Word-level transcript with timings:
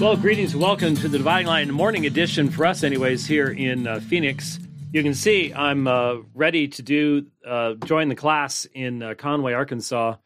Well, 0.00 0.16
greetings 0.16 0.56
welcome 0.56 0.94
to 0.96 1.08
the 1.08 1.18
Dividing 1.18 1.46
Line 1.46 1.70
morning 1.70 2.06
edition 2.06 2.48
for 2.48 2.64
us, 2.64 2.82
anyways, 2.82 3.26
here 3.26 3.48
in 3.48 3.86
uh, 3.86 4.00
Phoenix. 4.00 4.58
You 4.92 5.02
can 5.02 5.12
see 5.12 5.52
I'm 5.52 5.86
uh, 5.86 6.20
ready 6.32 6.68
to 6.68 6.82
do 6.82 7.26
uh, 7.46 7.74
join 7.84 8.08
the 8.08 8.14
class 8.14 8.64
in 8.72 9.02
uh, 9.02 9.12
Conway, 9.12 9.52
Arkansas. 9.52 10.16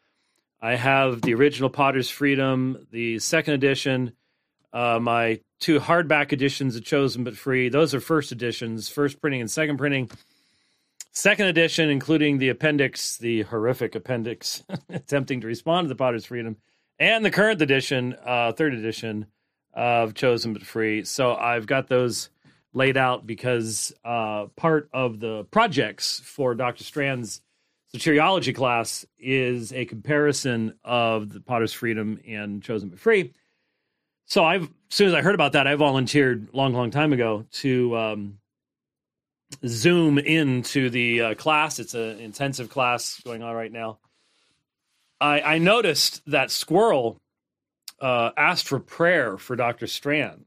I 0.62 0.76
have 0.76 1.22
the 1.22 1.34
original 1.34 1.70
Potter's 1.70 2.08
Freedom, 2.08 2.86
the 2.92 3.18
second 3.18 3.54
edition, 3.54 4.12
uh, 4.72 5.00
my 5.00 5.40
two 5.58 5.80
hardback 5.80 6.32
editions 6.32 6.76
of 6.76 6.84
Chosen 6.84 7.24
but 7.24 7.36
Free. 7.36 7.68
Those 7.68 7.94
are 7.94 8.00
first 8.00 8.30
editions, 8.30 8.88
first 8.88 9.20
printing 9.20 9.40
and 9.40 9.50
second 9.50 9.78
printing. 9.78 10.08
Second 11.10 11.46
edition, 11.46 11.90
including 11.90 12.38
the 12.38 12.50
appendix, 12.50 13.18
the 13.18 13.42
horrific 13.42 13.96
appendix, 13.96 14.62
attempting 14.88 15.40
to 15.40 15.48
respond 15.48 15.86
to 15.86 15.88
the 15.88 15.96
Potter's 15.96 16.26
Freedom, 16.26 16.58
and 17.00 17.24
the 17.24 17.30
current 17.32 17.60
edition, 17.60 18.14
uh, 18.24 18.52
third 18.52 18.72
edition 18.72 19.26
of 19.74 20.14
Chosen 20.14 20.52
but 20.52 20.64
Free. 20.64 21.04
So 21.04 21.34
I've 21.34 21.66
got 21.66 21.88
those 21.88 22.30
laid 22.72 22.96
out 22.96 23.26
because 23.26 23.92
uh, 24.04 24.46
part 24.56 24.88
of 24.92 25.20
the 25.20 25.44
projects 25.50 26.20
for 26.20 26.54
Dr. 26.54 26.84
Strand's 26.84 27.40
soteriology 27.94 28.54
class 28.54 29.04
is 29.18 29.72
a 29.72 29.84
comparison 29.84 30.74
of 30.84 31.32
the 31.32 31.40
Potter's 31.40 31.72
Freedom 31.72 32.18
and 32.26 32.62
Chosen 32.62 32.88
but 32.88 32.98
Free. 32.98 33.32
So 34.26 34.44
I've 34.44 34.62
as 34.62 34.96
soon 34.96 35.08
as 35.08 35.14
I 35.14 35.22
heard 35.22 35.34
about 35.34 35.52
that, 35.52 35.66
I 35.66 35.74
volunteered 35.74 36.50
long, 36.52 36.72
long 36.72 36.90
time 36.90 37.12
ago 37.12 37.46
to 37.54 37.96
um, 37.96 38.38
zoom 39.66 40.18
into 40.18 40.88
the 40.88 41.20
uh, 41.20 41.34
class. 41.34 41.78
It's 41.78 41.94
an 41.94 42.20
intensive 42.20 42.70
class 42.70 43.20
going 43.24 43.42
on 43.42 43.54
right 43.54 43.72
now. 43.72 43.98
I, 45.20 45.40
I 45.40 45.58
noticed 45.58 46.22
that 46.26 46.50
Squirrel 46.50 47.18
uh, 48.00 48.30
asked 48.36 48.68
for 48.68 48.80
prayer 48.80 49.38
for 49.38 49.56
Dr. 49.56 49.86
Strand 49.86 50.44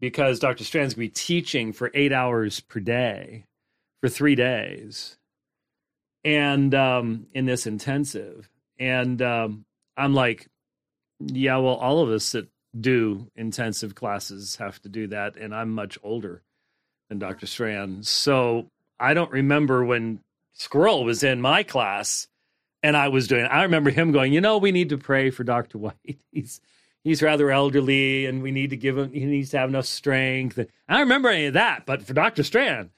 because 0.00 0.38
Dr. 0.38 0.64
Strand's 0.64 0.94
going 0.94 1.08
to 1.08 1.12
be 1.12 1.14
teaching 1.14 1.72
for 1.72 1.90
eight 1.94 2.12
hours 2.12 2.60
per 2.60 2.80
day 2.80 3.44
for 4.00 4.08
three 4.08 4.34
days, 4.34 5.16
and 6.24 6.74
um, 6.74 7.26
in 7.34 7.46
this 7.46 7.66
intensive. 7.66 8.48
And 8.78 9.20
um, 9.22 9.64
I'm 9.96 10.14
like, 10.14 10.46
yeah, 11.18 11.56
well, 11.56 11.74
all 11.74 12.00
of 12.00 12.10
us 12.10 12.32
that 12.32 12.48
do 12.78 13.28
intensive 13.34 13.94
classes 13.94 14.56
have 14.56 14.80
to 14.82 14.88
do 14.88 15.08
that, 15.08 15.36
and 15.36 15.54
I'm 15.54 15.70
much 15.70 15.98
older 16.02 16.42
than 17.08 17.18
Dr. 17.18 17.46
Strand, 17.46 18.06
so 18.06 18.68
I 19.00 19.14
don't 19.14 19.32
remember 19.32 19.84
when 19.84 20.20
Squirrel 20.52 21.04
was 21.04 21.22
in 21.22 21.40
my 21.40 21.62
class 21.62 22.28
and 22.82 22.96
I 22.96 23.08
was 23.08 23.26
doing. 23.26 23.44
I 23.44 23.62
remember 23.62 23.90
him 23.90 24.12
going, 24.12 24.32
you 24.32 24.40
know, 24.40 24.58
we 24.58 24.72
need 24.72 24.90
to 24.90 24.98
pray 24.98 25.30
for 25.30 25.44
Doctor 25.44 25.78
White. 25.78 26.18
He's 26.32 26.60
he's 27.04 27.22
rather 27.22 27.50
elderly, 27.50 28.26
and 28.26 28.42
we 28.42 28.50
need 28.50 28.70
to 28.70 28.76
give 28.76 28.96
him. 28.96 29.12
He 29.12 29.24
needs 29.24 29.50
to 29.50 29.58
have 29.58 29.68
enough 29.68 29.86
strength. 29.86 30.58
I 30.58 30.92
don't 30.92 31.00
remember 31.00 31.28
any 31.28 31.46
of 31.46 31.54
that, 31.54 31.86
but 31.86 32.02
for 32.02 32.14
Doctor 32.14 32.42
Strand, 32.42 32.90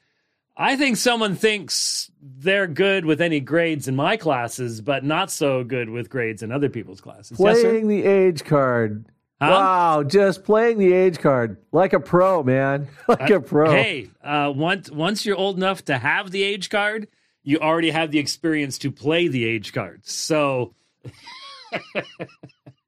I 0.56 0.77
think 0.77 0.97
someone 0.97 1.36
thinks 1.36 2.11
they're 2.20 2.67
good 2.67 3.05
with 3.05 3.20
any 3.20 3.40
grades 3.40 3.89
in 3.89 3.96
my 3.96 4.17
classes, 4.17 4.80
but 4.80 5.05
not 5.05 5.30
so 5.30 5.64
good 5.64 5.89
with 5.89 6.11
grades 6.11 6.42
in 6.42 6.52
other 6.52 6.69
people's 6.69 7.01
classes. 7.01 7.36
Playing 7.36 7.90
yes, 7.90 8.02
the 8.02 8.08
age 8.08 8.45
card. 8.45 9.07
Huh? 9.40 9.48
Wow, 9.48 10.02
just 10.02 10.45
playing 10.45 10.77
the 10.77 10.92
age 10.92 11.19
card 11.19 11.57
like 11.73 11.95
a 11.95 12.01
pro, 12.01 12.42
man, 12.42 12.89
like 13.08 13.30
uh, 13.30 13.36
a 13.36 13.40
pro. 13.40 13.70
Hey, 13.70 14.11
uh, 14.23 14.52
once 14.55 14.90
once 14.90 15.24
you're 15.24 15.36
old 15.36 15.57
enough 15.57 15.83
to 15.86 15.96
have 15.96 16.30
the 16.30 16.42
age 16.42 16.69
card, 16.69 17.08
you 17.42 17.58
already 17.58 17.90
have 17.90 18.11
the 18.11 18.18
experience 18.18 18.78
to 18.78 18.90
play 18.90 19.28
the 19.28 19.45
age 19.45 19.73
cards. 19.73 20.12
So 20.12 20.74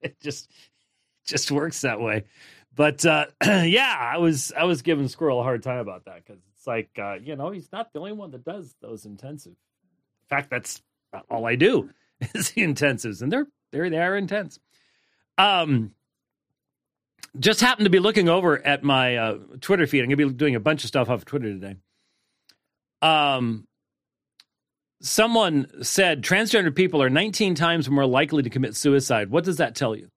it 0.02 0.20
just 0.20 0.50
just 1.24 1.50
works 1.50 1.82
that 1.82 2.00
way. 2.00 2.24
But 2.74 3.04
uh, 3.04 3.26
yeah, 3.44 3.96
I 3.98 4.18
was 4.18 4.52
I 4.56 4.64
was 4.64 4.82
giving 4.82 5.08
Squirrel 5.08 5.40
a 5.40 5.42
hard 5.42 5.62
time 5.62 5.78
about 5.78 6.06
that 6.06 6.24
because 6.24 6.42
it's 6.54 6.66
like 6.66 6.90
uh, 6.98 7.14
you 7.14 7.36
know 7.36 7.50
he's 7.50 7.70
not 7.72 7.92
the 7.92 7.98
only 7.98 8.12
one 8.12 8.30
that 8.32 8.44
does 8.44 8.74
those 8.80 9.04
intensive. 9.04 9.52
In 9.52 10.28
fact, 10.28 10.50
that's 10.50 10.82
all 11.30 11.46
I 11.46 11.56
do 11.56 11.90
is 12.34 12.50
the 12.50 12.62
intensives, 12.62 13.22
and 13.22 13.30
they're 13.30 13.46
they're 13.70 13.90
they 13.90 13.98
are 13.98 14.16
intense. 14.16 14.58
Um, 15.38 15.92
just 17.38 17.60
happened 17.60 17.86
to 17.86 17.90
be 17.90 17.98
looking 17.98 18.28
over 18.28 18.64
at 18.64 18.82
my 18.82 19.16
uh, 19.16 19.38
Twitter 19.60 19.86
feed. 19.86 20.00
I'm 20.00 20.06
gonna 20.06 20.28
be 20.28 20.32
doing 20.32 20.54
a 20.54 20.60
bunch 20.60 20.84
of 20.84 20.88
stuff 20.88 21.08
off 21.08 21.20
of 21.20 21.24
Twitter 21.24 21.52
today. 21.52 21.76
Um, 23.00 23.66
someone 25.02 25.66
said 25.82 26.22
transgender 26.22 26.74
people 26.74 27.02
are 27.02 27.10
19 27.10 27.54
times 27.54 27.90
more 27.90 28.06
likely 28.06 28.42
to 28.42 28.50
commit 28.50 28.76
suicide. 28.76 29.30
What 29.30 29.44
does 29.44 29.56
that 29.56 29.74
tell 29.74 29.94
you? 29.94 30.08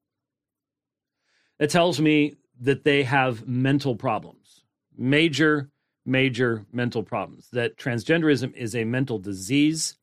It 1.59 1.69
tells 1.69 1.99
me 1.99 2.35
that 2.61 2.83
they 2.83 3.03
have 3.03 3.47
mental 3.47 3.95
problems, 3.95 4.63
major, 4.97 5.69
major 6.05 6.65
mental 6.71 7.03
problems. 7.03 7.49
That 7.51 7.77
transgenderism 7.77 8.53
is 8.55 8.75
a 8.75 8.83
mental 8.83 9.19
disease, 9.19 9.97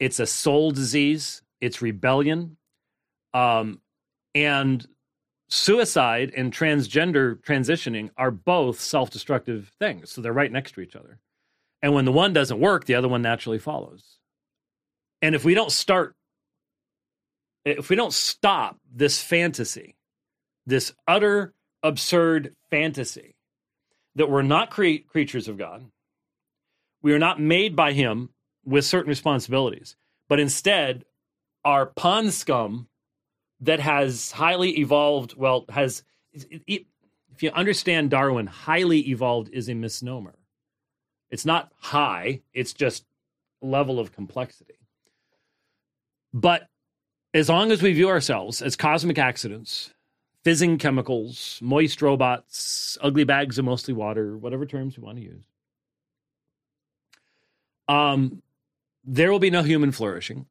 it's 0.00 0.20
a 0.20 0.26
soul 0.26 0.70
disease, 0.70 1.42
it's 1.60 1.82
rebellion. 1.82 2.56
Um, 3.34 3.80
and 4.34 4.86
suicide 5.48 6.32
and 6.36 6.52
transgender 6.52 7.40
transitioning 7.42 8.10
are 8.16 8.30
both 8.30 8.80
self 8.80 9.10
destructive 9.10 9.72
things. 9.78 10.10
So 10.10 10.20
they're 10.20 10.32
right 10.32 10.52
next 10.52 10.72
to 10.72 10.80
each 10.80 10.96
other. 10.96 11.18
And 11.86 11.94
when 11.94 12.04
the 12.04 12.10
one 12.10 12.32
doesn't 12.32 12.58
work, 12.58 12.84
the 12.84 12.96
other 12.96 13.06
one 13.06 13.22
naturally 13.22 13.60
follows. 13.60 14.18
And 15.22 15.36
if 15.36 15.44
we 15.44 15.54
don't 15.54 15.70
start, 15.70 16.16
if 17.64 17.88
we 17.88 17.94
don't 17.94 18.12
stop 18.12 18.80
this 18.92 19.22
fantasy, 19.22 19.94
this 20.66 20.92
utter 21.06 21.54
absurd 21.84 22.56
fantasy 22.70 23.36
that 24.16 24.28
we're 24.28 24.42
not 24.42 24.70
cre- 24.70 25.06
creatures 25.06 25.46
of 25.46 25.58
God, 25.58 25.86
we 27.02 27.12
are 27.12 27.20
not 27.20 27.38
made 27.38 27.76
by 27.76 27.92
Him 27.92 28.30
with 28.64 28.84
certain 28.84 29.08
responsibilities, 29.08 29.94
but 30.28 30.40
instead 30.40 31.04
are 31.64 31.86
pond 31.86 32.34
scum 32.34 32.88
that 33.60 33.78
has 33.78 34.32
highly 34.32 34.80
evolved, 34.80 35.36
well, 35.36 35.64
has, 35.68 36.02
if 36.32 36.82
you 37.44 37.50
understand 37.52 38.10
Darwin, 38.10 38.48
highly 38.48 39.08
evolved 39.08 39.50
is 39.52 39.68
a 39.68 39.74
misnomer 39.74 40.34
it's 41.30 41.44
not 41.44 41.72
high, 41.78 42.40
it's 42.52 42.72
just 42.72 43.04
level 43.60 43.98
of 43.98 44.12
complexity. 44.12 44.74
But 46.32 46.68
as 47.34 47.48
long 47.48 47.72
as 47.72 47.82
we 47.82 47.92
view 47.92 48.08
ourselves 48.08 48.62
as 48.62 48.76
cosmic 48.76 49.18
accidents, 49.18 49.92
fizzing 50.44 50.78
chemicals, 50.78 51.58
moist 51.62 52.00
robots, 52.02 52.96
ugly 53.00 53.24
bags 53.24 53.58
of 53.58 53.64
mostly 53.64 53.94
water, 53.94 54.36
whatever 54.36 54.66
terms 54.66 54.96
you 54.96 55.02
want 55.02 55.18
to 55.18 55.24
use, 55.24 55.44
um, 57.88 58.42
there 59.04 59.30
will 59.30 59.38
be 59.38 59.50
no 59.50 59.62
human 59.62 59.92
flourishing. 59.92 60.46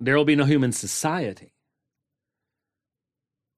There 0.00 0.16
will 0.16 0.24
be 0.24 0.36
no 0.36 0.44
human 0.44 0.72
society. 0.72 1.52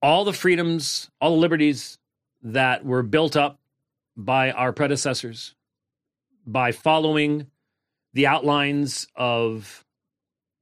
All 0.01 0.25
the 0.25 0.33
freedoms, 0.33 1.09
all 1.19 1.31
the 1.31 1.41
liberties 1.41 1.97
that 2.41 2.83
were 2.83 3.03
built 3.03 3.35
up 3.35 3.59
by 4.17 4.51
our 4.51 4.73
predecessors 4.73 5.55
by 6.45 6.71
following 6.71 7.47
the 8.13 8.27
outlines 8.27 9.07
of 9.15 9.85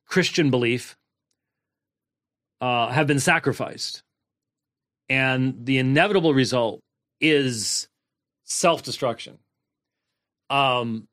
Christian 0.08 0.52
belief 0.52 0.98
uh, 2.62 2.90
have 2.90 3.08
been 3.08 3.20
sacrificed. 3.20 4.04
And 5.08 5.66
the 5.66 5.78
inevitable 5.80 6.34
result 6.34 6.82
is 7.20 7.88
self 8.44 8.84
destruction. 8.84 9.40
Um, 10.50 11.08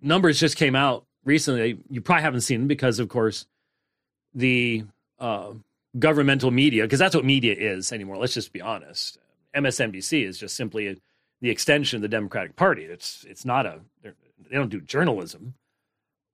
numbers 0.00 0.38
just 0.40 0.56
came 0.56 0.74
out 0.74 1.04
recently. 1.24 1.78
You 1.90 2.00
probably 2.00 2.22
haven't 2.22 2.40
seen 2.42 2.60
them 2.60 2.68
because, 2.68 2.98
of 2.98 3.08
course, 3.08 3.46
the 4.34 4.84
uh, 5.18 5.52
governmental 5.98 6.50
media, 6.50 6.82
because 6.82 6.98
that's 6.98 7.14
what 7.14 7.24
media 7.24 7.54
is 7.56 7.92
anymore. 7.92 8.16
Let's 8.16 8.34
just 8.34 8.52
be 8.52 8.60
honest. 8.60 9.18
MSNBC 9.54 10.26
is 10.26 10.38
just 10.38 10.56
simply 10.56 10.88
a 10.88 10.96
the 11.40 11.50
extension 11.50 11.96
of 11.96 12.02
the 12.02 12.08
Democratic 12.08 12.56
Party. 12.56 12.84
It's 12.84 13.24
it's 13.28 13.44
not 13.44 13.66
a 13.66 13.80
they 14.02 14.56
don't 14.56 14.68
do 14.68 14.80
journalism, 14.80 15.54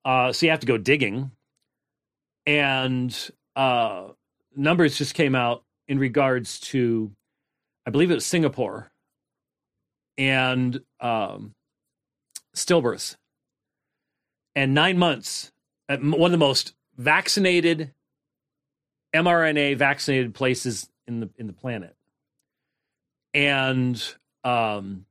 uh, 0.04 0.32
so 0.32 0.46
you 0.46 0.50
have 0.50 0.60
to 0.60 0.66
go 0.66 0.78
digging. 0.78 1.30
And 2.46 3.16
uh, 3.54 4.08
numbers 4.56 4.98
just 4.98 5.14
came 5.14 5.34
out 5.34 5.62
in 5.88 5.98
regards 5.98 6.58
to, 6.60 7.12
I 7.86 7.90
believe 7.90 8.10
it 8.10 8.14
was 8.14 8.26
Singapore, 8.26 8.90
and 10.16 10.80
um, 11.00 11.54
stillbirths, 12.54 13.16
and 14.54 14.74
nine 14.74 14.98
months. 14.98 15.52
One 15.88 16.22
of 16.22 16.30
the 16.30 16.38
most 16.38 16.74
vaccinated 16.96 17.92
mRNA 19.14 19.76
vaccinated 19.76 20.34
places 20.34 20.88
in 21.06 21.20
the 21.20 21.30
in 21.36 21.46
the 21.46 21.52
planet, 21.52 21.96
and 23.34 24.14
um, 24.44 25.06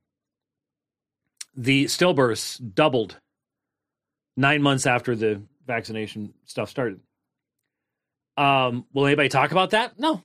the 1.56 1.86
stillbirths 1.86 2.60
doubled 2.74 3.18
nine 4.36 4.62
months 4.62 4.86
after 4.86 5.14
the 5.14 5.42
vaccination 5.66 6.34
stuff 6.46 6.70
started. 6.70 7.00
Um, 8.36 8.86
will 8.92 9.06
anybody 9.06 9.28
talk 9.28 9.52
about 9.52 9.70
that? 9.70 9.98
No, 9.98 10.22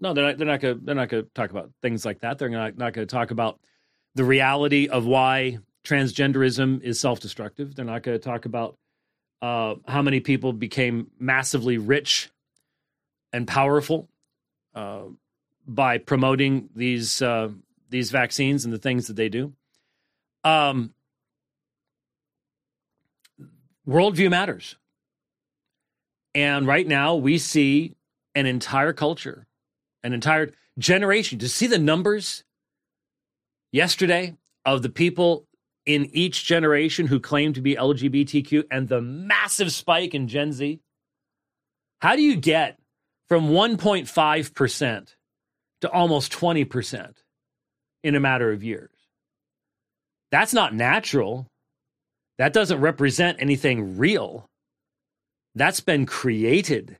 No, 0.00 0.12
they're 0.12 0.24
not. 0.26 0.38
They're 0.38 0.46
not 0.46 0.60
going. 0.60 0.80
They're 0.82 0.94
not 0.96 1.10
to 1.10 1.22
talk 1.34 1.50
about 1.50 1.70
things 1.80 2.04
like 2.04 2.20
that. 2.20 2.38
They're 2.38 2.48
not 2.48 2.76
not 2.76 2.92
going 2.92 3.06
to 3.06 3.12
talk 3.14 3.30
about 3.30 3.60
the 4.16 4.24
reality 4.24 4.88
of 4.88 5.06
why 5.06 5.58
transgenderism 5.84 6.82
is 6.82 6.98
self-destructive. 6.98 7.74
They're 7.76 7.84
not 7.84 8.02
going 8.02 8.18
to 8.18 8.24
talk 8.24 8.44
about 8.44 8.76
uh, 9.40 9.76
how 9.86 10.02
many 10.02 10.20
people 10.20 10.52
became 10.52 11.10
massively 11.18 11.78
rich 11.78 12.30
and 13.32 13.46
powerful 13.46 14.08
uh, 14.74 15.04
by 15.66 15.98
promoting 15.98 16.68
these 16.74 17.22
uh, 17.22 17.50
these 17.92 18.10
vaccines 18.10 18.64
and 18.64 18.74
the 18.74 18.78
things 18.78 19.06
that 19.06 19.14
they 19.14 19.28
do. 19.28 19.52
Um, 20.42 20.92
worldview 23.86 24.30
matters, 24.30 24.76
and 26.34 26.66
right 26.66 26.86
now 26.86 27.14
we 27.14 27.38
see 27.38 27.94
an 28.34 28.46
entire 28.46 28.92
culture, 28.92 29.46
an 30.02 30.12
entire 30.12 30.50
generation. 30.78 31.38
To 31.38 31.48
see 31.48 31.68
the 31.68 31.78
numbers 31.78 32.42
yesterday 33.70 34.36
of 34.64 34.82
the 34.82 34.88
people 34.88 35.46
in 35.86 36.06
each 36.12 36.44
generation 36.44 37.06
who 37.06 37.20
claim 37.20 37.52
to 37.52 37.60
be 37.60 37.74
LGBTQ 37.74 38.64
and 38.70 38.88
the 38.88 39.00
massive 39.00 39.72
spike 39.72 40.14
in 40.14 40.28
Gen 40.28 40.52
Z? 40.52 40.80
How 42.00 42.16
do 42.16 42.22
you 42.22 42.36
get 42.36 42.78
from 43.28 43.50
1.5% 43.50 45.14
to 45.80 45.90
almost 45.90 46.32
20% 46.32 47.14
in 48.02 48.14
a 48.14 48.20
matter 48.20 48.52
of 48.52 48.62
years? 48.62 48.90
That's 50.30 50.54
not 50.54 50.74
natural. 50.74 51.46
That 52.38 52.52
doesn't 52.52 52.80
represent 52.80 53.38
anything 53.40 53.98
real. 53.98 54.46
That's 55.54 55.80
been 55.80 56.06
created 56.06 56.96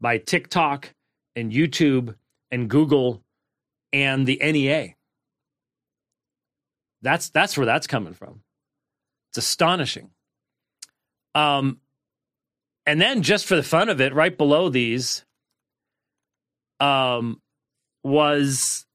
by 0.00 0.18
TikTok 0.18 0.92
and 1.36 1.52
YouTube 1.52 2.16
and 2.50 2.68
Google 2.68 3.22
and 3.92 4.26
the 4.26 4.40
NEA. 4.42 4.94
That's 7.02 7.30
that's 7.30 7.56
where 7.56 7.66
that's 7.66 7.86
coming 7.86 8.14
from. 8.14 8.42
It's 9.30 9.38
astonishing. 9.38 10.10
Um, 11.34 11.80
and 12.86 13.00
then 13.00 13.22
just 13.22 13.46
for 13.46 13.56
the 13.56 13.62
fun 13.62 13.88
of 13.88 14.00
it, 14.00 14.14
right 14.14 14.36
below 14.36 14.68
these, 14.70 15.24
um, 16.80 17.40
was 18.02 18.85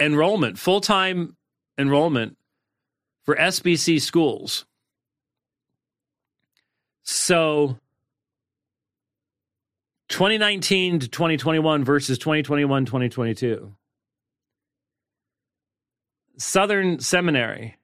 enrollment, 0.00 0.58
full 0.58 0.80
time 0.80 1.36
enrollment 1.78 2.36
for 3.24 3.36
SBC 3.36 4.00
schools. 4.00 4.64
So 7.02 7.78
2019 10.08 11.00
to 11.00 11.08
2021 11.08 11.84
versus 11.84 12.18
2021 12.18 12.84
2022. 12.86 13.74
Southern 16.38 17.00
Seminary, 17.00 17.76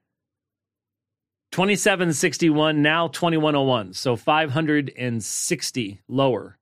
2761, 1.53 2.83
now 2.83 3.09
2101. 3.09 3.95
So 3.95 4.17
560 4.17 6.01
lower. 6.09 6.59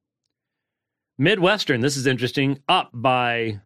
Midwestern, 1.19 1.81
this 1.81 1.97
is 1.97 2.07
interesting, 2.07 2.61
up 2.69 2.91
by 2.95 3.61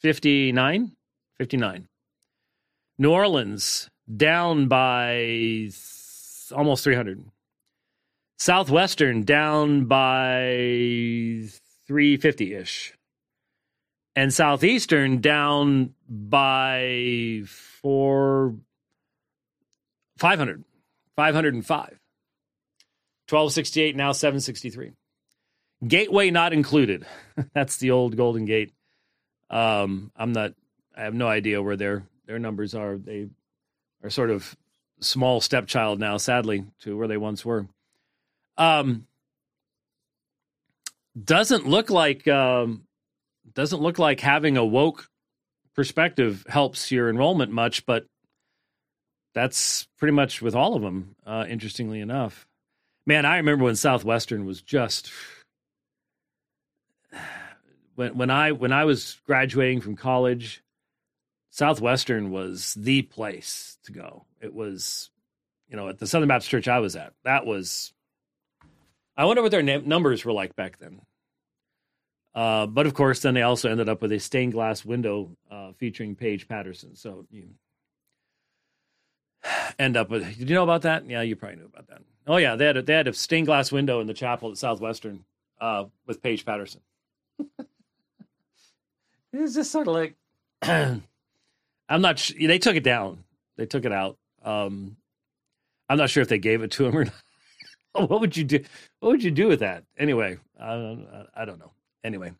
59. 0.00 0.92
59. 1.38 1.88
New 2.98 3.12
Orleans, 3.12 3.88
down 4.16 4.66
by 4.68 5.70
almost 6.52 6.84
300. 6.84 7.24
Southwestern, 8.38 9.22
down 9.24 9.84
by 9.86 11.48
350 11.86 12.54
ish 12.54 12.94
and 14.18 14.34
Southeastern 14.34 15.20
down 15.20 15.94
by 16.08 17.42
four, 17.46 18.56
500, 20.16 20.64
505. 21.14 22.00
1268, 23.30 23.94
now 23.94 24.10
763. 24.10 24.90
Gateway 25.86 26.32
not 26.32 26.52
included. 26.52 27.06
That's 27.54 27.76
the 27.76 27.92
old 27.92 28.16
Golden 28.16 28.44
Gate. 28.44 28.72
Um, 29.50 30.10
I'm 30.16 30.32
not, 30.32 30.54
I 30.96 31.02
have 31.02 31.14
no 31.14 31.28
idea 31.28 31.62
where 31.62 31.76
their, 31.76 32.04
their 32.26 32.38
numbers 32.38 32.74
are. 32.74 32.96
They 32.96 33.28
are 34.02 34.10
sort 34.10 34.30
of 34.30 34.56
small 35.00 35.40
stepchild 35.40 35.98
now, 35.98 36.16
sadly, 36.16 36.64
to 36.80 36.96
where 36.96 37.08
they 37.08 37.16
once 37.16 37.44
were. 37.44 37.66
Um, 38.56 39.06
doesn't 41.22 41.66
look 41.66 41.90
like 41.90 42.26
um, 42.28 42.84
doesn't 43.54 43.80
look 43.80 43.98
like 43.98 44.20
having 44.20 44.56
a 44.56 44.64
woke 44.64 45.08
perspective 45.74 46.44
helps 46.48 46.90
your 46.90 47.08
enrollment 47.08 47.52
much, 47.52 47.86
but 47.86 48.06
that's 49.34 49.86
pretty 49.98 50.12
much 50.12 50.42
with 50.42 50.54
all 50.54 50.74
of 50.74 50.82
them, 50.82 51.14
uh, 51.26 51.44
interestingly 51.48 52.00
enough. 52.00 52.46
Man, 53.06 53.24
I 53.24 53.36
remember 53.36 53.64
when 53.64 53.76
Southwestern 53.76 54.44
was 54.44 54.60
just 54.60 55.10
when 57.98 58.16
when 58.16 58.30
I 58.30 58.52
when 58.52 58.72
I 58.72 58.84
was 58.84 59.20
graduating 59.26 59.80
from 59.80 59.96
college, 59.96 60.62
Southwestern 61.50 62.30
was 62.30 62.74
the 62.74 63.02
place 63.02 63.76
to 63.84 63.92
go. 63.92 64.24
It 64.40 64.54
was, 64.54 65.10
you 65.68 65.76
know, 65.76 65.88
at 65.88 65.98
the 65.98 66.06
Southern 66.06 66.28
Baptist 66.28 66.48
Church 66.48 66.68
I 66.68 66.78
was 66.78 66.94
at. 66.94 67.12
That 67.24 67.44
was. 67.44 67.92
I 69.16 69.24
wonder 69.24 69.42
what 69.42 69.50
their 69.50 69.64
na- 69.64 69.80
numbers 69.84 70.24
were 70.24 70.32
like 70.32 70.54
back 70.54 70.78
then. 70.78 71.00
Uh, 72.36 72.66
but 72.66 72.86
of 72.86 72.94
course, 72.94 73.20
then 73.20 73.34
they 73.34 73.42
also 73.42 73.68
ended 73.68 73.88
up 73.88 74.00
with 74.00 74.12
a 74.12 74.20
stained 74.20 74.52
glass 74.52 74.84
window 74.84 75.36
uh, 75.50 75.72
featuring 75.72 76.14
Paige 76.14 76.46
Patterson. 76.46 76.94
So 76.94 77.26
you 77.32 77.48
end 79.76 79.96
up 79.96 80.08
with. 80.08 80.22
Did 80.38 80.48
you 80.48 80.54
know 80.54 80.62
about 80.62 80.82
that? 80.82 81.04
Yeah, 81.10 81.22
you 81.22 81.34
probably 81.34 81.56
knew 81.56 81.66
about 81.66 81.88
that. 81.88 82.02
Oh 82.28 82.36
yeah, 82.36 82.54
they 82.54 82.66
had 82.66 82.76
a, 82.76 82.82
they 82.82 82.94
had 82.94 83.08
a 83.08 83.12
stained 83.12 83.48
glass 83.48 83.72
window 83.72 83.98
in 83.98 84.06
the 84.06 84.14
chapel 84.14 84.52
at 84.52 84.56
Southwestern 84.56 85.24
uh, 85.60 85.86
with 86.06 86.22
Paige 86.22 86.44
Patterson. 86.46 86.82
it's 89.32 89.54
just 89.54 89.70
sort 89.70 89.88
of 89.88 89.94
like 89.94 90.16
I'm 90.62 91.02
not. 91.88 92.18
Sh- 92.18 92.34
they 92.38 92.58
took 92.58 92.76
it 92.76 92.84
down. 92.84 93.24
They 93.56 93.66
took 93.66 93.84
it 93.84 93.92
out. 93.92 94.18
Um, 94.42 94.96
I'm 95.88 95.98
not 95.98 96.10
sure 96.10 96.22
if 96.22 96.28
they 96.28 96.38
gave 96.38 96.62
it 96.62 96.70
to 96.72 96.86
him 96.86 96.96
or 96.96 97.04
not. 97.94 98.10
what 98.10 98.20
would 98.20 98.36
you 98.36 98.44
do? 98.44 98.64
What 99.00 99.10
would 99.10 99.22
you 99.22 99.30
do 99.30 99.48
with 99.48 99.60
that? 99.60 99.84
Anyway, 99.96 100.38
I, 100.60 100.98
I 101.34 101.44
don't 101.44 101.58
know 101.58 101.72
anyway, 102.04 102.32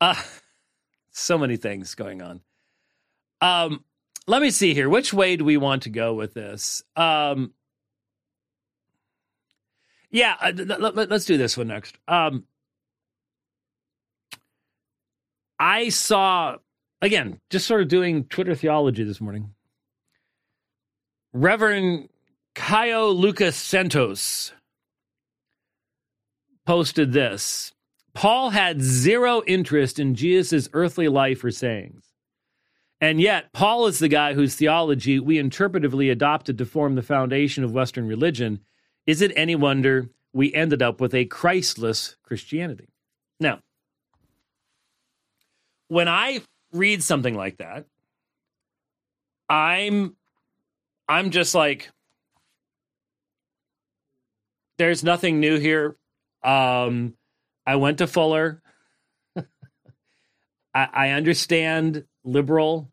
uh, 0.00 0.14
so 1.10 1.38
many 1.38 1.56
things 1.56 1.94
going 1.94 2.22
on. 2.22 2.40
Um, 3.40 3.84
let 4.26 4.40
me 4.40 4.50
see 4.50 4.74
here. 4.74 4.88
Which 4.88 5.12
way 5.12 5.36
do 5.36 5.44
we 5.44 5.56
want 5.56 5.82
to 5.82 5.90
go 5.90 6.14
with 6.14 6.34
this? 6.34 6.82
Um, 6.94 7.52
yeah, 10.10 10.36
uh, 10.40 10.52
let, 10.54 11.10
us 11.10 11.24
do 11.24 11.36
this 11.36 11.56
one 11.56 11.68
next. 11.68 11.96
Um, 12.06 12.44
I 15.62 15.90
saw 15.90 16.56
again, 17.00 17.38
just 17.50 17.68
sort 17.68 17.82
of 17.82 17.88
doing 17.88 18.24
Twitter 18.24 18.56
theology 18.56 19.04
this 19.04 19.20
morning. 19.20 19.54
Reverend 21.32 22.08
Caio 22.56 23.10
Lucas 23.10 23.56
Santos 23.56 24.52
posted 26.66 27.12
this. 27.12 27.72
Paul 28.12 28.50
had 28.50 28.82
zero 28.82 29.42
interest 29.46 30.00
in 30.00 30.16
Jesus' 30.16 30.68
earthly 30.72 31.06
life 31.06 31.44
or 31.44 31.52
sayings. 31.52 32.06
And 33.00 33.20
yet, 33.20 33.52
Paul 33.52 33.86
is 33.86 34.00
the 34.00 34.08
guy 34.08 34.34
whose 34.34 34.56
theology 34.56 35.20
we 35.20 35.40
interpretively 35.40 36.10
adopted 36.10 36.58
to 36.58 36.66
form 36.66 36.96
the 36.96 37.02
foundation 37.02 37.62
of 37.62 37.72
Western 37.72 38.08
religion. 38.08 38.60
Is 39.06 39.22
it 39.22 39.32
any 39.36 39.54
wonder 39.54 40.10
we 40.32 40.52
ended 40.54 40.82
up 40.82 41.00
with 41.00 41.14
a 41.14 41.24
Christless 41.24 42.16
Christianity? 42.24 42.88
Now, 43.38 43.60
when 45.92 46.08
I 46.08 46.40
read 46.72 47.02
something 47.02 47.34
like 47.34 47.58
that, 47.58 47.84
I'm 49.46 50.16
I'm 51.06 51.28
just 51.30 51.54
like 51.54 51.90
there's 54.78 55.04
nothing 55.04 55.38
new 55.38 55.58
here. 55.58 55.96
Um 56.42 57.12
I 57.66 57.76
went 57.76 57.98
to 57.98 58.06
Fuller. 58.06 58.62
I, 60.74 60.88
I, 60.92 61.08
understand 61.10 62.04
liberal 62.24 62.90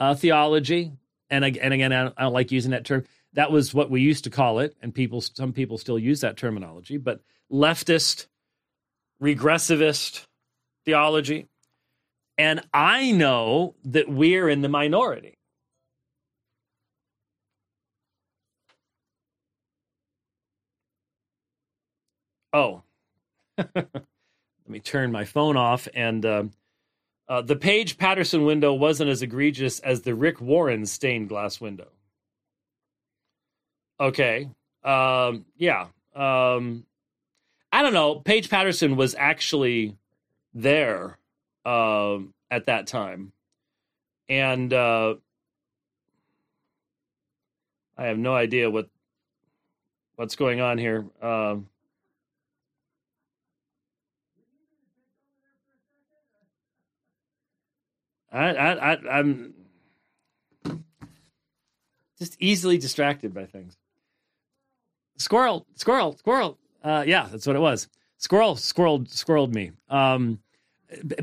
uh, 0.00 0.14
theology, 0.14 0.92
and 1.30 1.44
and 1.44 1.74
again, 1.74 1.92
I 1.92 2.02
don't, 2.04 2.14
I 2.16 2.22
don't 2.22 2.32
like 2.32 2.50
using 2.50 2.72
that 2.72 2.84
term. 2.84 3.04
That 3.34 3.52
was 3.52 3.72
what 3.74 3.90
we 3.90 4.00
used 4.00 4.24
to 4.24 4.30
call 4.30 4.58
it, 4.58 4.74
and 4.80 4.92
people, 4.92 5.20
some 5.20 5.52
people 5.52 5.78
still 5.78 5.98
use 5.98 6.22
that 6.22 6.36
terminology. 6.36 6.96
But 6.96 7.20
leftist, 7.52 8.26
regressivist 9.22 10.26
theology, 10.84 11.46
and 12.38 12.64
I 12.72 13.10
know 13.10 13.74
that 13.84 14.08
we're 14.08 14.48
in 14.48 14.62
the 14.62 14.68
minority. 14.68 15.38
Oh, 22.52 22.82
let 23.58 23.74
me 24.68 24.80
turn 24.80 25.12
my 25.12 25.24
phone 25.24 25.56
off. 25.56 25.88
And 25.92 26.24
uh, 26.24 26.44
uh, 27.28 27.42
the 27.42 27.56
Paige 27.56 27.98
Patterson 27.98 28.44
window 28.44 28.72
wasn't 28.72 29.10
as 29.10 29.20
egregious 29.20 29.80
as 29.80 30.02
the 30.02 30.14
Rick 30.14 30.40
Warren 30.40 30.86
stained 30.86 31.28
glass 31.28 31.60
window. 31.60 31.88
Okay. 34.00 34.48
Um, 34.84 35.44
yeah. 35.56 35.88
Um, 36.14 36.86
I 37.72 37.82
don't 37.82 37.92
know. 37.92 38.16
Paige 38.16 38.48
Patterson 38.48 38.96
was 38.96 39.14
actually 39.18 39.96
there 40.54 41.17
um, 41.68 42.32
at 42.50 42.66
that 42.66 42.86
time. 42.86 43.32
And 44.28 44.72
uh, 44.72 45.16
I 47.96 48.06
have 48.06 48.18
no 48.18 48.34
idea 48.34 48.70
what 48.70 48.88
what's 50.16 50.34
going 50.34 50.60
on 50.60 50.78
here. 50.78 51.06
Um, 51.22 51.68
I, 58.32 58.50
I, 58.50 58.92
I, 58.92 59.18
I'm 59.18 59.54
just 62.18 62.36
easily 62.40 62.78
distracted 62.78 63.32
by 63.32 63.46
things. 63.46 63.76
Squirrel, 65.16 65.66
squirrel, 65.74 66.16
squirrel. 66.16 66.58
Uh, 66.82 67.04
yeah, 67.06 67.28
that's 67.30 67.46
what 67.46 67.56
it 67.56 67.60
was. 67.60 67.88
Squirrel, 68.18 68.56
squirreled, 68.56 69.08
squirreled 69.08 69.52
me. 69.52 69.72
Um, 69.88 70.40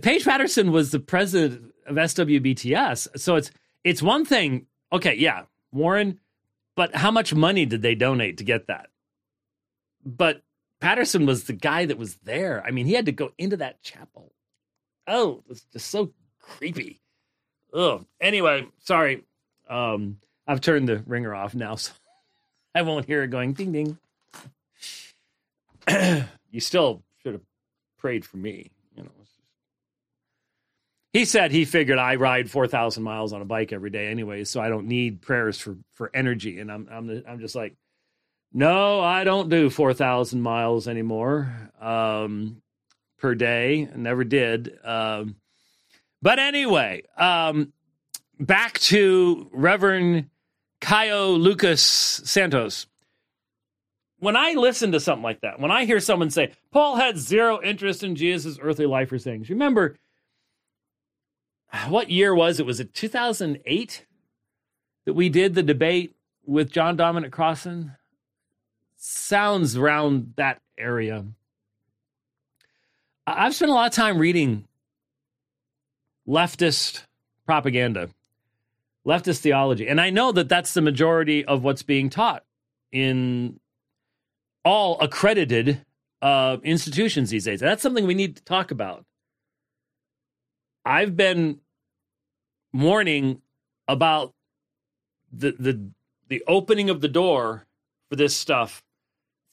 Paige 0.02 0.26
Patterson 0.26 0.72
was 0.72 0.92
the 0.92 1.00
president 1.00 1.74
of 1.88 1.96
SWBTS, 1.96 3.20
so 3.20 3.36
it's 3.36 3.52
it's 3.84 4.02
one 4.02 4.26
thing. 4.26 4.68
Okay, 4.94 5.16
yeah, 5.16 5.44
Warren, 5.72 6.20
but 6.76 6.96
how 6.96 7.12
much 7.12 7.34
money 7.34 7.66
did 7.66 7.82
they 7.82 7.96
donate 7.96 8.38
to 8.38 8.44
get 8.44 8.68
that? 8.68 8.90
But 10.06 10.44
Patterson 10.80 11.26
was 11.26 11.46
the 11.46 11.54
guy 11.54 11.86
that 11.86 11.98
was 11.98 12.16
there. 12.18 12.64
I 12.66 12.72
mean, 12.72 12.86
he 12.86 12.94
had 12.94 13.08
to 13.08 13.12
go 13.12 13.32
into 13.38 13.58
that 13.58 13.82
chapel. 13.82 14.34
Oh, 15.08 15.44
it's 15.50 15.66
just 15.74 15.90
so 15.90 16.12
creepy. 16.40 17.02
Oh, 17.74 18.06
anyway, 18.22 18.68
sorry. 18.84 19.24
Um, 19.68 20.18
I've 20.48 20.62
turned 20.62 20.88
the 20.88 21.04
ringer 21.08 21.34
off 21.34 21.56
now, 21.56 21.76
so 21.76 21.92
I 22.76 22.84
won't 22.84 23.06
hear 23.06 23.24
it 23.24 23.30
going 23.30 23.54
ding 23.54 23.72
ding. 23.72 23.98
you 26.52 26.60
still 26.60 27.04
should 27.24 27.34
have 27.34 27.44
prayed 27.98 28.26
for 28.26 28.38
me, 28.38 28.72
you 28.96 29.04
know. 29.04 29.10
He 31.16 31.24
said 31.24 31.54
he 31.54 31.64
figured 31.64 31.98
I 31.98 32.16
ride 32.16 32.52
four 32.52 32.68
thousand 32.68 33.04
miles 33.04 33.32
on 33.32 33.42
a 33.42 33.46
bike 33.46 33.72
every 33.72 33.90
day 33.90 34.08
anyway, 34.08 34.44
so 34.44 34.60
I 34.60 34.68
don't 34.68 34.86
need 34.86 35.22
prayers 35.22 35.58
for 35.58 35.78
for 35.94 36.12
energy. 36.14 36.60
And 36.60 36.70
I'm 36.70 36.90
I'm 36.92 37.24
I'm 37.26 37.40
just 37.40 37.56
like, 37.56 37.74
no, 38.52 39.00
I 39.00 39.24
don't 39.24 39.48
do 39.48 39.70
four 39.70 39.94
thousand 39.94 40.42
miles 40.42 40.90
anymore 40.90 41.72
um, 41.80 42.62
per 43.18 43.34
day. 43.34 43.88
Never 43.96 44.26
did. 44.26 44.78
Um, 44.84 45.38
but 46.22 46.38
anyway, 46.38 47.04
um, 47.16 47.72
back 48.38 48.78
to 48.80 49.50
Reverend 49.54 50.30
Caio 50.82 51.30
Lucas 51.30 51.82
Santos. 51.82 52.88
When 54.20 54.36
I 54.36 54.52
listen 54.56 54.92
to 54.92 55.00
something 55.00 55.24
like 55.24 55.40
that, 55.44 55.62
when 55.62 55.72
I 55.72 55.86
hear 55.86 56.02
someone 56.02 56.30
say, 56.30 56.52
Paul 56.74 56.98
had 56.98 57.18
zero 57.18 57.62
interest 57.64 58.04
in 58.04 58.18
Jesus' 58.18 58.60
earthly 58.62 58.86
life 58.86 59.14
or 59.14 59.18
things, 59.18 59.50
remember, 59.50 59.96
what 61.88 62.10
year 62.10 62.34
was 62.34 62.60
it? 62.60 62.65
Was 62.65 62.79
it 62.79 62.94
2008 62.94 64.05
that 65.05 65.13
we 65.13 65.29
did 65.29 65.55
the 65.55 65.63
debate 65.63 66.15
with 66.46 66.72
John 66.72 66.96
Dominic 66.96 67.32
Crossan? 67.32 67.94
Sounds 68.98 69.75
around 69.75 70.34
that 70.38 70.62
area. 70.77 71.25
I've 73.27 73.55
spent 73.55 73.72
a 73.72 73.74
lot 73.74 73.88
of 73.88 73.94
time 73.94 74.17
reading 74.17 74.67
leftist 76.27 77.03
propaganda, 77.46 78.10
leftist 79.05 79.39
theology. 79.39 79.88
And 79.88 80.00
I 80.00 80.10
know 80.10 80.32
that 80.32 80.50
that's 80.50 80.74
the 80.74 80.82
majority 80.82 81.46
of 81.46 81.63
what's 81.63 81.84
being 81.84 82.10
taught 82.10 82.44
in 82.91 83.60
all 84.63 85.00
accredited 85.00 85.86
uh, 86.22 86.58
institutions 86.63 87.29
these 87.29 87.46
days. 87.46 87.60
that's 87.60 87.84
something 87.84 88.08
we 88.08 88.15
need 88.15 88.38
to 88.38 88.44
talk 88.44 88.72
about. 88.72 89.05
I've 90.84 91.15
been 91.15 91.60
warning 92.82 93.41
about 93.88 94.34
the 95.32 95.55
the 95.58 95.89
the 96.27 96.44
opening 96.48 96.89
of 96.89 97.01
the 97.01 97.08
door 97.08 97.65
for 98.10 98.15
this 98.15 98.36
stuff 98.36 98.84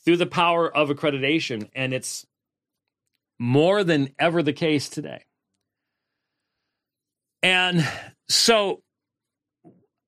through 0.05 0.17
the 0.17 0.27
power 0.27 0.75
of 0.75 0.89
accreditation, 0.89 1.69
and 1.75 1.93
it's 1.93 2.27
more 3.39 3.85
than 3.85 4.11
ever 4.19 4.43
the 4.43 4.53
case 4.53 4.89
today. 4.89 5.25
And 7.43 7.87
so 8.29 8.83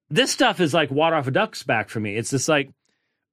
this 0.09 0.31
stuff 0.31 0.61
is 0.61 0.73
like 0.73 0.91
water 0.91 1.17
off 1.17 1.27
a 1.27 1.33
duck's 1.33 1.63
back 1.65 1.89
for 1.89 1.99
me. 2.01 2.17
It's 2.17 2.31
just 2.31 2.49
like 2.49 2.71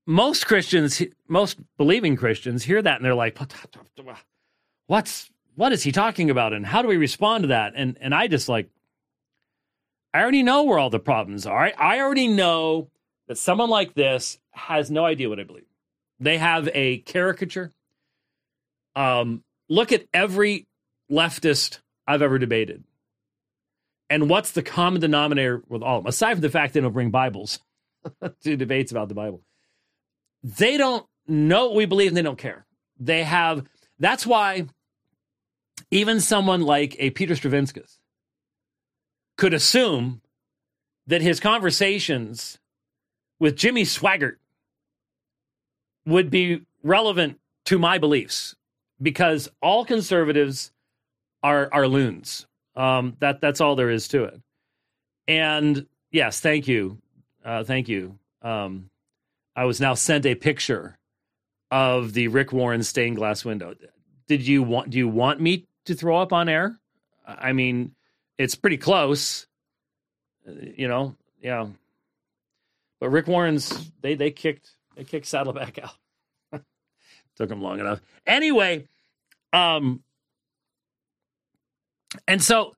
most 0.07 0.47
Christians, 0.47 1.01
most 1.27 1.59
believing 1.77 2.15
Christians 2.15 2.63
hear 2.63 2.81
that 2.81 2.95
and 2.95 3.05
they're 3.05 3.13
like, 3.13 3.38
what's 4.88 5.29
what 5.55 5.71
is 5.71 5.83
he 5.83 5.91
talking 5.91 6.29
about? 6.29 6.53
And 6.53 6.65
how 6.65 6.81
do 6.81 6.88
we 6.88 6.97
respond 6.97 7.43
to 7.43 7.47
that? 7.50 7.73
And 7.75 7.97
and 8.01 8.15
I 8.15 8.27
just 8.27 8.50
like 8.50 8.69
I 10.13 10.22
already 10.22 10.44
know 10.44 10.63
where 10.63 10.80
all 10.80 10.89
the 10.89 11.00
problems 11.00 11.46
are. 11.46 11.72
I 11.77 12.00
already 12.00 12.27
know 12.27 12.89
that 13.27 13.38
someone 13.38 13.70
like 13.70 13.94
this 13.94 14.39
has 14.51 14.91
no 14.91 15.06
idea 15.06 15.30
what 15.30 15.39
I 15.39 15.44
believe. 15.44 15.65
They 16.20 16.38
have 16.38 16.70
a 16.74 17.00
caricature. 17.00 17.72
Um, 18.96 19.44
look 19.70 19.91
at 19.91 20.06
every 20.13 20.68
leftist 21.10 21.80
I've 22.06 22.22
ever 22.22 22.38
debated. 22.38 22.84
And 24.10 24.30
what's 24.30 24.51
the 24.51 24.62
common 24.62 25.00
denominator 25.00 25.63
with 25.70 25.82
all 25.82 26.00
of 26.00 26.03
them? 26.03 26.10
Aside 26.10 26.34
from 26.34 26.41
the 26.41 26.50
fact 26.50 26.74
they 26.74 26.82
don't 26.82 26.91
bring 26.91 27.12
Bibles 27.12 27.60
to 28.44 28.58
debates 28.58 28.91
about 28.91 29.08
the 29.08 29.15
Bible, 29.15 29.41
they 30.44 30.75
don't 30.75 31.06
know 31.27 31.68
what 31.68 31.75
we 31.75 31.86
believe 31.86 32.10
and 32.10 32.18
they 32.18 32.22
don't 32.22 32.38
care. 32.38 32.65
They 33.00 33.24
have, 33.24 33.65
that's 33.98 34.27
why 34.27 34.65
even 35.89 36.20
someone 36.20 36.62
like 36.62 36.98
a 37.00 37.12
Peter 37.12 37.36
Stravinskas 37.36 37.98
could 39.41 39.55
assume 39.55 40.21
that 41.07 41.24
his 41.24 41.39
conversations 41.39 42.60
with 43.39 43.55
Jimmy 43.55 43.81
Swaggart 43.81 44.36
would 46.05 46.29
be 46.29 46.62
relevant 46.83 47.39
to 47.65 47.79
my 47.79 47.98
beliefs 47.98 48.55
because 49.01 49.50
all 49.60 49.83
conservatives 49.83 50.71
are 51.41 51.69
are 51.74 51.88
loons. 51.88 52.45
Um, 52.75 53.17
that 53.17 53.41
that's 53.41 53.60
all 53.62 53.75
there 53.75 53.89
is 53.89 54.07
to 54.10 54.25
it. 54.25 54.39
And 55.27 55.88
yes, 56.12 56.39
thank 56.39 56.67
you, 56.67 57.00
uh, 57.43 57.63
thank 57.63 57.89
you. 57.89 58.19
Um, 58.43 58.91
I 59.55 59.65
was 59.65 59.81
now 59.81 59.95
sent 59.95 60.27
a 60.27 60.36
picture 60.36 61.00
of 61.71 62.13
the 62.13 62.27
Rick 62.27 62.53
Warren 62.53 62.83
stained 62.83 63.15
glass 63.15 63.43
window. 63.43 63.74
Did 64.27 64.45
you 64.48 64.62
want? 64.62 64.91
Do 64.91 65.00
you 65.00 65.07
want 65.07 65.41
me 65.41 65.65
to 65.86 65.95
throw 65.95 66.17
up 66.21 66.31
on 66.31 66.48
air? 66.48 66.77
I 67.25 67.53
mean, 67.53 67.95
it's 68.41 68.55
pretty 68.55 68.77
close. 68.77 69.48
You 70.45 70.88
know, 70.88 71.15
yeah. 71.41 71.67
But 73.00 73.10
Rick 73.10 73.27
Warren's 73.27 73.91
they 74.01 74.15
they 74.15 74.31
kicked 74.31 74.71
they 74.95 75.03
kicked 75.03 75.27
Saddleback 75.27 75.79
out. 75.79 76.62
Took 77.36 77.51
him 77.51 77.62
long 77.62 77.79
enough. 77.79 78.00
Anyway, 78.25 78.88
um, 79.53 80.03
and 82.27 82.41
so 82.41 82.75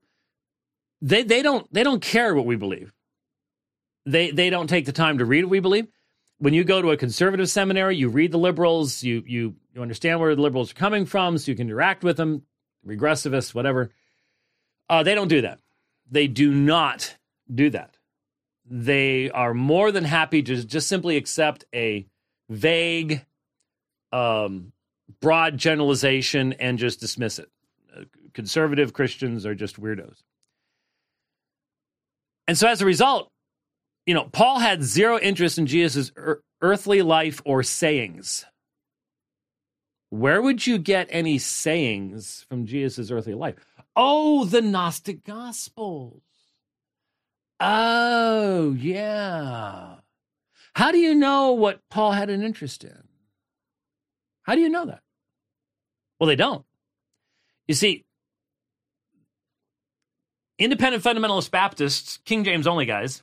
they 1.02 1.22
they 1.22 1.42
don't 1.42 1.70
they 1.72 1.82
don't 1.82 2.02
care 2.02 2.34
what 2.34 2.46
we 2.46 2.56
believe. 2.56 2.92
They 4.06 4.30
they 4.30 4.50
don't 4.50 4.68
take 4.68 4.86
the 4.86 4.92
time 4.92 5.18
to 5.18 5.24
read 5.24 5.44
what 5.44 5.50
we 5.50 5.60
believe. 5.60 5.88
When 6.38 6.52
you 6.52 6.64
go 6.64 6.82
to 6.82 6.90
a 6.90 6.96
conservative 6.96 7.48
seminary, 7.48 7.96
you 7.96 8.08
read 8.08 8.32
the 8.32 8.38
liberals, 8.38 9.02
you 9.02 9.22
you 9.26 9.54
you 9.74 9.82
understand 9.82 10.20
where 10.20 10.34
the 10.34 10.42
liberals 10.42 10.70
are 10.70 10.74
coming 10.74 11.06
from, 11.06 11.38
so 11.38 11.50
you 11.50 11.56
can 11.56 11.68
interact 11.68 12.04
with 12.04 12.16
them, 12.16 12.42
regressivists, 12.86 13.54
whatever. 13.54 13.90
Uh, 14.88 15.02
they 15.02 15.14
don't 15.14 15.28
do 15.28 15.42
that. 15.42 15.58
They 16.10 16.26
do 16.26 16.52
not 16.52 17.16
do 17.52 17.70
that. 17.70 17.96
They 18.64 19.30
are 19.30 19.54
more 19.54 19.92
than 19.92 20.04
happy 20.04 20.42
to 20.42 20.64
just 20.64 20.88
simply 20.88 21.16
accept 21.16 21.64
a 21.74 22.06
vague, 22.48 23.24
um, 24.12 24.72
broad 25.20 25.58
generalization 25.58 26.54
and 26.54 26.78
just 26.78 27.00
dismiss 27.00 27.38
it 27.38 27.48
conservative 28.34 28.92
Christians 28.92 29.46
are 29.46 29.54
just 29.54 29.80
weirdos. 29.80 30.22
And 32.46 32.58
so 32.58 32.68
as 32.68 32.82
a 32.82 32.86
result, 32.86 33.30
you 34.06 34.12
know, 34.12 34.24
Paul 34.24 34.58
had 34.58 34.82
zero 34.82 35.18
interest 35.18 35.56
in 35.56 35.66
Jesus' 35.66 36.12
er- 36.18 36.42
earthly 36.60 37.00
life 37.00 37.40
or 37.46 37.62
sayings. 37.62 38.44
Where 40.10 40.42
would 40.42 40.66
you 40.66 40.78
get 40.78 41.08
any 41.10 41.38
sayings 41.38 42.44
from 42.48 42.66
Jesus' 42.66 43.10
earthly 43.10 43.34
life? 43.34 43.73
Oh, 43.96 44.44
the 44.44 44.60
Gnostic 44.60 45.24
Gospels. 45.24 46.22
Oh, 47.60 48.74
yeah. 48.78 49.96
How 50.74 50.90
do 50.90 50.98
you 50.98 51.14
know 51.14 51.52
what 51.52 51.80
Paul 51.88 52.12
had 52.12 52.30
an 52.30 52.42
interest 52.42 52.84
in? 52.84 53.04
How 54.42 54.54
do 54.54 54.60
you 54.60 54.68
know 54.68 54.86
that? 54.86 55.00
Well, 56.18 56.26
they 56.26 56.36
don't. 56.36 56.64
You 57.66 57.74
see, 57.74 58.04
independent 60.58 61.02
fundamentalist 61.02 61.50
Baptists, 61.50 62.18
King 62.24 62.44
James 62.44 62.66
only 62.66 62.86
guys, 62.86 63.22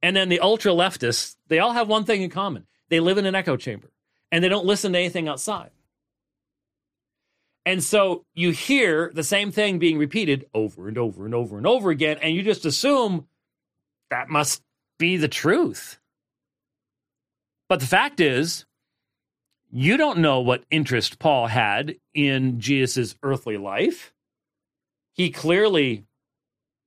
and 0.00 0.16
then 0.16 0.28
the 0.28 0.40
ultra 0.40 0.72
leftists, 0.72 1.36
they 1.48 1.58
all 1.58 1.72
have 1.72 1.88
one 1.88 2.04
thing 2.04 2.22
in 2.22 2.30
common. 2.30 2.66
They 2.88 3.00
live 3.00 3.18
in 3.18 3.26
an 3.26 3.34
echo 3.34 3.56
chamber 3.56 3.90
and 4.30 4.42
they 4.42 4.48
don't 4.48 4.66
listen 4.66 4.92
to 4.92 4.98
anything 4.98 5.28
outside. 5.28 5.70
And 7.64 7.82
so 7.82 8.24
you 8.34 8.50
hear 8.50 9.10
the 9.14 9.22
same 9.22 9.52
thing 9.52 9.78
being 9.78 9.98
repeated 9.98 10.46
over 10.52 10.88
and 10.88 10.98
over 10.98 11.24
and 11.24 11.34
over 11.34 11.56
and 11.56 11.66
over 11.66 11.90
again, 11.90 12.18
and 12.20 12.34
you 12.34 12.42
just 12.42 12.64
assume 12.64 13.26
that 14.10 14.28
must 14.28 14.62
be 14.98 15.16
the 15.16 15.28
truth. 15.28 15.98
But 17.68 17.80
the 17.80 17.86
fact 17.86 18.20
is, 18.20 18.66
you 19.70 19.96
don't 19.96 20.18
know 20.18 20.40
what 20.40 20.64
interest 20.70 21.18
Paul 21.18 21.46
had 21.46 21.96
in 22.12 22.60
Jesus' 22.60 23.16
earthly 23.22 23.56
life. 23.56 24.12
He 25.14 25.30
clearly 25.30 26.04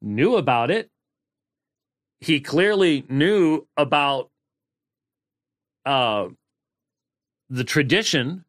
knew 0.02 0.36
about 0.36 0.70
it. 0.70 0.92
He 2.20 2.40
clearly 2.40 3.04
knew 3.10 3.68
about 3.76 4.30
uh, 5.86 6.28
the 7.50 7.64
tradition 7.64 8.45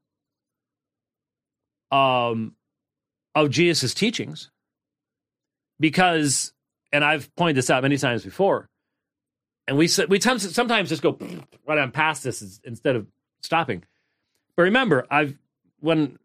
um, 1.91 2.55
of 3.35 3.51
Jesus' 3.51 3.95
teachings 3.95 4.51
because, 5.79 6.53
and 6.93 7.05
I've 7.05 7.35
pointed 7.37 7.57
this 7.57 7.71
out 7.71 7.83
many 7.83 7.99
times 7.99 8.25
before, 8.25 8.69
and 9.67 9.77
we 9.77 9.89
we 10.09 10.21
sometimes 10.21 10.89
just 10.89 11.03
go 11.03 11.19
right 11.67 11.79
on 11.79 11.91
past 11.91 12.23
this 12.23 12.61
instead 12.65 12.97
of 12.97 13.07
stopping. 13.41 13.85
But 14.57 14.65
remember, 14.65 15.07
I've 15.11 15.37
when 15.81 16.19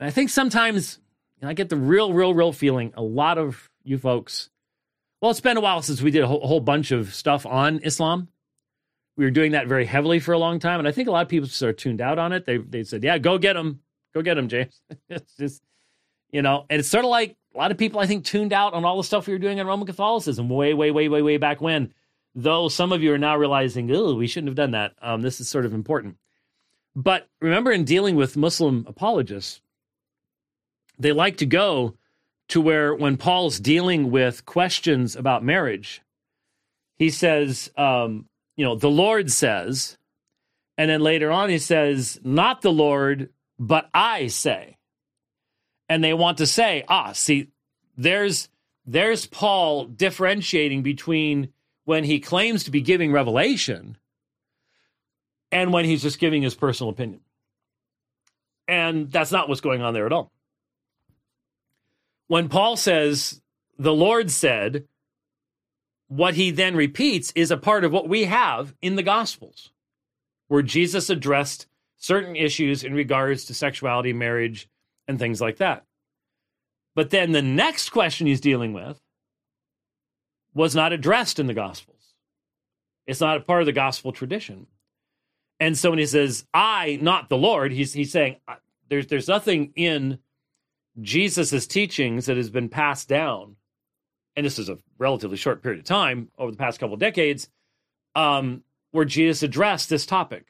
I 0.00 0.10
think 0.10 0.30
sometimes 0.30 0.98
I 1.42 1.54
get 1.54 1.68
the 1.68 1.76
real, 1.76 2.12
real, 2.12 2.34
real 2.34 2.52
feeling. 2.52 2.92
A 2.96 3.02
lot 3.02 3.38
of 3.38 3.70
you 3.82 3.98
folks. 3.98 4.50
Well, 5.20 5.30
it's 5.30 5.40
been 5.40 5.56
a 5.56 5.60
while 5.60 5.82
since 5.82 6.02
we 6.02 6.10
did 6.10 6.22
a 6.22 6.26
whole, 6.26 6.42
a 6.42 6.46
whole 6.46 6.60
bunch 6.60 6.90
of 6.90 7.14
stuff 7.14 7.46
on 7.46 7.80
Islam. 7.80 8.28
We 9.16 9.24
were 9.24 9.30
doing 9.30 9.52
that 9.52 9.68
very 9.68 9.84
heavily 9.84 10.18
for 10.20 10.32
a 10.32 10.38
long 10.38 10.58
time, 10.58 10.78
and 10.78 10.88
I 10.88 10.92
think 10.92 11.08
a 11.08 11.12
lot 11.12 11.22
of 11.22 11.28
people 11.28 11.48
of 11.68 11.76
tuned 11.76 12.00
out 12.00 12.18
on 12.18 12.32
it. 12.32 12.46
They 12.46 12.58
they 12.58 12.84
said, 12.84 13.04
"Yeah, 13.04 13.18
go 13.18 13.38
get 13.38 13.54
them, 13.54 13.80
go 14.14 14.22
get 14.22 14.34
them, 14.34 14.48
James." 14.48 14.80
it's 15.08 15.36
just 15.36 15.62
you 16.32 16.42
know, 16.42 16.64
and 16.70 16.80
it's 16.80 16.88
sort 16.88 17.04
of 17.04 17.10
like 17.10 17.36
a 17.54 17.58
lot 17.58 17.70
of 17.70 17.78
people 17.78 18.00
I 18.00 18.06
think 18.06 18.24
tuned 18.24 18.52
out 18.52 18.72
on 18.72 18.84
all 18.84 18.96
the 18.96 19.04
stuff 19.04 19.26
we 19.26 19.34
were 19.34 19.38
doing 19.38 19.60
on 19.60 19.66
Roman 19.66 19.86
Catholicism 19.86 20.48
way, 20.48 20.74
way, 20.74 20.90
way, 20.90 21.08
way, 21.08 21.22
way 21.22 21.36
back 21.36 21.60
when. 21.60 21.92
Though 22.34 22.68
some 22.68 22.92
of 22.92 23.02
you 23.02 23.12
are 23.12 23.18
now 23.18 23.36
realizing, 23.36 23.94
oh, 23.94 24.14
we 24.14 24.26
shouldn't 24.26 24.48
have 24.48 24.56
done 24.56 24.70
that. 24.70 24.94
Um, 25.02 25.20
this 25.20 25.38
is 25.38 25.50
sort 25.50 25.66
of 25.66 25.74
important. 25.74 26.16
But 26.96 27.28
remember, 27.40 27.70
in 27.70 27.84
dealing 27.84 28.16
with 28.16 28.36
Muslim 28.36 28.86
apologists, 28.88 29.60
they 30.98 31.12
like 31.12 31.36
to 31.38 31.46
go 31.46 31.94
to 32.48 32.60
where 32.60 32.94
when 32.94 33.18
Paul's 33.18 33.60
dealing 33.60 34.10
with 34.10 34.46
questions 34.46 35.14
about 35.14 35.44
marriage, 35.44 36.02
he 36.96 37.10
says, 37.10 37.70
um, 37.76 38.26
you 38.56 38.64
know, 38.64 38.76
the 38.76 38.90
Lord 38.90 39.30
says, 39.30 39.98
and 40.78 40.90
then 40.90 41.00
later 41.00 41.30
on 41.30 41.50
he 41.50 41.58
says, 41.58 42.18
not 42.24 42.62
the 42.62 42.72
Lord, 42.72 43.30
but 43.62 43.88
I 43.94 44.26
say. 44.26 44.76
And 45.88 46.02
they 46.02 46.14
want 46.14 46.38
to 46.38 46.46
say, 46.46 46.84
ah, 46.88 47.12
see, 47.12 47.48
there's 47.96 48.48
there's 48.84 49.26
Paul 49.26 49.84
differentiating 49.84 50.82
between 50.82 51.52
when 51.84 52.02
he 52.02 52.18
claims 52.18 52.64
to 52.64 52.72
be 52.72 52.80
giving 52.80 53.12
revelation 53.12 53.96
and 55.52 55.72
when 55.72 55.84
he's 55.84 56.02
just 56.02 56.18
giving 56.18 56.42
his 56.42 56.56
personal 56.56 56.90
opinion. 56.90 57.20
And 58.66 59.12
that's 59.12 59.30
not 59.30 59.48
what's 59.48 59.60
going 59.60 59.82
on 59.82 59.94
there 59.94 60.06
at 60.06 60.12
all. 60.12 60.32
When 62.26 62.48
Paul 62.48 62.76
says, 62.76 63.40
the 63.78 63.94
Lord 63.94 64.30
said, 64.30 64.88
what 66.08 66.34
he 66.34 66.50
then 66.50 66.74
repeats 66.74 67.30
is 67.36 67.52
a 67.52 67.56
part 67.56 67.84
of 67.84 67.92
what 67.92 68.08
we 68.08 68.24
have 68.24 68.74
in 68.82 68.96
the 68.96 69.02
Gospels, 69.04 69.70
where 70.48 70.62
Jesus 70.62 71.10
addressed 71.10 71.66
certain 72.02 72.34
issues 72.34 72.82
in 72.82 72.92
regards 72.92 73.44
to 73.46 73.54
sexuality, 73.54 74.12
marriage, 74.12 74.68
and 75.06 75.18
things 75.18 75.40
like 75.40 75.58
that. 75.58 75.84
But 76.94 77.10
then 77.10 77.32
the 77.32 77.42
next 77.42 77.90
question 77.90 78.26
he's 78.26 78.40
dealing 78.40 78.72
with 78.72 79.00
was 80.52 80.74
not 80.74 80.92
addressed 80.92 81.38
in 81.38 81.46
the 81.46 81.54
Gospels. 81.54 82.14
It's 83.06 83.20
not 83.20 83.36
a 83.36 83.40
part 83.40 83.62
of 83.62 83.66
the 83.66 83.72
gospel 83.72 84.12
tradition. 84.12 84.66
And 85.58 85.76
so 85.78 85.90
when 85.90 85.98
he 85.98 86.06
says, 86.06 86.44
I, 86.52 86.98
not 87.00 87.28
the 87.28 87.36
Lord, 87.36 87.72
he's, 87.72 87.92
he's 87.92 88.12
saying, 88.12 88.36
there's, 88.88 89.06
there's 89.06 89.28
nothing 89.28 89.72
in 89.74 90.18
Jesus' 91.00 91.66
teachings 91.66 92.26
that 92.26 92.36
has 92.36 92.50
been 92.50 92.68
passed 92.68 93.08
down. 93.08 93.56
And 94.36 94.44
this 94.44 94.58
is 94.58 94.68
a 94.68 94.78
relatively 94.98 95.36
short 95.36 95.62
period 95.62 95.80
of 95.80 95.84
time 95.84 96.30
over 96.38 96.50
the 96.50 96.56
past 96.56 96.78
couple 96.78 96.94
of 96.94 97.00
decades 97.00 97.48
um, 98.14 98.62
where 98.90 99.04
Jesus 99.04 99.42
addressed 99.42 99.88
this 99.88 100.06
topic. 100.06 100.46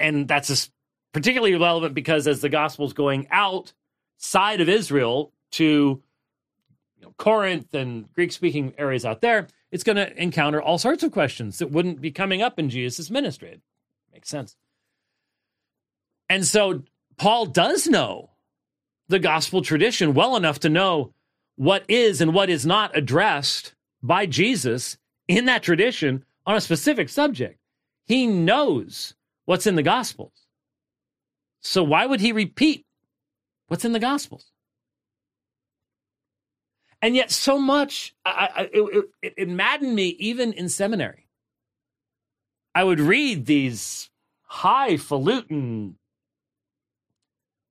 And 0.00 0.28
that's 0.28 0.70
particularly 1.12 1.54
relevant 1.54 1.94
because 1.94 2.26
as 2.26 2.40
the 2.40 2.48
gospel's 2.48 2.92
going 2.92 3.28
outside 3.30 4.60
of 4.60 4.68
Israel 4.68 5.32
to 5.52 6.02
you 6.96 7.02
know, 7.02 7.14
Corinth 7.16 7.72
and 7.74 8.12
Greek 8.12 8.32
speaking 8.32 8.74
areas 8.78 9.04
out 9.04 9.20
there, 9.20 9.46
it's 9.70 9.84
going 9.84 9.96
to 9.96 10.22
encounter 10.22 10.60
all 10.60 10.78
sorts 10.78 11.02
of 11.02 11.12
questions 11.12 11.58
that 11.58 11.70
wouldn't 11.70 12.00
be 12.00 12.10
coming 12.10 12.42
up 12.42 12.58
in 12.58 12.70
Jesus' 12.70 13.10
ministry. 13.10 13.60
Makes 14.12 14.28
sense. 14.28 14.56
And 16.28 16.44
so 16.44 16.82
Paul 17.16 17.46
does 17.46 17.86
know 17.86 18.30
the 19.08 19.18
gospel 19.18 19.62
tradition 19.62 20.14
well 20.14 20.36
enough 20.36 20.60
to 20.60 20.68
know 20.68 21.12
what 21.56 21.84
is 21.88 22.20
and 22.20 22.34
what 22.34 22.50
is 22.50 22.66
not 22.66 22.96
addressed 22.96 23.74
by 24.02 24.26
Jesus 24.26 24.98
in 25.28 25.44
that 25.46 25.62
tradition 25.62 26.24
on 26.46 26.56
a 26.56 26.60
specific 26.60 27.08
subject. 27.08 27.58
He 28.06 28.26
knows 28.26 29.14
what's 29.44 29.66
in 29.66 29.76
the 29.76 29.82
gospels. 29.82 30.32
So 31.60 31.82
why 31.82 32.06
would 32.06 32.20
he 32.20 32.32
repeat 32.32 32.84
what's 33.68 33.84
in 33.84 33.92
the 33.92 33.98
gospels? 33.98 34.50
And 37.00 37.14
yet, 37.14 37.30
so 37.30 37.58
much, 37.58 38.14
I, 38.24 38.48
I, 38.54 38.62
it, 38.72 39.04
it, 39.22 39.34
it 39.36 39.48
maddened 39.48 39.94
me 39.94 40.16
even 40.18 40.54
in 40.54 40.70
seminary 40.70 41.24
I 42.74 42.82
would 42.82 42.98
read 42.98 43.46
these 43.46 44.10
highfalutin, 44.42 45.96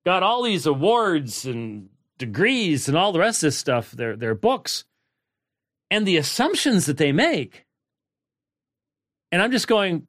got 0.04 0.22
all 0.22 0.42
these 0.42 0.66
awards 0.66 1.44
and 1.44 1.90
degrees 2.16 2.88
and 2.88 2.96
all 2.96 3.12
the 3.12 3.18
rest 3.18 3.42
of 3.42 3.48
this 3.48 3.58
stuff, 3.58 3.90
their, 3.90 4.16
their 4.16 4.34
books, 4.34 4.84
and 5.90 6.06
the 6.06 6.16
assumptions 6.16 6.86
that 6.86 6.96
they 6.96 7.12
make. 7.12 7.66
And 9.30 9.42
I'm 9.42 9.52
just 9.52 9.68
going, 9.68 10.06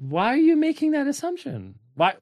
why 0.00 0.32
are 0.32 0.38
you 0.38 0.56
making 0.56 0.92
that 0.92 1.06
assumption? 1.06 1.74
Why? 1.94 2.14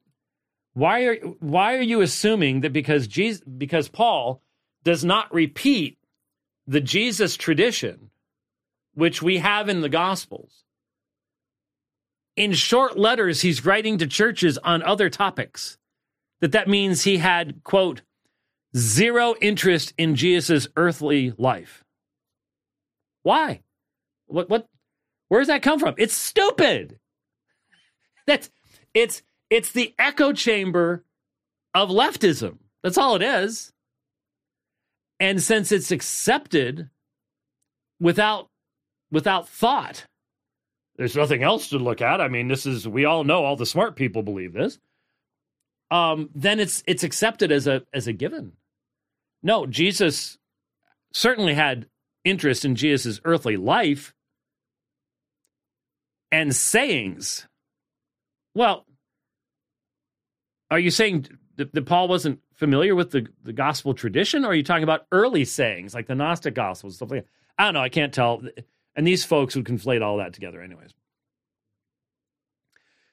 Why 0.74 1.04
are 1.04 1.16
why 1.38 1.76
are 1.76 1.82
you 1.82 2.00
assuming 2.00 2.62
that 2.62 2.72
because 2.72 3.06
Jesus 3.06 3.40
because 3.42 3.88
Paul 3.88 4.42
does 4.82 5.04
not 5.04 5.32
repeat 5.32 5.96
the 6.66 6.80
Jesus 6.80 7.36
tradition 7.36 8.10
which 8.94 9.22
we 9.22 9.38
have 9.38 9.68
in 9.68 9.80
the 9.80 9.88
gospels? 9.88 10.64
In 12.34 12.52
short 12.52 12.98
letters 12.98 13.42
he's 13.42 13.64
writing 13.64 13.96
to 13.98 14.08
churches 14.08 14.58
on 14.58 14.82
other 14.82 15.08
topics. 15.08 15.78
That 16.40 16.52
that 16.52 16.68
means 16.68 17.04
he 17.04 17.18
had 17.18 17.62
quote 17.62 18.02
zero 18.76 19.34
interest 19.40 19.94
in 19.96 20.16
jesus' 20.16 20.66
earthly 20.76 21.32
life. 21.38 21.84
Why? 23.22 23.62
What 24.26 24.50
what 24.50 24.66
where 25.28 25.40
does 25.40 25.48
that 25.48 25.62
come 25.62 25.78
from? 25.78 25.94
It's 25.96 26.14
stupid 26.14 26.98
that's 28.28 28.50
it's 28.94 29.22
it's 29.50 29.72
the 29.72 29.94
echo 29.98 30.32
chamber 30.32 31.04
of 31.74 31.88
leftism 31.88 32.58
that's 32.82 32.98
all 32.98 33.16
it 33.16 33.22
is 33.22 33.72
and 35.20 35.42
since 35.42 35.72
it's 35.72 35.90
accepted 35.90 36.90
without 38.00 38.48
without 39.10 39.48
thought 39.48 40.06
there's 40.98 41.16
nothing 41.16 41.44
else 41.44 41.68
to 41.68 41.78
look 41.78 42.02
at. 42.02 42.20
I 42.20 42.26
mean, 42.26 42.48
this 42.48 42.66
is 42.66 42.86
we 42.86 43.04
all 43.04 43.22
know 43.22 43.44
all 43.44 43.56
the 43.56 43.64
smart 43.64 43.94
people 43.94 44.22
believe 44.24 44.52
this. 44.52 44.78
Um, 45.90 46.28
then 46.34 46.58
it's 46.60 46.82
it's 46.86 47.04
accepted 47.04 47.50
as 47.52 47.66
a 47.66 47.84
as 47.94 48.08
a 48.08 48.12
given. 48.12 48.52
No, 49.42 49.64
Jesus 49.64 50.38
certainly 51.12 51.54
had 51.54 51.86
interest 52.24 52.64
in 52.64 52.74
Jesus' 52.74 53.20
earthly 53.24 53.56
life 53.56 54.12
and 56.32 56.54
sayings. 56.54 57.46
Well, 58.54 58.86
are 60.70 60.78
you 60.78 60.90
saying 60.90 61.28
that, 61.56 61.74
that 61.74 61.86
Paul 61.86 62.08
wasn't 62.08 62.40
familiar 62.54 62.94
with 62.94 63.10
the, 63.12 63.26
the 63.44 63.52
gospel 63.52 63.94
tradition, 63.94 64.44
or 64.44 64.48
are 64.48 64.54
you 64.54 64.64
talking 64.64 64.84
about 64.84 65.06
early 65.12 65.44
sayings 65.44 65.94
like 65.94 66.06
the 66.08 66.14
Gnostic 66.14 66.54
Gospels, 66.54 66.96
stuff 66.96 67.10
like 67.10 67.22
that? 67.24 67.30
I 67.58 67.64
don't 67.66 67.74
know. 67.74 67.82
I 67.82 67.88
can't 67.90 68.14
tell. 68.14 68.42
And 68.96 69.06
these 69.06 69.24
folks 69.24 69.56
would 69.56 69.64
conflate 69.66 70.02
all 70.02 70.18
that 70.18 70.34
together, 70.34 70.62
anyways. 70.62 70.92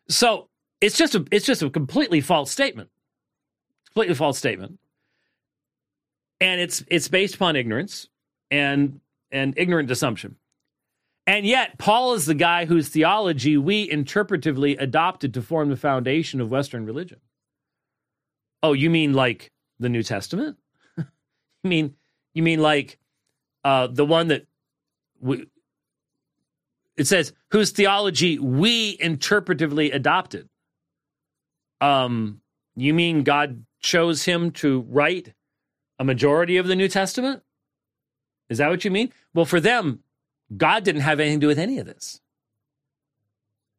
So 0.10 0.50
it's 0.82 0.98
just 0.98 1.16
a 1.16 1.26
it's 1.32 1.46
just 1.46 1.64
a 1.64 1.70
completely 1.70 2.22
false 2.22 2.52
statement. 2.52 2.90
Completely 3.88 4.16
false 4.16 4.38
statement. 4.38 4.80
and 6.40 6.62
it's 6.62 6.84
it's 6.88 7.08
based 7.08 7.36
upon 7.36 7.56
ignorance 7.56 8.08
and 8.52 9.00
and 9.32 9.54
ignorant 9.58 9.92
assumption. 9.92 10.36
And 11.28 11.46
yet, 11.46 11.78
Paul 11.80 12.14
is 12.14 12.26
the 12.26 12.36
guy 12.36 12.66
whose 12.66 12.90
theology 12.90 13.58
we 13.58 13.90
interpretively 13.90 14.80
adopted 14.80 15.34
to 15.34 15.42
form 15.42 15.70
the 15.70 15.76
foundation 15.76 16.40
of 16.40 16.50
Western 16.50 16.86
religion. 16.86 17.20
Oh, 18.62 18.74
you 18.74 18.90
mean 18.90 19.14
like 19.14 19.52
the 19.80 19.90
New 19.90 20.04
Testament? 20.04 20.58
you 20.98 21.06
mean 21.64 21.96
you 22.34 22.44
mean 22.44 22.62
like 22.62 23.00
uh, 23.64 23.88
the 23.88 24.06
one 24.06 24.28
that 24.28 24.46
we, 25.20 25.48
it 26.96 27.08
says 27.08 27.34
whose 27.52 27.72
theology 27.72 28.38
we 28.38 28.98
interpretively 28.98 29.94
adopted? 29.94 30.48
Um, 31.82 32.42
you 32.76 32.94
mean 32.94 33.24
God 33.24 33.66
chose 33.80 34.24
him 34.24 34.52
to 34.52 34.86
write 34.90 35.34
a 35.98 36.04
majority 36.04 36.58
of 36.58 36.68
the 36.68 36.76
New 36.76 36.88
Testament? 36.88 37.42
Is 38.50 38.60
that 38.60 38.70
what 38.70 38.86
you 38.86 38.92
mean? 38.92 39.12
Well, 39.34 39.46
for 39.46 39.60
them, 39.60 40.04
God 40.56 40.84
didn't 40.84 41.02
have 41.02 41.20
anything 41.20 41.40
to 41.40 41.44
do 41.44 41.48
with 41.48 41.60
any 41.60 41.80
of 41.80 41.86
this. 41.86 42.22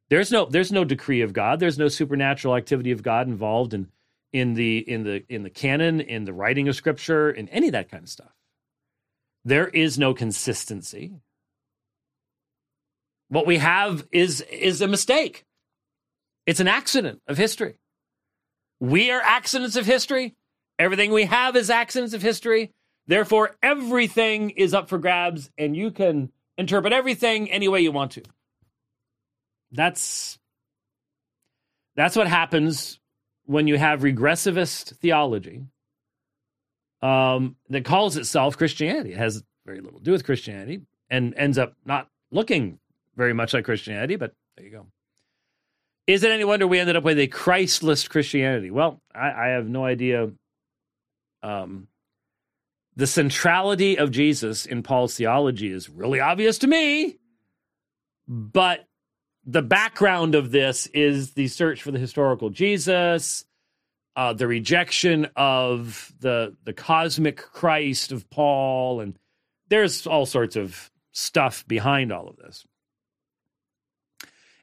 There's 0.09 0.31
no 0.31 0.47
there's 0.47 0.73
no 0.73 0.85
decree 0.85 1.23
of 1.23 1.33
God. 1.33 1.59
There's 1.61 1.79
no 1.79 1.89
supernatural 1.89 2.57
activity 2.57 2.93
of 2.93 3.03
God 3.03 3.27
involved 3.27 3.75
in 3.75 3.89
in 4.33 4.55
the 4.55 4.79
in 4.79 5.03
the 5.03 5.25
in 5.29 5.43
the 5.43 5.51
canon, 5.51 6.01
in 6.01 6.25
the 6.25 6.33
writing 6.33 6.69
of 6.69 6.77
scripture, 6.77 7.31
in 7.31 7.49
any 7.49 7.69
of 7.69 7.73
that 7.73 7.91
kind 7.91 8.05
of 8.05 8.09
stuff. 8.09 8.33
There 9.45 9.69
is 9.69 9.99
no 9.99 10.15
consistency. 10.15 11.15
What 13.29 13.47
we 13.47 13.59
have 13.59 14.07
is 14.13 14.41
is 14.43 14.81
a 14.81 14.89
mistake. 14.89 15.45
It's 16.47 16.61
an 16.61 16.69
accident 16.69 17.21
of 17.27 17.37
history. 17.37 17.77
We 18.79 19.11
are 19.11 19.21
accidents 19.21 19.75
of 19.77 19.87
history. 19.87 20.37
Everything 20.79 21.13
we 21.13 21.25
have 21.25 21.57
is 21.57 21.71
accidents 21.71 22.15
of 22.15 22.23
history. 22.23 22.73
Therefore, 23.09 23.57
everything 23.63 24.51
is 24.51 24.75
up 24.75 24.89
for 24.89 24.99
grabs, 24.99 25.51
and 25.57 25.77
you 25.77 25.91
can 25.91 26.31
interpret 26.59 26.93
everything 26.93 27.51
any 27.51 27.69
way 27.69 27.81
you 27.81 27.93
want 27.93 28.13
to. 28.13 28.23
That's 29.73 30.39
that's 31.97 32.17
what 32.17 32.29
happens 32.29 32.99
when 33.47 33.67
you 33.67 33.79
have 33.79 34.01
regressivist 34.01 34.97
theology 34.97 35.65
um, 37.03 37.57
that 37.69 37.85
calls 37.85 38.17
itself 38.17 38.57
Christianity. 38.59 39.13
It 39.13 39.19
has 39.19 39.43
very 39.65 39.81
little 39.81 39.99
to 39.99 40.05
do 40.05 40.13
with 40.13 40.25
Christianity 40.25 40.83
and 41.11 41.35
ends 41.37 41.59
up 41.59 41.75
not 41.85 42.09
looking 42.31 42.79
very 43.17 43.33
much 43.33 43.55
like 43.55 43.65
Christianity, 43.65 44.17
but 44.17 44.33
there 44.57 44.67
you 44.67 44.73
go. 44.73 44.87
Is 46.07 46.23
it 46.23 46.31
any 46.31 46.45
wonder 46.45 46.67
we 46.67 46.79
ended 46.79 46.97
up 46.97 47.03
with 47.03 47.19
a 47.19 47.27
Christless 47.27 48.07
Christianity? 48.07 48.71
Well, 48.71 49.01
I, 49.15 49.31
I 49.31 49.47
have 49.49 49.69
no 49.69 49.85
idea 49.85 50.31
um, 51.43 51.89
the 52.97 53.07
centrality 53.07 53.99
of 53.99 54.11
Jesus 54.11 54.65
in 54.67 54.83
Paul's 54.83 55.15
theology 55.15 55.71
is 55.71 55.89
really 55.89 56.19
obvious 56.19 56.59
to 56.59 56.67
me, 56.67 57.19
but 58.27 58.89
the 59.45 59.63
background 59.63 60.35
of 60.35 60.51
this 60.51 60.87
is 60.89 61.33
the 61.33 61.47
search 61.47 61.83
for 61.83 61.93
the 61.93 61.99
historical 61.99 62.51
Jesus, 62.51 63.45
uh, 64.17 64.33
the 64.33 64.47
rejection 64.47 65.29
of 65.37 66.13
the 66.21 66.57
the 66.65 66.73
cosmic 66.73 67.37
Christ 67.37 68.13
of 68.13 68.29
Paul, 68.31 69.01
and 69.01 69.19
there's 69.69 70.07
all 70.07 70.27
sorts 70.27 70.57
of 70.57 70.91
stuff 71.13 71.67
behind 71.69 72.13
all 72.13 72.29
of 72.29 72.37
this. 72.37 72.67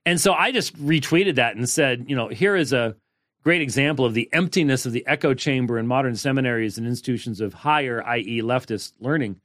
And 0.05 0.19
so 0.19 0.33
I 0.33 0.51
just 0.51 0.75
retweeted 0.77 1.35
that 1.35 1.55
and 1.55 1.69
said, 1.69 2.05
you 2.09 2.15
know, 2.15 2.27
here 2.27 2.55
is 2.55 2.73
a 2.73 2.95
great 3.43 3.61
example 3.61 4.05
of 4.05 4.13
the 4.13 4.29
emptiness 4.31 4.85
of 4.85 4.93
the 4.93 5.05
echo 5.05 5.33
chamber 5.33 5.77
in 5.77 5.85
modern 5.85 6.15
seminaries 6.15 6.77
and 6.77 6.87
institutions 6.87 7.41
of 7.41 7.53
higher, 7.53 8.03
i.e., 8.07 8.41
leftist 8.41 8.93
learning. 8.99 9.39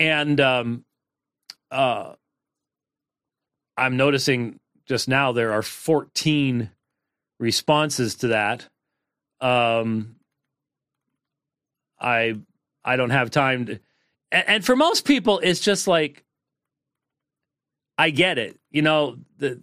And 0.00 0.40
um, 0.40 0.84
uh, 1.70 2.14
I'm 3.76 3.96
noticing 3.96 4.58
just 4.86 5.08
now 5.08 5.32
there 5.32 5.52
are 5.52 5.62
14 5.62 6.70
responses 7.38 8.16
to 8.16 8.28
that. 8.28 8.68
Um, 9.40 10.16
I 12.00 12.38
I 12.84 12.96
don't 12.96 13.10
have 13.10 13.30
time 13.30 13.66
to, 13.66 13.80
and, 14.30 14.48
and 14.48 14.64
for 14.64 14.76
most 14.76 15.04
people, 15.04 15.40
it's 15.42 15.60
just 15.60 15.86
like 15.86 16.24
I 17.96 18.10
get 18.10 18.38
it. 18.38 18.58
You 18.70 18.82
know, 18.82 19.16
the 19.38 19.62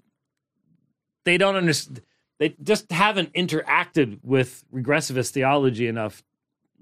they 1.25 1.37
don't 1.37 1.55
understand 1.55 2.01
they 2.39 2.55
just 2.63 2.91
haven't 2.91 3.33
interacted 3.33 4.19
with 4.23 4.63
regressivist 4.73 5.31
theology 5.31 5.87
enough 5.87 6.23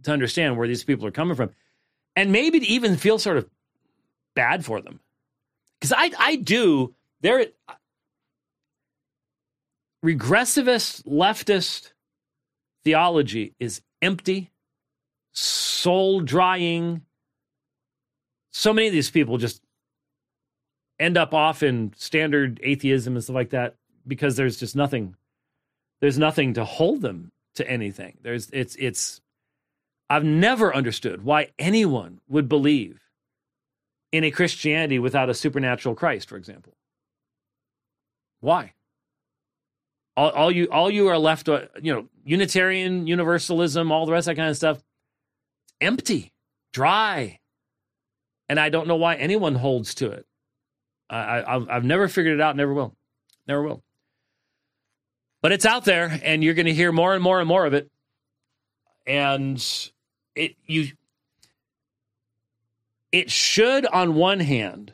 to 0.04 0.12
understand 0.12 0.58
where 0.58 0.68
these 0.68 0.84
people 0.84 1.06
are 1.06 1.12
coming 1.12 1.36
from. 1.36 1.50
And 2.16 2.32
maybe 2.32 2.60
to 2.60 2.66
even 2.66 2.96
feel 2.96 3.20
sort 3.20 3.38
of 3.38 3.50
bad 4.36 4.64
for 4.64 4.82
them. 4.82 5.00
Because 5.80 5.94
I, 5.96 6.12
I 6.18 6.36
do 6.36 6.96
there 7.22 7.48
regressivist 10.06 11.04
leftist 11.04 11.92
theology 12.84 13.54
is 13.60 13.82
empty 14.02 14.52
soul 15.34 16.22
drying 16.22 17.02
so 18.52 18.74
many 18.74 18.88
of 18.88 18.94
these 18.94 19.12
people 19.12 19.38
just 19.38 19.62
end 21.00 21.18
up 21.18 21.34
off 21.34 21.62
in 21.62 21.94
standard 21.96 22.60
atheism 22.64 23.16
and 23.16 23.24
stuff 23.24 23.36
like 23.36 23.50
that 23.52 23.76
because 24.08 24.36
there's 24.36 24.58
just 24.58 24.76
nothing 24.76 25.16
there's 26.02 26.18
nothing 26.18 26.54
to 26.54 26.66
hold 26.66 27.02
them 27.02 27.32
to 27.56 27.70
anything. 27.70 28.18
There's 28.22 28.50
it's 28.52 28.76
it's 28.78 29.22
I've 30.10 30.24
never 30.24 30.74
understood 30.74 31.24
why 31.24 31.50
anyone 31.60 32.22
would 32.30 32.48
believe 32.48 33.02
in 34.12 34.24
a 34.24 34.32
Christianity 34.32 35.00
without 35.00 35.30
a 35.30 35.34
supernatural 35.34 35.96
Christ, 35.96 36.30
for 36.30 36.38
example. 36.38 36.74
Why? 38.40 38.74
All, 40.16 40.30
all 40.30 40.52
you 40.52 40.66
all 40.72 40.90
you 40.90 41.08
are 41.08 41.18
left, 41.18 41.50
uh, 41.50 41.64
you 41.82 41.94
know, 41.94 42.08
Unitarian 42.26 43.08
Universalism, 43.08 43.92
all 43.92 44.06
the 44.06 44.12
rest 44.12 44.28
of 44.28 44.36
that 44.36 44.42
kind 44.42 44.50
of 44.50 44.58
stuff, 44.58 44.84
empty, 45.82 46.32
dry, 46.74 47.40
and 48.50 48.60
I 48.60 48.70
don't 48.70 48.88
know 48.88 48.96
why 48.96 49.16
anyone 49.16 49.56
holds 49.56 49.96
to 49.96 50.12
it. 50.12 50.26
I, 51.10 51.42
I 51.42 51.76
I've 51.76 51.86
never 51.86 52.08
figured 52.08 52.36
it 52.36 52.42
out. 52.42 52.56
Never 52.56 52.74
will. 52.74 52.96
Never 53.48 53.62
will. 53.62 53.84
But 55.42 55.52
it's 55.52 55.66
out 55.66 55.86
there, 55.86 56.20
and 56.24 56.44
you're 56.44 56.54
going 56.54 56.66
to 56.66 56.74
hear 56.74 56.92
more 56.92 57.14
and 57.14 57.24
more 57.24 57.40
and 57.40 57.48
more 57.48 57.66
of 57.66 57.74
it. 57.74 57.90
And 59.06 59.64
it 60.36 60.56
you 60.66 60.92
it 63.12 63.32
should, 63.32 63.86
on 63.86 64.16
one 64.16 64.40
hand, 64.40 64.94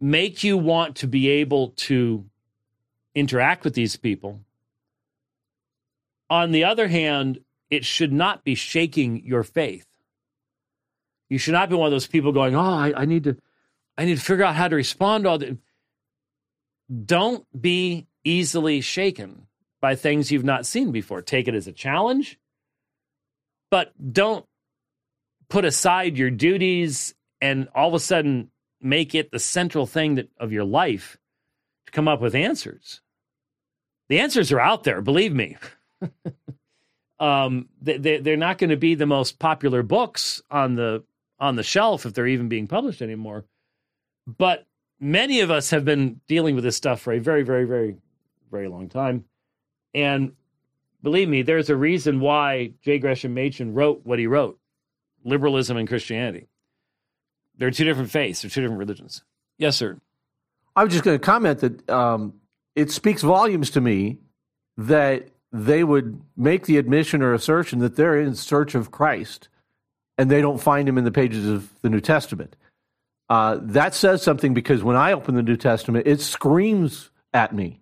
make 0.00 0.44
you 0.44 0.56
want 0.56 0.96
to 0.96 1.08
be 1.08 1.28
able 1.28 1.70
to 1.70 2.24
interact 3.14 3.64
with 3.64 3.74
these 3.74 3.96
people. 3.96 4.40
On 6.28 6.52
the 6.52 6.64
other 6.64 6.88
hand, 6.88 7.40
it 7.70 7.84
should 7.84 8.12
not 8.12 8.44
be 8.44 8.54
shaking 8.54 9.24
your 9.24 9.42
faith. 9.42 9.86
You 11.28 11.38
should 11.38 11.52
not 11.52 11.68
be 11.68 11.74
one 11.74 11.86
of 11.86 11.92
those 11.92 12.06
people 12.06 12.32
going, 12.32 12.54
"Oh, 12.54 12.60
I, 12.60 12.92
I 12.96 13.04
need 13.04 13.24
to, 13.24 13.36
I 13.98 14.04
need 14.04 14.16
to 14.18 14.24
figure 14.24 14.44
out 14.44 14.54
how 14.54 14.68
to 14.68 14.76
respond 14.76 15.24
to 15.24 15.30
all 15.30 15.38
that." 15.38 15.56
Don't 17.04 17.44
be 17.60 18.06
easily 18.26 18.80
shaken 18.80 19.46
by 19.80 19.94
things 19.94 20.30
you've 20.30 20.44
not 20.44 20.66
seen 20.66 20.90
before. 20.90 21.22
Take 21.22 21.48
it 21.48 21.54
as 21.54 21.66
a 21.66 21.72
challenge, 21.72 22.38
but 23.70 23.92
don't 24.12 24.44
put 25.48 25.64
aside 25.64 26.18
your 26.18 26.30
duties 26.30 27.14
and 27.40 27.68
all 27.74 27.88
of 27.88 27.94
a 27.94 28.00
sudden 28.00 28.50
make 28.80 29.14
it 29.14 29.30
the 29.30 29.38
central 29.38 29.86
thing 29.86 30.16
that, 30.16 30.28
of 30.38 30.52
your 30.52 30.64
life 30.64 31.16
to 31.86 31.92
come 31.92 32.08
up 32.08 32.20
with 32.20 32.34
answers. 32.34 33.00
The 34.08 34.18
answers 34.18 34.52
are 34.52 34.60
out 34.60 34.84
there, 34.84 35.00
believe 35.02 35.34
me. 35.34 35.56
um, 37.20 37.68
they, 37.80 38.18
they're 38.18 38.36
not 38.36 38.58
going 38.58 38.70
to 38.70 38.76
be 38.76 38.94
the 38.94 39.06
most 39.06 39.38
popular 39.38 39.82
books 39.82 40.42
on 40.50 40.74
the 40.74 41.04
on 41.38 41.54
the 41.56 41.62
shelf 41.62 42.06
if 42.06 42.14
they're 42.14 42.26
even 42.26 42.48
being 42.48 42.66
published 42.66 43.02
anymore. 43.02 43.44
But 44.26 44.66
many 44.98 45.40
of 45.40 45.50
us 45.50 45.70
have 45.70 45.84
been 45.84 46.20
dealing 46.26 46.54
with 46.54 46.64
this 46.64 46.76
stuff 46.76 47.00
for 47.00 47.12
a 47.12 47.18
very, 47.18 47.42
very, 47.42 47.64
very 47.64 47.96
very 48.50 48.68
long 48.68 48.88
time. 48.88 49.24
And 49.94 50.32
believe 51.02 51.28
me, 51.28 51.42
there's 51.42 51.70
a 51.70 51.76
reason 51.76 52.20
why 52.20 52.72
J. 52.82 52.98
Gresham 52.98 53.34
Machen 53.34 53.74
wrote 53.74 54.02
what 54.04 54.18
he 54.18 54.26
wrote 54.26 54.58
liberalism 55.24 55.76
and 55.76 55.88
Christianity. 55.88 56.46
They're 57.58 57.70
two 57.70 57.84
different 57.84 58.10
faiths, 58.10 58.42
they're 58.42 58.50
two 58.50 58.60
different 58.60 58.78
religions. 58.78 59.24
Yes, 59.58 59.76
sir. 59.76 59.98
I 60.74 60.84
was 60.84 60.92
just 60.92 61.04
going 61.04 61.18
to 61.18 61.24
comment 61.24 61.60
that 61.60 61.88
um, 61.90 62.34
it 62.74 62.90
speaks 62.90 63.22
volumes 63.22 63.70
to 63.70 63.80
me 63.80 64.18
that 64.76 65.28
they 65.52 65.82
would 65.82 66.20
make 66.36 66.66
the 66.66 66.76
admission 66.76 67.22
or 67.22 67.32
assertion 67.32 67.78
that 67.78 67.96
they're 67.96 68.20
in 68.20 68.34
search 68.34 68.74
of 68.74 68.90
Christ 68.90 69.48
and 70.18 70.30
they 70.30 70.40
don't 70.40 70.60
find 70.60 70.88
him 70.88 70.98
in 70.98 71.04
the 71.04 71.10
pages 71.10 71.48
of 71.48 71.70
the 71.80 71.88
New 71.88 72.00
Testament. 72.00 72.56
Uh, 73.28 73.58
that 73.60 73.94
says 73.94 74.22
something 74.22 74.54
because 74.54 74.84
when 74.84 74.96
I 74.96 75.12
open 75.12 75.34
the 75.34 75.42
New 75.42 75.56
Testament, 75.56 76.06
it 76.06 76.20
screams 76.20 77.10
at 77.32 77.54
me 77.54 77.80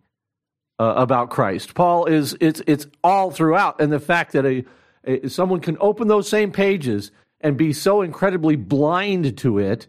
uh, 0.79 0.95
about 0.97 1.31
Christ. 1.31 1.75
Paul 1.75 2.07
is 2.07 2.37
it's 2.41 2.63
it's 2.67 2.87
all 3.03 3.31
throughout, 3.31 3.81
and 3.81 3.93
the 3.93 4.01
fact 4.01 4.33
that 4.33 4.45
a 4.45 4.65
Uh, 5.07 5.29
Someone 5.29 5.61
can 5.61 5.77
open 5.81 6.09
those 6.09 6.29
same 6.29 6.51
pages 6.51 7.11
and 7.41 7.59
be 7.59 7.75
so 7.75 8.03
incredibly 8.03 8.57
blind 8.57 9.37
to 9.37 9.59
it, 9.59 9.87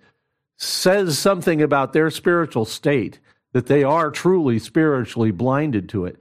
says 0.58 1.18
something 1.18 1.62
about 1.62 1.94
their 1.94 2.12
spiritual 2.12 2.66
state 2.66 3.22
that 3.54 3.68
they 3.68 3.84
are 3.84 4.12
truly 4.12 4.60
spiritually 4.60 5.32
blinded 5.32 5.88
to 5.88 6.06
it. 6.06 6.18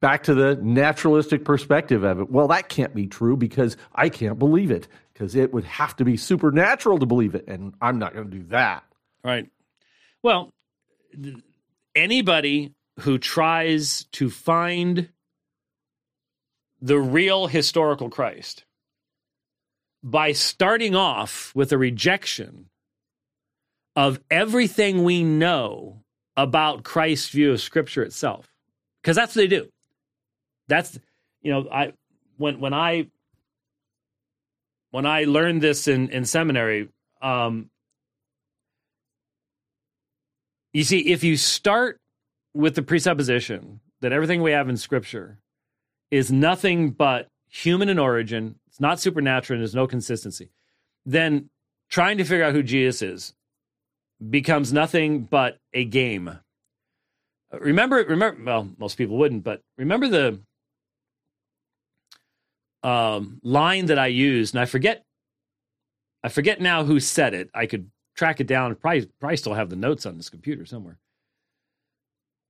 Back 0.00 0.22
to 0.22 0.34
the 0.34 0.56
naturalistic 0.62 1.44
perspective 1.44 2.02
of 2.02 2.20
it. 2.20 2.30
Well, 2.30 2.48
that 2.48 2.70
can't 2.70 2.94
be 2.94 3.06
true 3.06 3.36
because 3.36 3.76
I 3.94 4.08
can't 4.08 4.38
believe 4.38 4.70
it 4.70 4.88
because 5.12 5.34
it 5.34 5.52
would 5.52 5.64
have 5.64 5.94
to 5.96 6.04
be 6.04 6.16
supernatural 6.16 6.98
to 6.98 7.06
believe 7.06 7.34
it, 7.34 7.46
and 7.46 7.74
I'm 7.82 7.98
not 7.98 8.14
going 8.14 8.30
to 8.30 8.36
do 8.38 8.44
that. 8.44 8.84
Right. 9.22 9.50
Well, 10.22 10.50
anybody 11.94 12.72
who 13.00 13.18
tries 13.18 14.04
to 14.12 14.30
find 14.30 15.08
the 16.80 16.98
real 16.98 17.46
historical 17.46 18.08
Christ 18.08 18.64
by 20.02 20.32
starting 20.32 20.94
off 20.94 21.52
with 21.54 21.72
a 21.72 21.78
rejection 21.78 22.66
of 23.96 24.20
everything 24.30 25.02
we 25.02 25.24
know 25.24 26.04
about 26.36 26.84
Christ's 26.84 27.30
view 27.30 27.52
of 27.52 27.60
Scripture 27.60 28.02
itself, 28.02 28.48
because 29.02 29.16
that's 29.16 29.34
what 29.34 29.42
they 29.42 29.48
do. 29.48 29.68
That's 30.68 30.98
you 31.42 31.52
know 31.52 31.68
I 31.70 31.92
when 32.36 32.60
when 32.60 32.74
I 32.74 33.08
when 34.90 35.04
I 35.04 35.24
learned 35.24 35.62
this 35.62 35.88
in 35.88 36.10
in 36.10 36.24
seminary. 36.24 36.88
Um, 37.20 37.70
you 40.72 40.84
see, 40.84 41.00
if 41.08 41.24
you 41.24 41.36
start 41.36 42.00
with 42.58 42.74
the 42.74 42.82
presupposition 42.82 43.78
that 44.00 44.12
everything 44.12 44.42
we 44.42 44.50
have 44.50 44.68
in 44.68 44.76
Scripture 44.76 45.38
is 46.10 46.32
nothing 46.32 46.90
but 46.90 47.28
human 47.48 47.88
in 47.88 48.00
origin, 48.00 48.56
it's 48.66 48.80
not 48.80 48.98
supernatural, 48.98 49.54
and 49.54 49.62
there's 49.62 49.76
no 49.76 49.86
consistency, 49.86 50.50
then 51.06 51.48
trying 51.88 52.18
to 52.18 52.24
figure 52.24 52.44
out 52.44 52.52
who 52.52 52.64
Jesus 52.64 53.00
is 53.00 53.34
becomes 54.28 54.72
nothing 54.72 55.20
but 55.20 55.58
a 55.72 55.84
game. 55.84 56.36
Remember, 57.52 57.98
remember. 57.98 58.42
Well, 58.44 58.68
most 58.76 58.98
people 58.98 59.18
wouldn't, 59.18 59.44
but 59.44 59.62
remember 59.76 60.08
the 60.08 60.40
um, 62.82 63.38
line 63.44 63.86
that 63.86 64.00
I 64.00 64.08
used, 64.08 64.56
and 64.56 64.60
I 64.60 64.64
forget. 64.64 65.04
I 66.24 66.28
forget 66.28 66.60
now 66.60 66.82
who 66.82 66.98
said 66.98 67.34
it. 67.34 67.50
I 67.54 67.66
could 67.66 67.88
track 68.16 68.40
it 68.40 68.48
down. 68.48 68.74
Probably, 68.74 69.08
probably 69.20 69.36
still 69.36 69.54
have 69.54 69.70
the 69.70 69.76
notes 69.76 70.06
on 70.06 70.16
this 70.16 70.28
computer 70.28 70.66
somewhere. 70.66 70.98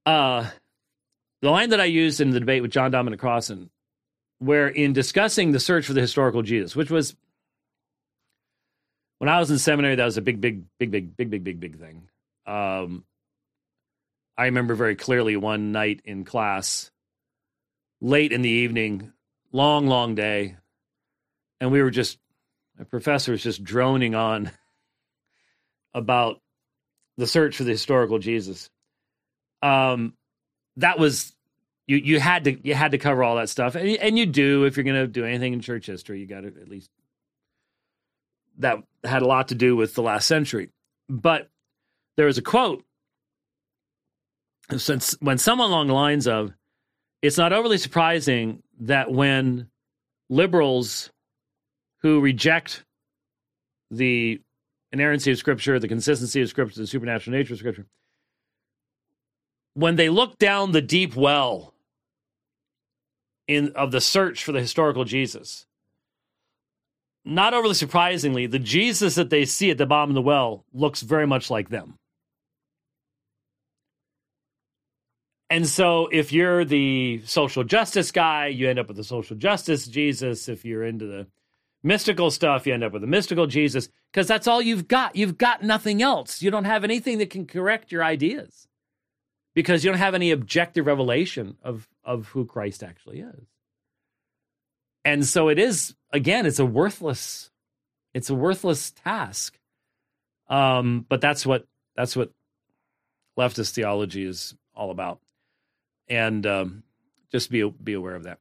Uh, 0.08 0.48
the 1.42 1.50
line 1.50 1.68
that 1.68 1.82
I 1.82 1.84
used 1.84 2.22
in 2.22 2.30
the 2.30 2.40
debate 2.40 2.62
with 2.62 2.70
John 2.70 2.90
Dominic 2.90 3.20
Crossan, 3.20 3.68
where 4.38 4.66
in 4.66 4.94
discussing 4.94 5.52
the 5.52 5.60
search 5.60 5.84
for 5.84 5.92
the 5.92 6.00
historical 6.00 6.40
Jesus, 6.40 6.74
which 6.74 6.90
was 6.90 7.14
when 9.18 9.28
I 9.28 9.38
was 9.38 9.50
in 9.50 9.58
seminary, 9.58 9.96
that 9.96 10.04
was 10.06 10.16
a 10.16 10.22
big, 10.22 10.40
big, 10.40 10.64
big, 10.78 10.90
big, 10.90 11.14
big, 11.14 11.30
big, 11.30 11.44
big, 11.44 11.60
big 11.60 11.78
thing. 11.78 12.08
Um, 12.46 13.04
I 14.34 14.46
remember 14.46 14.74
very 14.74 14.96
clearly 14.96 15.36
one 15.36 15.72
night 15.72 16.00
in 16.06 16.24
class, 16.24 16.90
late 18.00 18.32
in 18.32 18.40
the 18.40 18.48
evening, 18.48 19.12
long, 19.52 19.88
long 19.88 20.14
day, 20.14 20.56
and 21.60 21.70
we 21.70 21.82
were 21.82 21.90
just, 21.90 22.16
a 22.80 22.86
professor 22.86 23.32
was 23.32 23.42
just 23.42 23.62
droning 23.62 24.14
on 24.14 24.52
about 25.92 26.40
the 27.18 27.26
search 27.26 27.58
for 27.58 27.64
the 27.64 27.72
historical 27.72 28.18
Jesus. 28.18 28.70
Um, 29.62 30.14
that 30.76 30.98
was 30.98 31.34
you. 31.86 31.96
You 31.96 32.20
had 32.20 32.44
to 32.44 32.66
you 32.66 32.74
had 32.74 32.92
to 32.92 32.98
cover 32.98 33.24
all 33.24 33.36
that 33.36 33.48
stuff, 33.48 33.74
and, 33.74 33.88
and 33.88 34.18
you 34.18 34.26
do 34.26 34.64
if 34.64 34.76
you're 34.76 34.84
going 34.84 34.96
to 34.96 35.06
do 35.06 35.24
anything 35.24 35.52
in 35.52 35.60
church 35.60 35.86
history. 35.86 36.20
You 36.20 36.26
got 36.26 36.42
to 36.42 36.48
at 36.48 36.68
least 36.68 36.90
that 38.58 38.78
had 39.04 39.22
a 39.22 39.26
lot 39.26 39.48
to 39.48 39.54
do 39.54 39.76
with 39.76 39.94
the 39.94 40.02
last 40.02 40.26
century. 40.26 40.70
But 41.08 41.48
there 42.16 42.26
was 42.26 42.38
a 42.38 42.42
quote 42.42 42.84
since 44.76 45.16
when 45.20 45.38
someone 45.38 45.70
along 45.70 45.86
the 45.86 45.94
lines 45.94 46.26
of, 46.26 46.52
"It's 47.22 47.38
not 47.38 47.52
overly 47.52 47.78
surprising 47.78 48.62
that 48.80 49.10
when 49.10 49.70
liberals 50.28 51.10
who 52.02 52.20
reject 52.20 52.84
the 53.90 54.40
inerrancy 54.92 55.32
of 55.32 55.38
Scripture, 55.38 55.78
the 55.78 55.88
consistency 55.88 56.40
of 56.42 56.48
Scripture, 56.48 56.80
the 56.80 56.86
supernatural 56.86 57.36
nature 57.36 57.54
of 57.54 57.58
Scripture, 57.58 57.86
when 59.78 59.94
they 59.94 60.08
look 60.08 60.38
down 60.38 60.72
the 60.72 60.82
deep 60.82 61.14
well 61.14 61.72
in 63.46 63.70
of 63.76 63.92
the 63.92 64.00
search 64.00 64.42
for 64.42 64.50
the 64.50 64.60
historical 64.60 65.04
Jesus, 65.04 65.66
not 67.24 67.54
overly 67.54 67.74
surprisingly, 67.74 68.46
the 68.46 68.58
Jesus 68.58 69.14
that 69.14 69.30
they 69.30 69.44
see 69.44 69.70
at 69.70 69.78
the 69.78 69.86
bottom 69.86 70.10
of 70.10 70.14
the 70.16 70.22
well 70.22 70.64
looks 70.72 71.02
very 71.02 71.28
much 71.28 71.48
like 71.48 71.68
them. 71.68 71.94
And 75.48 75.64
so, 75.64 76.08
if 76.08 76.32
you're 76.32 76.64
the 76.64 77.22
social 77.24 77.62
justice 77.62 78.10
guy, 78.10 78.48
you 78.48 78.68
end 78.68 78.80
up 78.80 78.88
with 78.88 78.96
the 78.96 79.04
social 79.04 79.36
justice 79.36 79.86
Jesus. 79.86 80.48
If 80.48 80.64
you're 80.64 80.84
into 80.84 81.06
the 81.06 81.28
mystical 81.84 82.32
stuff, 82.32 82.66
you 82.66 82.74
end 82.74 82.82
up 82.82 82.92
with 82.92 83.04
a 83.04 83.06
mystical 83.06 83.46
Jesus 83.46 83.88
because 84.12 84.26
that's 84.26 84.48
all 84.48 84.60
you've 84.60 84.88
got. 84.88 85.14
You've 85.14 85.38
got 85.38 85.62
nothing 85.62 86.02
else. 86.02 86.42
You 86.42 86.50
don't 86.50 86.64
have 86.64 86.82
anything 86.82 87.18
that 87.18 87.30
can 87.30 87.46
correct 87.46 87.92
your 87.92 88.02
ideas 88.02 88.67
because 89.54 89.84
you 89.84 89.90
don't 89.90 89.98
have 89.98 90.14
any 90.14 90.30
objective 90.30 90.86
revelation 90.86 91.56
of, 91.62 91.88
of 92.04 92.28
who 92.28 92.44
Christ 92.44 92.82
actually 92.82 93.20
is. 93.20 93.46
And 95.04 95.24
so 95.24 95.48
it 95.48 95.58
is 95.58 95.94
again, 96.12 96.46
it's 96.46 96.58
a 96.58 96.66
worthless, 96.66 97.50
it's 98.14 98.30
a 98.30 98.34
worthless 98.34 98.90
task. 98.90 99.58
Um, 100.48 101.06
but 101.08 101.20
that's 101.20 101.46
what 101.46 101.66
that's 101.96 102.16
what 102.16 102.32
leftist 103.38 103.72
theology 103.72 104.24
is 104.24 104.54
all 104.74 104.90
about. 104.90 105.20
And 106.08 106.46
um, 106.46 106.82
just 107.30 107.50
be 107.50 107.68
be 107.68 107.94
aware 107.94 108.14
of 108.14 108.24
that. 108.24 108.38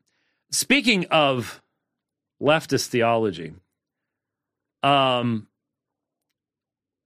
Speaking 0.52 1.06
of 1.12 1.62
leftist 2.42 2.88
theology, 2.88 3.54
um, 4.84 5.48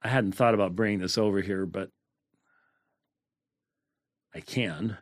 I 0.02 0.08
hadn't 0.08 0.34
thought 0.34 0.54
about 0.54 0.76
bringing 0.76 1.00
this 1.00 1.18
over 1.18 1.42
here, 1.42 1.66
but 1.66 1.90
I 4.34 4.40
can. 4.40 4.98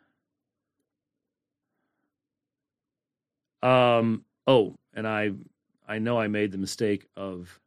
Um, 3.61 4.23
oh, 4.47 4.75
and 4.93 5.07
I 5.07 5.31
I 5.87 5.99
know 5.99 6.19
I 6.19 6.27
made 6.27 6.51
the 6.51 6.57
mistake 6.57 7.05
of 7.15 7.59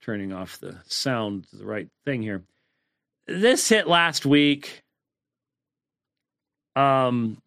turning 0.00 0.32
off 0.32 0.58
the 0.58 0.76
sound 0.86 1.48
to 1.50 1.56
the 1.56 1.66
right 1.66 1.88
thing 2.04 2.22
here. 2.22 2.42
This 3.26 3.68
hit 3.68 3.88
last 3.88 4.24
week. 4.24 4.82
Um, 6.76 7.42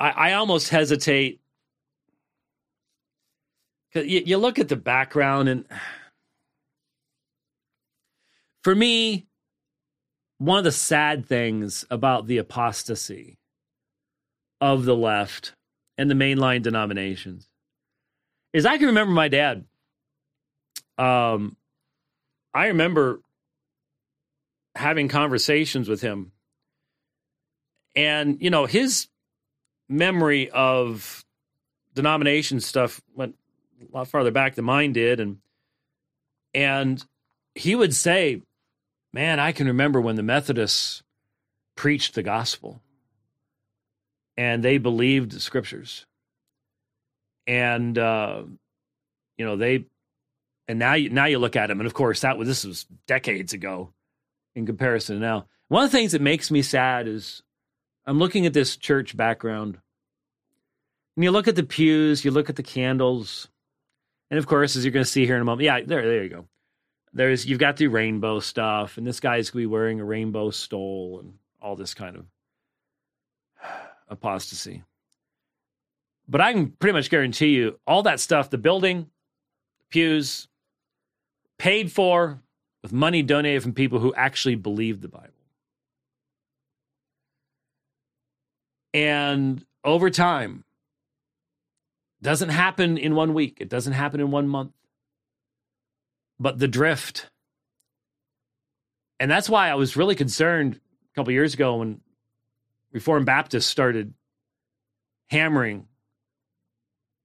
I, 0.00 0.10
I 0.10 0.32
almost 0.32 0.70
hesitate 0.70 1.40
because 3.92 4.08
you, 4.08 4.22
you 4.24 4.38
look 4.38 4.58
at 4.58 4.68
the 4.68 4.76
background, 4.76 5.48
and 5.48 5.64
for 8.62 8.74
me, 8.74 9.26
one 10.38 10.58
of 10.58 10.64
the 10.64 10.72
sad 10.72 11.26
things 11.26 11.84
about 11.90 12.26
the 12.26 12.38
apostasy 12.38 13.38
of 14.60 14.84
the 14.84 14.96
left 14.96 15.54
and 15.98 16.10
the 16.10 16.14
mainline 16.14 16.62
denominations 16.62 17.48
is 18.52 18.66
I 18.66 18.78
can 18.78 18.86
remember 18.86 19.12
my 19.12 19.28
dad. 19.28 19.64
Um, 20.98 21.56
I 22.52 22.66
remember 22.66 23.20
having 24.74 25.08
conversations 25.08 25.88
with 25.88 26.00
him, 26.00 26.32
and 27.94 28.38
you 28.40 28.50
know 28.50 28.66
his 28.66 29.08
memory 29.88 30.50
of 30.50 31.24
denomination 31.94 32.60
stuff 32.60 33.00
went 33.14 33.36
a 33.80 33.96
lot 33.96 34.08
farther 34.08 34.30
back 34.30 34.54
than 34.54 34.64
mine 34.64 34.92
did, 34.92 35.20
and 35.20 35.38
and 36.54 37.04
he 37.54 37.74
would 37.74 37.94
say, 37.94 38.42
"Man, 39.12 39.40
I 39.40 39.52
can 39.52 39.66
remember 39.66 40.00
when 40.00 40.16
the 40.16 40.22
Methodists 40.22 41.02
preached 41.76 42.14
the 42.14 42.22
gospel." 42.22 42.82
and 44.40 44.62
they 44.62 44.78
believed 44.78 45.32
the 45.32 45.38
scriptures. 45.40 46.06
And 47.46 47.98
uh, 47.98 48.44
you 49.36 49.44
know 49.44 49.56
they 49.56 49.84
and 50.66 50.78
now 50.78 50.94
you 50.94 51.10
now 51.10 51.26
you 51.26 51.38
look 51.38 51.56
at 51.56 51.66
them 51.66 51.78
and 51.78 51.86
of 51.86 51.92
course 51.92 52.20
that 52.20 52.38
was 52.38 52.48
this 52.48 52.64
was 52.64 52.86
decades 53.06 53.52
ago 53.52 53.92
in 54.54 54.64
comparison 54.64 55.16
to 55.16 55.20
now. 55.20 55.46
One 55.68 55.84
of 55.84 55.90
the 55.90 55.96
things 55.96 56.12
that 56.12 56.22
makes 56.22 56.50
me 56.50 56.62
sad 56.62 57.06
is 57.06 57.42
i'm 58.06 58.18
looking 58.18 58.46
at 58.46 58.54
this 58.54 58.76
church 58.78 59.14
background. 59.14 59.78
And 61.16 61.24
you 61.24 61.30
look 61.30 61.48
at 61.48 61.56
the 61.56 61.62
pews 61.62 62.24
you 62.24 62.30
look 62.30 62.48
at 62.48 62.56
the 62.56 62.62
candles 62.62 63.48
and 64.30 64.38
of 64.38 64.46
course 64.46 64.74
as 64.74 64.86
you're 64.86 64.92
going 64.92 65.04
to 65.04 65.10
see 65.10 65.26
here 65.26 65.36
in 65.36 65.42
a 65.42 65.44
moment 65.44 65.66
yeah 65.66 65.80
there 65.80 66.02
there 66.02 66.22
you 66.22 66.30
go 66.30 66.46
there's 67.12 67.46
you've 67.46 67.58
got 67.58 67.76
the 67.76 67.88
rainbow 67.88 68.40
stuff 68.40 68.96
and 68.96 69.06
this 69.06 69.20
guy's 69.20 69.50
to 69.50 69.56
be 69.56 69.66
wearing 69.66 70.00
a 70.00 70.04
rainbow 70.04 70.50
stole 70.50 71.20
and 71.20 71.34
all 71.60 71.76
this 71.76 71.94
kind 71.94 72.16
of 72.16 72.26
apostasy. 74.08 74.82
But 76.28 76.40
I 76.40 76.52
can 76.52 76.70
pretty 76.70 76.92
much 76.92 77.10
guarantee 77.10 77.56
you 77.56 77.78
all 77.86 78.04
that 78.04 78.20
stuff, 78.20 78.50
the 78.50 78.58
building, 78.58 79.10
pews, 79.90 80.46
paid 81.58 81.90
for 81.90 82.40
with 82.82 82.92
money 82.92 83.22
donated 83.22 83.62
from 83.62 83.74
people 83.74 83.98
who 83.98 84.14
actually 84.14 84.54
believe 84.54 85.00
the 85.00 85.08
Bible. 85.08 85.28
And 88.94 89.64
over 89.84 90.10
time, 90.10 90.64
doesn't 92.22 92.48
happen 92.50 92.98
in 92.98 93.14
one 93.14 93.34
week, 93.34 93.58
it 93.60 93.68
doesn't 93.68 93.92
happen 93.92 94.20
in 94.20 94.30
one 94.30 94.48
month. 94.48 94.72
But 96.40 96.58
the 96.58 96.66
drift. 96.66 97.30
And 99.20 99.30
that's 99.30 99.48
why 99.48 99.68
I 99.68 99.74
was 99.74 99.96
really 99.96 100.16
concerned 100.16 100.80
a 101.12 101.14
couple 101.14 101.32
years 101.32 101.54
ago 101.54 101.76
when 101.76 102.00
Reformed 102.92 103.26
Baptists 103.26 103.66
started 103.66 104.14
hammering 105.28 105.86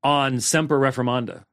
on 0.03 0.41
Semper 0.41 0.77
Reformanda. 0.77 1.43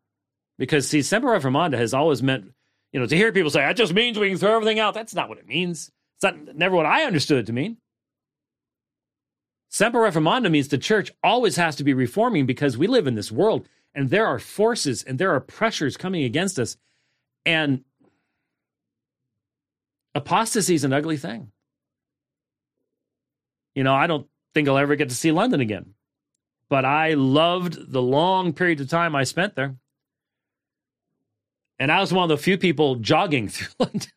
Because, 0.59 0.89
see, 0.89 1.03
Semper 1.03 1.29
Reformanda 1.29 1.79
has 1.79 1.95
always 1.95 2.23
meant, 2.23 2.53
you 2.93 3.01
know, 3.01 3.07
to 3.07 3.17
hear 3.17 3.33
people 3.33 3.51
say, 3.51 3.61
that 3.61 3.77
just 3.77 3.95
means 3.95 4.19
we 4.19 4.29
can 4.29 4.39
throw 4.39 4.57
everything 4.57 4.81
out. 4.81 4.95
That's 4.95 5.15
not 5.15 5.29
what 5.29 5.39
it 5.39 5.49
means. 5.49 5.91
It's 6.17 6.25
not, 6.25 6.57
never 6.57 6.77
what 6.77 6.87
I 6.87 7.05
understood 7.05 7.39
it 7.39 7.47
to 7.47 7.53
mean. 7.53 7.79
Semper 9.71 10.01
Reformanda 10.01 10.51
means 10.51 10.69
the 10.69 10.77
church 10.77 11.13
always 11.25 11.57
has 11.57 11.77
to 11.77 11.85
be 11.85 11.95
reforming 11.95 12.45
because 12.45 12.77
we 12.77 12.87
live 12.87 13.07
in 13.07 13.15
this 13.15 13.33
world 13.33 13.67
and 13.95 14.11
there 14.11 14.27
are 14.27 14.39
forces 14.39 15.03
and 15.03 15.19
there 15.19 15.33
are 15.33 15.41
pressures 15.41 15.97
coming 15.97 16.25
against 16.25 16.59
us. 16.59 16.77
And 17.45 17.85
apostasy 20.15 20.75
is 20.75 20.85
an 20.85 20.93
ugly 20.93 21.17
thing. 21.17 21.51
You 23.75 23.85
know, 23.85 23.95
I 23.95 24.07
don't 24.07 24.27
think 24.55 24.69
I'll 24.69 24.79
ever 24.79 24.97
get 24.97 25.09
to 25.09 25.15
see 25.15 25.33
London 25.33 25.61
again, 25.61 25.95
but 26.69 26.85
I 26.85 27.15
loved 27.15 27.91
the 27.93 28.03
long 28.03 28.53
period 28.53 28.81
of 28.81 28.89
time 28.89 29.15
I 29.15 29.25
spent 29.25 29.55
there. 29.55 29.77
And 31.79 31.91
I 31.91 32.01
was 32.01 32.13
one 32.13 32.25
of 32.25 32.29
the 32.29 32.43
few 32.43 32.59
people 32.59 32.97
jogging 32.97 33.49
through 33.49 33.69
London. 33.79 34.11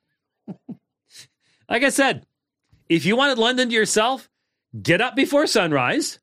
like 1.70 1.84
I 1.84 1.90
said, 1.90 2.26
if 2.90 3.06
you 3.06 3.16
wanted 3.16 3.38
London 3.38 3.70
to 3.70 3.76
yourself, 3.76 4.30
get 4.80 5.02
up 5.02 5.16
before 5.16 5.48
sunrise 5.48 6.20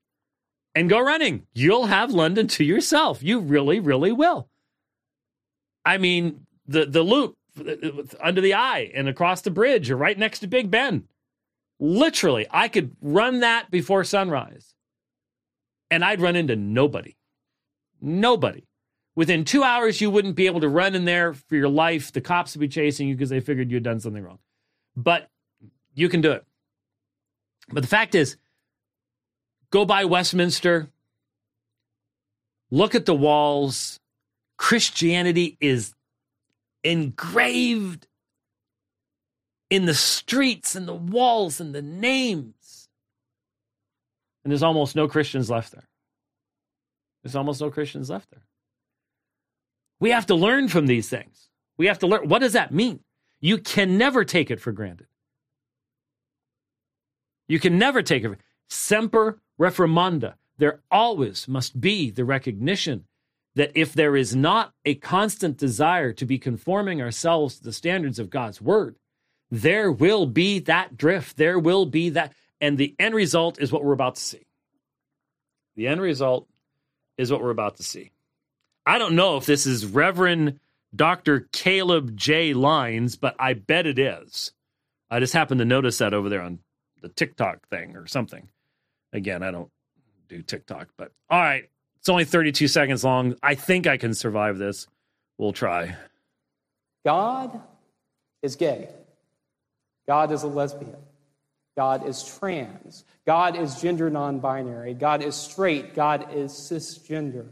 and 0.75 0.88
go 0.88 1.01
running. 1.01 1.47
You'll 1.53 1.87
have 1.87 2.12
London 2.12 2.47
to 2.49 2.65
yourself. 2.65 3.23
You 3.23 3.41
really, 3.41 3.81
really 3.81 4.12
will. 4.12 4.49
I 5.85 5.99
mean, 5.99 6.47
the 6.73 6.87
the 6.87 7.03
loop 7.03 7.37
under 8.21 8.41
the 8.41 8.55
eye 8.55 8.91
and 8.95 9.09
across 9.09 9.43
the 9.43 9.51
bridge 9.51 9.91
or 9.91 9.97
right 9.97 10.19
next 10.19 10.41
to 10.41 10.47
Big 10.47 10.71
Ben. 10.71 11.07
Literally, 11.79 12.47
I 12.51 12.69
could 12.69 12.97
run 13.01 13.41
that 13.41 13.71
before 13.71 14.05
sunrise. 14.05 14.75
And 15.91 16.05
I'd 16.05 16.21
run 16.21 16.37
into 16.37 16.57
nobody. 16.57 17.17
Nobody. 18.01 18.65
Within 19.15 19.45
two 19.45 19.63
hours, 19.63 20.01
you 20.01 20.11
wouldn't 20.11 20.37
be 20.37 20.47
able 20.47 20.61
to 20.61 20.69
run 20.69 20.95
in 20.95 21.05
there 21.05 21.35
for 21.35 21.57
your 21.57 21.69
life. 21.69 22.13
The 22.13 22.23
cops 22.23 22.55
would 22.55 22.61
be 22.61 22.69
chasing 22.69 23.09
you 23.09 23.15
because 23.15 23.29
they 23.29 23.41
figured 23.41 23.71
you'd 23.71 23.83
done 23.83 24.01
something 24.01 24.23
wrong. 24.23 24.39
But 24.97 25.29
you 25.95 26.09
can 26.09 26.23
do 26.23 26.33
it. 26.33 26.47
But 27.69 27.83
the 27.83 27.89
fact 27.89 28.15
is, 28.15 28.37
go 29.71 29.85
by 29.85 30.07
Westminster, 30.07 30.89
look 32.71 32.95
at 32.95 33.05
the 33.05 33.15
walls. 33.15 34.01
Christianity 34.57 35.59
is 35.61 35.93
engraved 36.85 38.07
in 39.71 39.87
the 39.87 39.95
streets 39.95 40.75
and 40.75 40.87
the 40.87 40.95
walls 40.95 41.61
and 41.61 41.75
the 41.75 41.83
names. 41.83 42.88
And 44.45 44.51
there's 44.51 44.62
almost 44.62 44.97
no 44.97 45.09
Christians 45.09 45.49
left 45.49 45.73
there. 45.73 45.88
There's 47.23 47.37
almost 47.37 47.61
no 47.61 47.71
Christians 47.71 48.11
left 48.11 48.31
there. 48.31 48.42
We 50.01 50.11
have 50.11 50.27
to 50.27 50.35
learn 50.35 50.68
from 50.68 50.87
these 50.87 51.09
things. 51.09 51.49
We 51.77 51.87
have 51.87 52.01
to 52.01 52.07
learn. 52.07 52.29
What 52.29 52.40
does 52.40 52.55
that 52.55 52.75
mean? 52.75 53.01
You 53.40 53.59
can 53.59 53.97
never 53.97 54.25
take 54.25 54.51
it 54.51 54.61
for 54.61 54.73
granted. 54.73 55.07
You 57.49 57.61
can 57.61 57.79
never 57.79 58.03
take 58.03 58.25
it. 58.25 58.38
Semper 58.68 59.40
reformanda. 59.61 60.35
There 60.59 60.81
always 60.90 61.49
must 61.49 61.81
be 61.81 62.11
the 62.11 62.25
recognition 62.25 63.05
that 63.55 63.73
if 63.75 63.93
there 63.93 64.17
is 64.17 64.35
not 64.35 64.73
a 64.85 64.95
constant 64.95 65.59
desire 65.59 66.12
to 66.15 66.25
be 66.25 66.38
conforming 66.38 67.03
ourselves 67.03 67.57
to 67.57 67.65
the 67.65 67.73
standards 67.73 68.19
of 68.19 68.31
God's 68.31 68.61
word, 68.61 68.97
there 69.51 69.93
will 69.93 70.27
be 70.27 70.61
that 70.61 70.97
drift. 70.97 71.37
There 71.37 71.59
will 71.59 71.85
be 71.85 72.11
that. 72.11 72.33
And 72.61 72.79
the 72.79 72.95
end 72.99 73.15
result 73.15 73.61
is 73.61 73.71
what 73.71 73.85
we're 73.85 73.93
about 73.93 74.15
to 74.15 74.23
see. 74.23 74.47
The 75.77 75.88
end 75.88 76.01
result 76.01 76.49
is 77.19 77.31
what 77.31 77.43
we're 77.43 77.51
about 77.51 77.77
to 77.77 77.83
see. 77.83 78.12
I 78.87 78.99
don't 78.99 79.15
know 79.15 79.37
if 79.37 79.47
this 79.47 79.67
is 79.67 79.87
Reverend 79.87 80.59
Dr. 80.95 81.49
Caleb 81.53 82.17
J. 82.17 82.55
Lines, 82.55 83.17
but 83.17 83.37
I 83.38 83.55
bet 83.55 83.87
it 83.87 83.99
is. 83.99 84.53
I 85.11 85.21
just 85.21 85.35
happened 85.35 85.59
to 85.59 85.65
notice 85.65 85.99
that 85.99 86.15
over 86.15 86.29
there 86.29 86.43
on 86.43 86.61
the 87.01 87.09
TikTok 87.09 87.69
thing 87.69 87.97
or 87.97 88.07
something. 88.07 88.49
Again, 89.12 89.43
I 89.43 89.51
don't 89.51 89.71
do 90.29 90.43
TikTok, 90.43 90.88
but 90.97 91.12
all 91.29 91.41
right. 91.41 91.69
It's 92.03 92.09
only 92.09 92.25
32 92.25 92.67
seconds 92.67 93.05
long. 93.05 93.37
I 93.45 93.55
think 93.55 93.87
I 93.87 93.97
can 93.97 94.12
survive 94.12 94.59
this. 94.59 94.88
We'll 95.38 95.53
try. 95.53 95.95
God 97.07 97.61
is 98.43 98.57
gay. 98.57 98.88
God 100.09 100.33
is 100.33 100.43
a 100.43 100.49
lesbian. 100.49 100.97
God 101.77 102.05
is 102.09 102.25
trans. 102.25 103.05
God 103.25 103.57
is 103.57 103.81
gender 103.81 104.11
non 104.11 104.41
binary. 104.41 104.95
God 104.95 105.23
is 105.23 105.37
straight. 105.37 105.95
God 105.95 106.27
is 106.35 106.51
cisgender. 106.51 107.47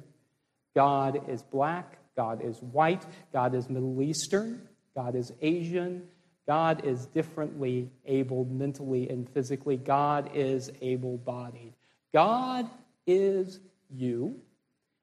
God 0.75 1.29
is 1.29 1.43
black. 1.43 1.99
God 2.17 2.43
is 2.43 2.61
white. 2.61 3.07
God 3.33 3.55
is 3.55 3.71
Middle 3.71 4.03
Eastern. 4.03 4.67
God 4.97 5.15
is 5.15 5.33
Asian. 5.41 6.09
God 6.49 6.85
is 6.85 7.07
differently 7.07 7.89
abled 8.05 8.51
mentally 8.51 9.09
and 9.11 9.29
physically. 9.31 9.77
God 9.77 10.29
is 10.35 10.73
able 10.83 11.19
bodied. 11.19 11.75
God 12.13 12.69
is 13.07 13.61
you, 13.95 14.41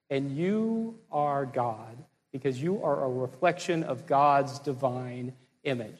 and 0.09 0.35
you 0.35 0.97
are 1.11 1.45
God 1.45 1.97
because 2.31 2.61
you 2.61 2.83
are 2.83 3.03
a 3.03 3.09
reflection 3.09 3.83
of 3.83 4.05
God's 4.05 4.59
divine 4.59 5.33
image. 5.63 5.99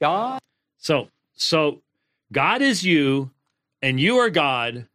God. 0.00 0.38
So, 0.78 1.08
so 1.34 1.82
God 2.32 2.62
is 2.62 2.84
you, 2.84 3.30
and 3.82 3.98
you 4.00 4.18
are 4.18 4.30
God 4.30 4.86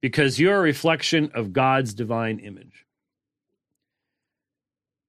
because 0.00 0.38
you're 0.38 0.56
a 0.56 0.60
reflection 0.60 1.30
of 1.34 1.52
God's 1.52 1.94
divine 1.94 2.38
image. 2.38 2.86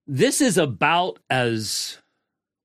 This 0.08 0.42
is 0.42 0.58
about 0.58 1.20
as 1.30 2.00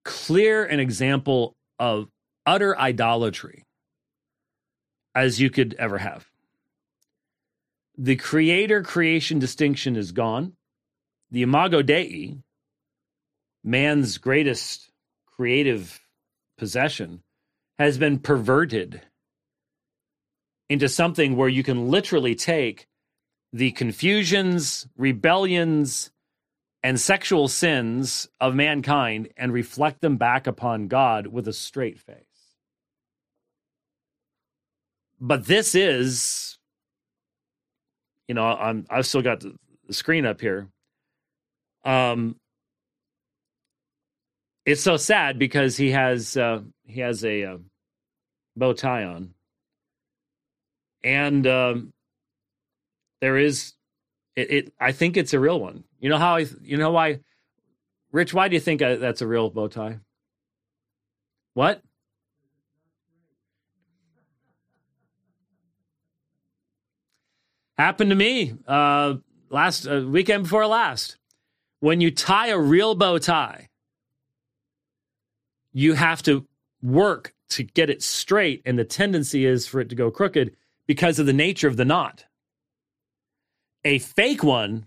clear 0.05 0.65
an 0.65 0.81
example 0.81 1.55
of 1.79 2.09
utter 2.47 2.79
idolatry 2.79 3.65
as 5.15 5.41
you 5.41 5.51
could 5.51 5.75
ever 5.79 5.99
have. 5.99 6.27
The 7.97 8.17
creator 8.17 8.83
creation 8.83 9.39
distinction 9.39 9.97
is 9.97 10.13
gone. 10.13 10.55
The 11.31 11.43
imago 11.43 11.83
Dei, 11.83 12.39
man's 13.63 14.19
greatest 14.19 14.91
creative 15.27 16.01
possession, 16.59 17.23
has 17.79 17.99
been 17.99 18.19
perverted 18.19 19.03
into 20.69 20.89
something 20.89 21.37
where 21.37 21.49
you 21.49 21.63
can 21.63 21.89
literally 21.89 22.35
take 22.35 22.89
the 23.53 23.71
confusions, 23.73 24.89
rebellions, 24.97 26.11
and 26.83 27.01
sexual 27.01 27.49
sins 27.49 28.29
of 28.41 28.55
mankind 28.55 29.29
and 29.37 29.53
reflect 29.53 30.01
them 30.01 30.17
back 30.17 30.47
upon 30.47 30.89
God 30.89 31.29
with 31.29 31.49
a 31.49 31.53
straight 31.53 31.99
face. 31.99 32.25
But 35.21 35.47
this 35.47 35.75
is, 35.75 36.59
you 38.29 38.35
know, 38.35 38.45
I'm 38.45 38.87
I've 38.91 39.07
still 39.07 39.23
got 39.23 39.41
the 39.41 39.55
screen 39.93 40.27
up 40.27 40.41
here. 40.41 40.69
Um, 41.85 42.37
it's 44.65 44.83
so 44.83 44.97
sad 44.97 45.39
because 45.39 45.77
he 45.77 45.91
has 45.91 46.37
uh, 46.37 46.63
he 46.87 47.01
has 47.01 47.25
a 47.25 47.45
uh, 47.45 47.59
bow 48.57 48.73
tie 48.73 49.05
on, 49.05 49.35
and 51.03 51.47
um, 51.47 51.93
there 53.21 53.37
is 53.37 53.75
it, 54.37 54.51
it, 54.51 54.73
I 54.81 54.93
think 54.93 55.17
it's 55.17 55.35
a 55.35 55.41
real 55.41 55.61
one. 55.61 55.85
You 56.01 56.09
know 56.09 56.19
how 56.19 56.37
I 56.37 56.47
you 56.63 56.77
know 56.77 56.93
why 56.93 57.21
Rich, 58.15 58.33
why 58.33 58.47
do 58.47 58.55
you 58.55 58.61
think 58.61 58.81
I, 58.81 58.95
that's 58.95 59.23
a 59.23 59.27
real 59.27 59.51
bow 59.51 59.67
tie? 59.67 59.99
What? 61.55 61.83
Happened 67.77 68.11
to 68.11 68.17
me 68.17 68.55
uh, 68.67 69.15
last 69.51 69.87
uh, 69.87 70.05
weekend 70.07 70.45
before 70.45 70.67
last. 70.67 71.17
When 71.81 72.01
you 72.01 72.11
tie 72.11 72.49
a 72.49 72.59
real 72.59 72.95
bow 72.95 73.19
tie, 73.19 73.69
you 75.73 75.95
have 75.95 76.23
to 76.23 76.47
work 76.83 77.35
to 77.51 77.63
get 77.63 77.91
it 77.91 78.03
straight, 78.03 78.63
and 78.65 78.79
the 78.79 78.85
tendency 78.85 79.45
is 79.45 79.67
for 79.67 79.81
it 79.81 79.89
to 79.91 79.95
go 79.95 80.11
crooked 80.11 80.57
because 80.87 81.19
of 81.19 81.27
the 81.27 81.33
nature 81.33 81.69
of 81.69 81.77
the 81.77 81.85
knot. 81.85 82.25
A 83.85 83.99
fake 83.99 84.43
one 84.43 84.87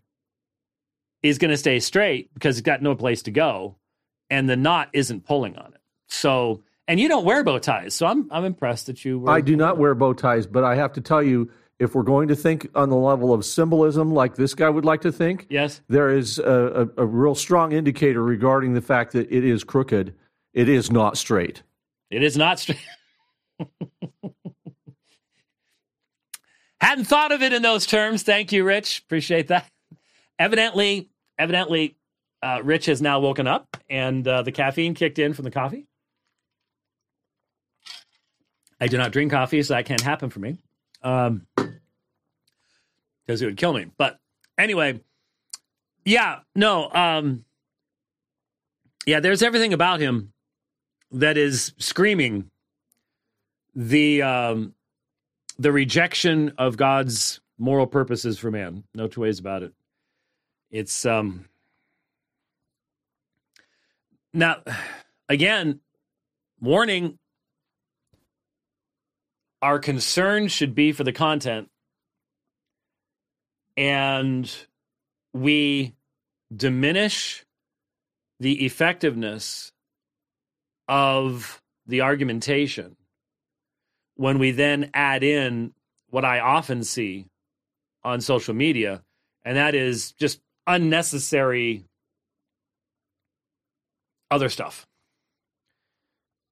is 1.22 1.38
going 1.38 1.52
to 1.52 1.58
stay 1.58 1.80
straight 1.80 2.34
because 2.34 2.58
it's 2.58 2.66
got 2.66 2.82
no 2.82 2.96
place 2.96 3.22
to 3.24 3.32
go 3.32 3.76
and 4.30 4.50
the 4.50 4.56
knot 4.56 4.90
isn't 4.94 5.26
pulling 5.26 5.58
on 5.58 5.74
it. 5.74 5.82
So, 6.08 6.64
and 6.88 7.00
you 7.00 7.08
don't 7.08 7.26
wear 7.26 7.44
bow 7.44 7.60
ties. 7.60 7.94
So 7.94 8.06
I'm, 8.06 8.28
I'm 8.32 8.46
impressed 8.46 8.88
that 8.88 9.04
you. 9.06 9.28
I 9.28 9.42
do 9.42 9.56
not 9.56 9.78
wear 9.78 9.94
bow 9.96 10.14
ties, 10.14 10.48
but 10.48 10.64
I 10.64 10.76
have 10.76 10.94
to 10.94 11.02
tell 11.02 11.24
you, 11.24 11.52
if 11.80 11.93
we're 11.93 12.03
going 12.03 12.28
to 12.28 12.36
think 12.36 12.67
on 12.75 12.89
the 12.89 12.95
level 12.95 13.34
of 13.34 13.45
symbolism 13.45 14.11
like 14.13 14.36
this 14.36 14.53
guy 14.53 14.69
would 14.69 14.86
like 14.86 15.01
to 15.01 15.11
think, 15.11 15.47
yes, 15.49 15.82
there 15.88 16.09
is 16.09 16.39
a, 16.39 16.89
a, 16.97 17.03
a 17.03 17.05
real 17.05 17.36
strong 17.36 17.71
indicator 17.71 18.23
regarding 18.23 18.73
the 18.73 18.82
fact 18.82 19.13
that 19.13 19.32
it 19.32 19.45
is 19.45 19.63
crooked. 19.63 20.13
It 20.53 20.69
is 20.69 20.91
not 20.91 21.17
straight. 21.17 21.61
It 22.09 22.23
is 22.23 22.36
not 22.38 22.59
straight. 22.59 22.80
Hadn't 26.80 27.05
thought 27.05 27.32
of 27.32 27.41
it 27.41 27.53
in 27.53 27.61
those 27.61 27.86
terms. 27.86 28.23
Thank 28.23 28.51
you, 28.51 28.63
Rich. 28.63 29.03
Appreciate 29.05 29.47
that. 29.47 29.67
Evidently, 30.39 31.09
evidently, 31.38 31.95
uh, 32.41 32.61
Rich 32.63 32.86
has 32.86 33.01
now 33.01 33.19
woken 33.19 33.47
up 33.47 33.78
and 33.89 34.28
uh, 34.28 34.43
the 34.43 34.51
caffeine 34.51 34.93
kicked 34.93 35.19
in 35.19 35.34
from 35.34 35.43
the 35.43 35.51
coffee. 35.51 35.86
I 38.80 38.88
do 38.88 38.97
not 38.97 39.11
drink 39.11 39.32
coffee, 39.32 39.63
so 39.63 39.73
that 39.73 39.86
can't 39.86 40.01
happen 40.01 40.30
for 40.30 40.39
me. 40.39 40.57
Um, 41.01 41.47
because 43.28 43.41
it 43.41 43.45
would 43.45 43.57
kill 43.57 43.73
me. 43.73 43.88
But 43.97 44.19
anyway, 44.57 45.01
yeah, 46.05 46.39
no, 46.55 46.89
um, 46.91 47.43
yeah, 49.05 49.19
there's 49.19 49.43
everything 49.43 49.73
about 49.73 49.99
him 49.99 50.32
that 51.11 51.38
is 51.38 51.73
screaming 51.78 52.49
the 53.75 54.21
um, 54.21 54.73
the 55.59 55.71
rejection 55.71 56.53
of 56.57 56.78
God's 56.78 57.41
moral 57.57 57.88
purposes 57.88 58.39
for 58.39 58.49
man. 58.49 58.84
No 58.95 59.07
two 59.07 59.21
ways 59.21 59.39
about 59.39 59.63
it. 59.63 59.73
It's 60.71 61.05
um 61.05 61.45
now 64.34 64.57
again 65.30 65.80
warning 66.59 67.17
our 69.61 69.80
concern 69.80 70.47
should 70.49 70.75
be 70.75 70.91
for 70.91 71.03
the 71.03 71.13
content 71.13 71.69
and 73.78 74.51
we 75.34 75.93
diminish 76.53 77.45
the 78.39 78.65
effectiveness 78.65 79.71
of 80.88 81.61
the 81.86 82.01
argumentation 82.01 82.97
when 84.15 84.39
we 84.39 84.51
then 84.51 84.89
add 84.93 85.23
in 85.23 85.73
what 86.09 86.25
I 86.25 86.39
often 86.39 86.84
see 86.84 87.28
on 88.03 88.19
social 88.21 88.53
media, 88.53 89.03
and 89.43 89.57
that 89.57 89.75
is 89.75 90.11
just 90.13 90.41
unnecessary 90.65 91.84
other 94.32 94.49
stuff. 94.49 94.88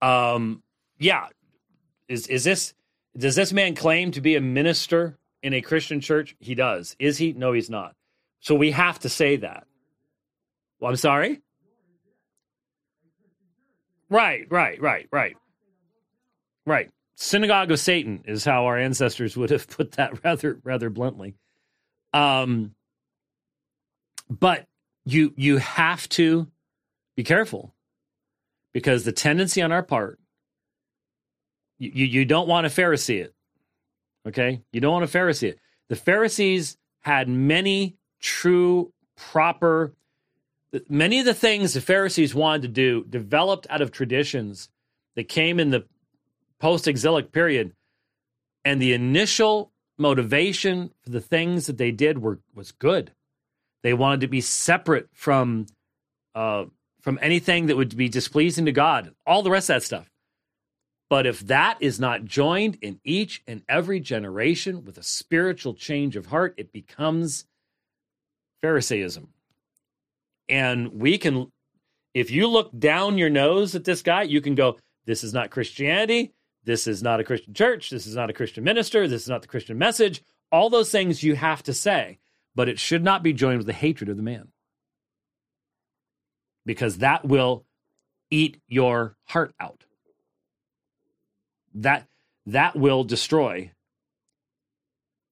Um, 0.01 0.61
yeah, 0.99 1.27
is 2.07 2.27
is 2.27 2.43
this 2.43 2.73
does 3.17 3.35
this 3.35 3.51
man 3.53 3.75
claim 3.75 4.11
to 4.11 4.21
be 4.21 4.35
a 4.35 4.41
minister 4.41 5.17
in 5.45 5.53
a 5.53 5.61
Christian 5.61 6.01
church? 6.01 6.35
He 6.39 6.55
does. 6.55 6.95
Is 6.97 7.19
he? 7.19 7.31
No, 7.31 7.53
he's 7.53 7.69
not. 7.69 7.95
So 8.39 8.55
we 8.55 8.71
have 8.71 8.97
to 8.99 9.09
say 9.09 9.35
that. 9.37 9.67
Well, 10.79 10.89
I'm 10.89 10.95
sorry. 10.95 11.39
Right, 14.09 14.47
right, 14.49 14.81
right, 14.81 15.07
right. 15.11 15.37
Right. 16.65 16.89
Synagogue 17.13 17.69
of 17.69 17.79
Satan 17.79 18.23
is 18.25 18.43
how 18.43 18.65
our 18.65 18.77
ancestors 18.77 19.37
would 19.37 19.51
have 19.51 19.67
put 19.77 19.93
that 19.93 20.23
rather 20.23 20.59
rather 20.63 20.89
bluntly. 20.89 21.35
Um 22.11 22.73
but 24.27 24.65
you 25.05 25.31
you 25.37 25.57
have 25.57 26.09
to 26.09 26.47
be 27.15 27.23
careful 27.23 27.75
because 28.73 29.03
the 29.03 29.11
tendency 29.11 29.61
on 29.61 29.71
our 29.71 29.83
part 29.83 30.19
you, 31.77 32.05
you, 32.05 32.25
don't 32.25 32.47
want 32.47 32.65
to 32.65 32.81
Pharisee 32.81 33.21
it. 33.21 33.34
Okay? 34.27 34.61
You 34.71 34.81
don't 34.81 34.93
want 34.93 35.09
to 35.09 35.17
Pharisee. 35.17 35.55
The 35.89 35.95
Pharisees 35.95 36.77
had 37.01 37.29
many 37.29 37.97
true, 38.19 38.91
proper, 39.15 39.93
many 40.89 41.19
of 41.19 41.25
the 41.25 41.33
things 41.33 41.73
the 41.73 41.81
Pharisees 41.81 42.33
wanted 42.33 42.63
to 42.63 42.67
do 42.67 43.03
developed 43.07 43.67
out 43.69 43.81
of 43.81 43.91
traditions 43.91 44.69
that 45.15 45.29
came 45.29 45.59
in 45.59 45.69
the 45.69 45.85
post 46.59 46.87
exilic 46.87 47.31
period. 47.31 47.73
And 48.63 48.81
the 48.81 48.93
initial 48.93 49.71
motivation 49.97 50.91
for 51.03 51.11
the 51.11 51.21
things 51.21 51.67
that 51.67 51.77
they 51.77 51.91
did 51.91 52.21
were 52.21 52.39
was 52.53 52.71
good. 52.71 53.11
They 53.83 53.93
wanted 53.93 54.21
to 54.21 54.27
be 54.27 54.41
separate 54.41 55.07
from 55.13 55.67
uh, 56.33 56.65
from 57.01 57.19
anything 57.21 57.67
that 57.67 57.77
would 57.77 57.95
be 57.95 58.09
displeasing 58.09 58.65
to 58.65 58.71
God, 58.71 59.13
all 59.27 59.43
the 59.43 59.51
rest 59.51 59.69
of 59.69 59.75
that 59.75 59.83
stuff. 59.83 60.09
But 61.15 61.25
if 61.25 61.39
that 61.47 61.77
is 61.79 61.97
not 61.97 62.25
joined 62.25 62.77
in 62.81 62.99
each 63.05 63.41
and 63.47 63.63
every 63.69 64.01
generation 64.01 64.83
with 64.83 64.97
a 64.97 65.01
spiritual 65.01 65.73
change 65.73 66.17
of 66.17 66.25
heart, 66.25 66.55
it 66.57 66.73
becomes 66.73 67.45
Pharisaism. 68.61 69.29
And 70.49 70.99
we 70.99 71.17
can, 71.17 71.53
if 72.13 72.31
you 72.31 72.49
look 72.49 72.77
down 72.77 73.17
your 73.17 73.29
nose 73.29 73.75
at 73.75 73.85
this 73.85 74.01
guy, 74.01 74.23
you 74.23 74.41
can 74.41 74.55
go, 74.55 74.77
This 75.05 75.23
is 75.23 75.33
not 75.33 75.51
Christianity. 75.51 76.33
This 76.65 76.85
is 76.85 77.01
not 77.01 77.21
a 77.21 77.23
Christian 77.23 77.53
church. 77.53 77.91
This 77.91 78.05
is 78.05 78.15
not 78.17 78.29
a 78.29 78.33
Christian 78.33 78.65
minister. 78.65 79.07
This 79.07 79.21
is 79.21 79.29
not 79.29 79.41
the 79.41 79.47
Christian 79.47 79.77
message. 79.77 80.21
All 80.51 80.69
those 80.69 80.91
things 80.91 81.23
you 81.23 81.35
have 81.35 81.63
to 81.63 81.73
say, 81.73 82.19
but 82.55 82.67
it 82.67 82.77
should 82.77 83.05
not 83.05 83.23
be 83.23 83.31
joined 83.31 83.59
with 83.59 83.67
the 83.67 83.71
hatred 83.71 84.09
of 84.09 84.17
the 84.17 84.21
man 84.21 84.49
because 86.65 86.97
that 86.97 87.23
will 87.23 87.63
eat 88.29 88.59
your 88.67 89.15
heart 89.27 89.55
out. 89.61 89.84
That 91.75 92.07
that 92.47 92.75
will 92.75 93.03
destroy 93.03 93.71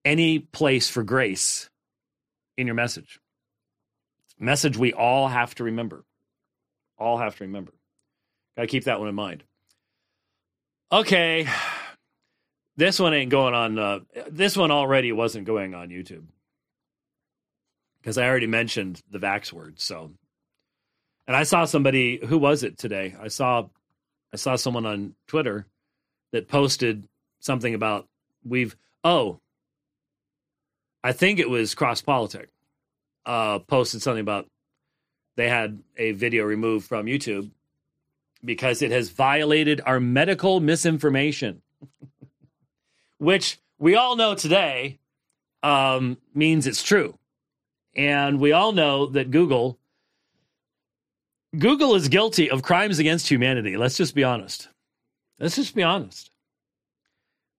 any 0.05 0.39
place 0.39 0.89
for 0.89 1.03
grace 1.03 1.69
in 2.57 2.67
your 2.67 2.75
message. 2.75 3.19
Message 4.39 4.77
we 4.77 4.93
all 4.93 5.27
have 5.27 5.55
to 5.55 5.63
remember. 5.63 6.03
All 6.97 7.17
have 7.17 7.37
to 7.37 7.43
remember. 7.43 7.71
Got 8.57 8.63
to 8.63 8.67
keep 8.67 8.85
that 8.85 8.99
one 8.99 9.09
in 9.09 9.15
mind. 9.15 9.43
Okay. 10.91 11.47
This 12.75 12.99
one 12.99 13.13
ain't 13.13 13.31
going 13.31 13.53
on. 13.53 13.79
Uh, 13.79 13.99
this 14.29 14.57
one 14.57 14.71
already 14.71 15.11
wasn't 15.11 15.45
going 15.45 15.75
on 15.75 15.89
YouTube 15.89 16.25
because 18.01 18.17
I 18.17 18.27
already 18.27 18.47
mentioned 18.47 19.01
the 19.09 19.19
Vax 19.19 19.53
word. 19.53 19.79
So, 19.79 20.11
and 21.27 21.35
I 21.35 21.43
saw 21.43 21.65
somebody 21.65 22.19
who 22.23 22.37
was 22.37 22.63
it 22.63 22.77
today? 22.77 23.15
I 23.19 23.27
saw, 23.27 23.67
I 24.33 24.37
saw 24.37 24.55
someone 24.55 24.85
on 24.85 25.15
Twitter 25.27 25.67
that 26.33 26.49
posted 26.49 27.07
something 27.39 27.73
about 27.73 28.07
we've 28.43 28.75
oh, 29.05 29.39
I 31.03 31.13
think 31.13 31.39
it 31.39 31.49
was 31.49 31.75
Cross 31.75 32.01
Politic, 32.01 32.49
uh, 33.25 33.59
posted 33.59 34.01
something 34.01 34.21
about 34.21 34.47
they 35.35 35.47
had 35.47 35.79
a 35.97 36.11
video 36.11 36.43
removed 36.43 36.87
from 36.87 37.05
YouTube 37.05 37.51
because 38.43 38.81
it 38.81 38.91
has 38.91 39.09
violated 39.09 39.81
our 39.85 39.99
medical 39.99 40.59
misinformation, 40.59 41.61
which 43.17 43.59
we 43.79 43.95
all 43.95 44.15
know 44.15 44.35
today 44.35 44.99
um, 45.61 46.17
means 46.33 46.67
it's 46.67 46.83
true. 46.83 47.17
And 47.95 48.39
we 48.39 48.51
all 48.51 48.71
know 48.71 49.05
that 49.07 49.31
Google 49.31 49.77
Google 51.57 51.93
is 51.93 52.09
guilty 52.09 52.49
of 52.49 52.63
crimes 52.63 52.97
against 52.97 53.29
humanity. 53.29 53.77
Let's 53.77 53.97
just 53.97 54.15
be 54.15 54.23
honest. 54.23 54.69
Let's 55.43 55.57
just 55.57 55.75
be 55.75 55.83
honest. 55.83 56.31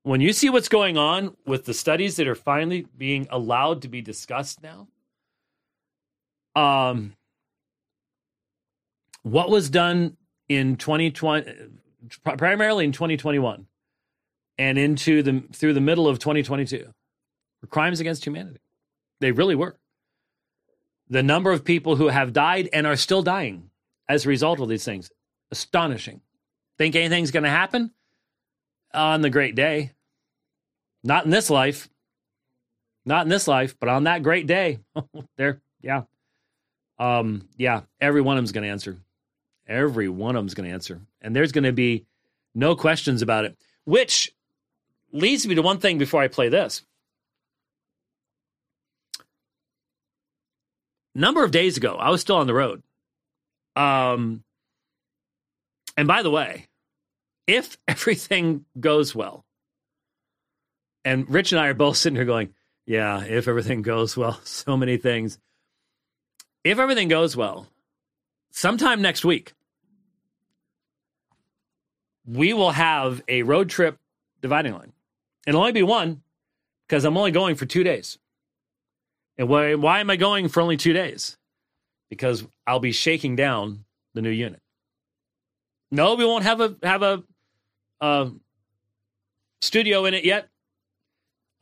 When 0.05 0.23
you 0.23 0.33
see 0.33 0.49
what's 0.49 0.71
going 0.71 0.97
on 0.97 1.37
with 1.45 1.67
the 1.67 1.75
studies 1.75 2.17
that 2.17 2.27
are 2.27 2.35
finally 2.35 2.87
being 2.97 3.27
allowed 3.29 3.83
to 3.83 3.89
be 3.89 4.01
discussed 4.01 4.63
now, 4.63 4.89
um, 6.57 7.13
what 9.23 9.51
was 9.51 9.69
done 9.69 10.17
in 10.49 10.77
2020 10.77 11.45
primarily 12.23 12.87
in 12.87 12.93
2021 12.93 13.67
and 14.57 14.79
into 14.79 15.23
the 15.23 15.45
through 15.53 15.75
the 15.75 15.81
middle 15.83 16.09
of 16.09 16.19
2022 16.19 16.87
were 17.61 17.69
crimes 17.69 18.01
against 18.01 18.25
humanity. 18.25 18.61
They 19.21 19.31
really 19.33 19.57
were. 19.57 19.77
The 21.11 21.23
number 21.23 21.53
of 21.53 21.67
people 21.67 21.97
who 21.97 22.09
have 22.09 22.33
died 22.33 22.71
and 22.73 22.87
are 22.87 22.97
still 22.97 23.23
dying 23.23 23.69
as 24.09 24.25
a 24.25 24.31
result 24.31 24.59
of 24.61 24.71
these 24.71 24.87
things 24.87 25.11
astonishing 25.51 26.23
think 26.79 26.97
anything's 26.97 27.31
going 27.31 27.45
to 27.45 27.51
happen 27.51 27.91
on 28.93 29.23
the 29.23 29.31
great 29.31 29.55
day 29.55 29.93
not 31.03 31.25
in 31.25 31.31
this 31.31 31.51
life 31.51 31.89
not 33.05 33.25
in 33.25 33.29
this 33.29 33.49
life 33.49 33.77
but 33.79 33.89
on 33.89 34.05
that 34.05 34.23
great 34.23 34.47
day 34.47 34.79
there 35.37 35.61
yeah 35.83 36.03
um 36.99 37.49
yeah 37.57 37.83
every 38.01 38.21
one 38.21 38.37
of 38.37 38.43
them's 38.43 38.53
going 38.53 38.65
to 38.65 38.71
answer 38.71 38.99
Every 39.67 40.09
one 40.09 40.37
of 40.37 40.43
them's 40.43 40.55
going 40.55 40.69
to 40.69 40.75
answer. 40.75 41.01
And 41.21 41.35
there's 41.35 41.53
going 41.53 41.65
to 41.65 41.73
be 41.73 42.05
no 42.55 42.77
questions 42.77 43.23
about 43.23 43.45
it, 43.45 43.57
which 43.85 44.33
leads 45.13 45.47
me 45.47 45.55
to 45.55 45.63
one 45.63 45.79
thing 45.79 45.99
before 45.99 46.23
I 46.23 46.29
play 46.29 46.49
this. 46.49 46.83
number 51.17 51.45
of 51.45 51.53
days 51.53 51.77
ago, 51.77 51.95
I 51.95 52.11
was 52.11 52.21
still 52.21 52.37
on 52.37 52.49
the 52.49 52.55
road. 52.55 52.83
Um, 53.77 54.43
and 55.97 56.09
by 56.09 56.23
the 56.23 56.31
way, 56.31 56.69
if 57.47 57.77
everything 57.89 58.65
goes 58.79 59.15
well, 59.15 59.45
and 61.05 61.29
Rich 61.29 61.53
and 61.53 61.61
I 61.61 61.69
are 61.69 61.75
both 61.75 61.97
sitting 61.97 62.17
here 62.17 62.25
going, 62.25 62.55
yeah, 62.87 63.23
if 63.25 63.49
everything 63.49 63.83
goes 63.83 64.17
well, 64.17 64.41
so 64.45 64.77
many 64.77 64.97
things. 64.97 65.39
If 66.63 66.79
everything 66.79 67.09
goes 67.09 67.37
well, 67.37 67.69
sometime 68.51 69.03
next 69.03 69.25
week, 69.25 69.53
we 72.27 72.55
will 72.55 72.71
have 72.71 73.23
a 73.29 73.43
road 73.43 73.69
trip 73.69 73.99
dividing 74.41 74.73
line. 74.73 74.93
It'll 75.47 75.61
only 75.61 75.73
be 75.73 75.83
one 75.83 76.23
because 76.89 77.05
I'm 77.05 77.19
only 77.19 77.33
going 77.33 77.57
for 77.57 77.67
two 77.67 77.85
days. 77.85 78.19
And 79.37 79.49
why, 79.49 79.75
why 79.75 80.01
am 80.01 80.11
I 80.11 80.17
going 80.17 80.49
for 80.49 80.61
only 80.61 80.77
two 80.77 80.93
days? 80.93 81.37
Because 82.09 82.47
I'll 82.67 82.81
be 82.81 82.93
shaking 82.93 83.37
down 83.37 83.85
the 84.15 84.23
new 84.23 84.31
unit. 84.31 84.61
No, 85.91 86.15
we 86.15 86.25
won't 86.25 86.45
have 86.45 86.61
a 86.61 86.77
have 86.83 87.03
a 87.03 87.23
uh, 88.01 88.31
studio 89.63 90.05
in 90.05 90.15
it 90.15 90.25
yet. 90.25 90.49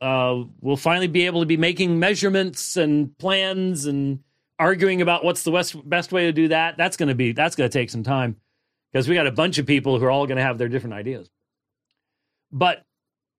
Uh, 0.01 0.43
we'll 0.59 0.75
finally 0.75 1.07
be 1.07 1.25
able 1.25 1.39
to 1.39 1.45
be 1.45 1.55
making 1.55 1.97
measurements 1.97 2.75
and 2.75 3.17
plans 3.17 3.85
and 3.85 4.19
arguing 4.59 5.01
about 5.01 5.23
what's 5.23 5.43
the 5.43 5.51
best 5.51 5.89
best 5.89 6.11
way 6.11 6.25
to 6.25 6.33
do 6.33 6.49
that. 6.49 6.77
That's 6.77 6.97
going 6.97 7.09
to 7.09 7.15
be 7.15 7.31
that's 7.31 7.55
going 7.55 7.69
to 7.69 7.77
take 7.79 7.89
some 7.89 8.03
time 8.03 8.37
because 8.91 9.07
we 9.07 9.15
got 9.15 9.27
a 9.27 9.31
bunch 9.31 9.57
of 9.57 9.65
people 9.65 9.97
who 9.97 10.05
are 10.05 10.11
all 10.11 10.27
going 10.27 10.37
to 10.37 10.43
have 10.43 10.57
their 10.57 10.67
different 10.67 10.95
ideas. 10.95 11.29
But 12.51 12.83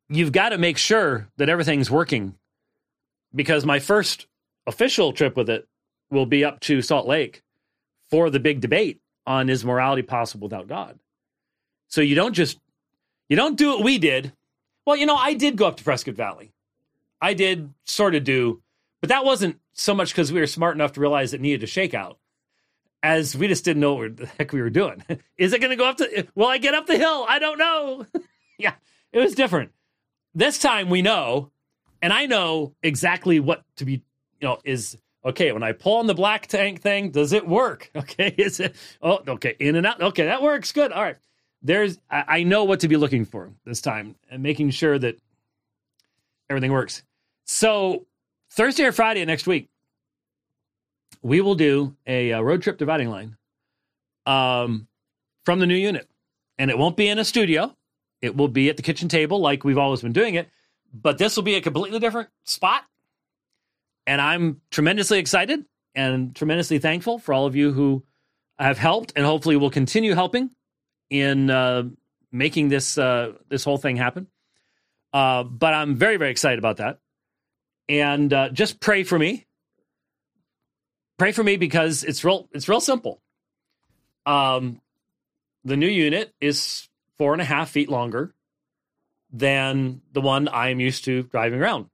you've 0.09 0.33
got 0.33 0.51
to 0.51 0.59
make 0.59 0.79
sure 0.79 1.29
that 1.37 1.49
everything's 1.49 1.91
working 1.91 2.35
because 3.35 3.65
my 3.65 3.79
first 3.79 4.27
official 4.67 5.13
trip 5.13 5.37
with 5.37 5.51
it 5.51 5.69
will 6.11 6.27
be 6.27 6.45
up 6.45 6.61
to 6.61 6.83
Salt 6.83 7.07
Lake 7.07 7.43
for 8.11 8.31
the 8.31 8.41
big 8.41 8.61
debate 8.61 9.01
on 9.27 9.49
is 9.49 9.65
morality 9.65 10.03
possible 10.03 10.47
without 10.49 10.69
God. 10.69 10.99
So 11.89 12.01
you 12.01 12.15
don't 12.15 12.33
just 12.35 12.59
you 13.29 13.37
don't 13.37 13.57
do 13.57 13.69
what 13.71 13.85
we 13.85 13.99
did. 13.99 14.33
Well, 14.87 14.97
you 14.97 15.07
know, 15.07 15.17
I 15.17 15.35
did 15.35 15.57
go 15.57 15.67
up 15.67 15.77
to 15.79 15.85
Prescott 15.85 16.15
Valley. 16.15 16.53
I 17.21 17.35
did 17.35 17.73
sort 17.85 18.15
of 18.15 18.25
do, 18.25 18.63
but 19.01 19.09
that 19.09 19.25
wasn't 19.25 19.59
so 19.73 19.95
much 19.95 20.13
because 20.13 20.31
we 20.33 20.41
were 20.41 20.47
smart 20.47 20.75
enough 20.75 20.93
to 20.93 21.01
realize 21.01 21.33
it 21.33 21.41
needed 21.41 21.63
a 21.63 21.67
shakeout, 21.67 22.17
as 23.03 23.37
we 23.37 23.49
just 23.49 23.65
didn't 23.65 23.81
know 23.81 23.95
what 23.95 24.17
the 24.17 24.27
heck 24.27 24.53
we 24.53 24.61
were 24.61 24.71
doing. 24.71 25.03
Is 25.39 25.53
it 25.53 25.61
going 25.61 25.71
to 25.71 25.77
go 25.77 25.87
up 25.87 25.97
to? 25.99 26.27
Will 26.35 26.49
I 26.49 26.59
get 26.59 26.75
up 26.75 26.87
the 26.87 26.99
hill? 26.99 27.25
I 27.29 27.39
don't 27.39 27.59
know. 27.59 28.07
yeah, 28.59 28.75
it 29.13 29.21
was 29.21 29.35
different. 29.35 29.73
This 30.35 30.59
time 30.59 30.91
we 30.91 31.01
know, 31.01 31.51
and 32.03 32.13
I 32.13 32.27
know 32.27 32.75
exactly 32.83 33.41
what 33.41 33.63
to 33.77 33.85
be, 33.85 34.03
you 34.41 34.49
know, 34.49 34.59
is 34.65 34.99
okay. 35.25 35.53
When 35.53 35.63
I 35.63 35.73
pull 35.73 35.97
on 35.99 36.07
the 36.07 36.15
black 36.15 36.47
tank 36.47 36.81
thing, 36.81 37.11
does 37.11 37.33
it 37.33 37.47
work? 37.47 37.91
Okay, 37.97 38.35
is 38.37 38.61
it? 38.61 38.77
Oh, 39.01 39.21
okay, 39.27 39.57
in 39.59 39.77
and 39.77 39.87
out. 39.87 40.01
Okay, 40.01 40.25
that 40.25 40.43
works. 40.43 40.73
Good. 40.73 40.93
All 40.93 41.03
right. 41.03 41.17
There's, 41.63 41.99
I, 42.11 42.25
I 42.29 42.43
know 42.43 42.65
what 42.65 42.81
to 42.81 42.89
be 42.89 42.97
looking 42.97 43.25
for 43.25 43.51
this 43.65 43.81
time, 43.81 44.17
and 44.31 44.43
making 44.43 44.71
sure 44.71 44.99
that 44.99 45.17
everything 46.51 46.73
works. 46.73 47.03
So 47.47 48.07
Thursday 48.51 48.85
or 48.85 48.93
Friday 48.93 49.25
next 49.25 49.47
week, 49.47 49.69
we 51.23 51.41
will 51.41 51.55
do 51.55 51.97
a, 52.07 52.31
a 52.31 52.43
road 52.43 52.63
trip 52.63 52.77
dividing 52.79 53.09
line 53.09 53.37
um, 54.27 54.87
from 55.45 55.59
the 55.59 55.67
new 55.67 55.75
unit, 55.75 56.09
and 56.59 56.71
it 56.71 56.79
won't 56.79 56.97
be 56.97 57.09
in 57.09 57.19
a 57.19 57.25
studio. 57.25 57.75
It 58.21 58.37
will 58.37 58.49
be 58.49 58.69
at 58.69 58.77
the 58.77 58.83
kitchen 58.83 59.09
table 59.09 59.41
like 59.41 59.65
we've 59.65 59.79
always 59.79 60.03
been 60.03 60.13
doing 60.13 60.35
it, 60.35 60.49
but 60.93 61.19
this 61.19 61.37
will 61.37 61.43
be 61.43 61.57
a 61.57 61.61
completely 61.61 61.99
different 61.99 62.29
spot. 62.45 62.85
And 64.07 64.21
I'm 64.21 64.61
tremendously 64.71 65.19
excited 65.19 65.65
and 65.95 66.35
tremendously 66.35 66.79
thankful 66.79 67.19
for 67.19 67.33
all 67.33 67.47
of 67.47 67.57
you 67.57 67.73
who 67.73 68.05
have 68.59 68.79
helped 68.79 69.13
and 69.17 69.25
hopefully 69.25 69.57
will 69.57 69.71
continue 69.71 70.15
helping 70.15 70.51
in 71.11 71.51
uh, 71.51 71.85
making 72.33 72.69
this 72.69 72.99
uh, 72.99 73.33
this 73.49 73.65
whole 73.65 73.79
thing 73.79 73.97
happen. 73.97 74.27
Uh, 75.13 75.45
but 75.45 75.75
I'm 75.75 75.95
very 75.95 76.17
very 76.17 76.31
excited 76.31 76.59
about 76.59 76.79
that, 76.79 76.99
and 77.89 78.33
uh, 78.33 78.49
just 78.51 78.81
pray 78.81 79.05
for 79.05 79.19
me. 79.19 79.47
Pray 81.19 81.33
for 81.33 81.45
me 81.45 81.57
because 81.57 82.03
it's 82.03 82.25
real 82.25 82.49
it's 82.53 82.69
real 82.69 82.81
simple. 82.81 83.21
Um, 84.27 84.81
the 85.65 85.77
new 85.77 85.89
unit 85.89 86.35
is 86.41 86.89
four 87.17 87.33
and 87.33 87.41
a 87.41 87.45
half 87.45 87.71
feet 87.71 87.89
longer 87.89 88.35
than 89.33 90.01
the 90.13 90.21
one 90.21 90.49
I 90.49 90.71
am 90.71 90.81
used 90.81 91.05
to 91.05 91.23
driving 91.25 91.61
around. 91.61 91.87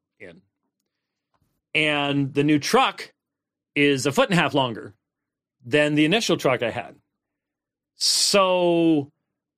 And 1.74 2.34
the 2.34 2.44
new 2.44 2.58
truck 2.58 3.12
is 3.74 4.06
a 4.06 4.12
foot 4.12 4.30
and 4.30 4.38
a 4.38 4.42
half 4.42 4.54
longer 4.54 4.94
than 5.64 5.94
the 5.94 6.04
initial 6.04 6.36
truck 6.36 6.62
I 6.62 6.70
had. 6.70 6.96
So 7.96 9.10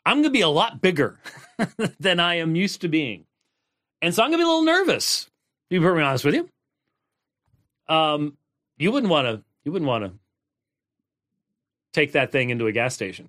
I'm 0.04 0.16
going 0.16 0.24
to 0.24 0.30
be 0.30 0.40
a 0.40 0.48
lot 0.48 0.80
bigger 0.80 1.20
than 2.00 2.20
I 2.20 2.36
am 2.36 2.56
used 2.56 2.80
to 2.82 2.88
being. 2.88 3.24
And 4.00 4.14
so 4.14 4.22
I'm 4.22 4.30
going 4.30 4.40
to 4.40 4.44
be 4.44 4.48
a 4.48 4.48
little 4.48 4.64
nervous, 4.64 5.24
to 5.24 5.30
be 5.70 5.78
perfectly 5.78 6.02
honest 6.02 6.24
with 6.24 6.34
you. 6.34 6.48
Um, 7.88 8.36
you 8.78 8.90
wouldn't 8.90 9.10
want 9.10 9.26
to, 9.26 9.44
you 9.64 9.72
wouldn't 9.72 9.88
want 9.88 10.04
to 10.04 10.12
take 11.92 12.12
that 12.12 12.32
thing 12.32 12.50
into 12.50 12.66
a 12.66 12.72
gas 12.72 12.94
station, 12.94 13.28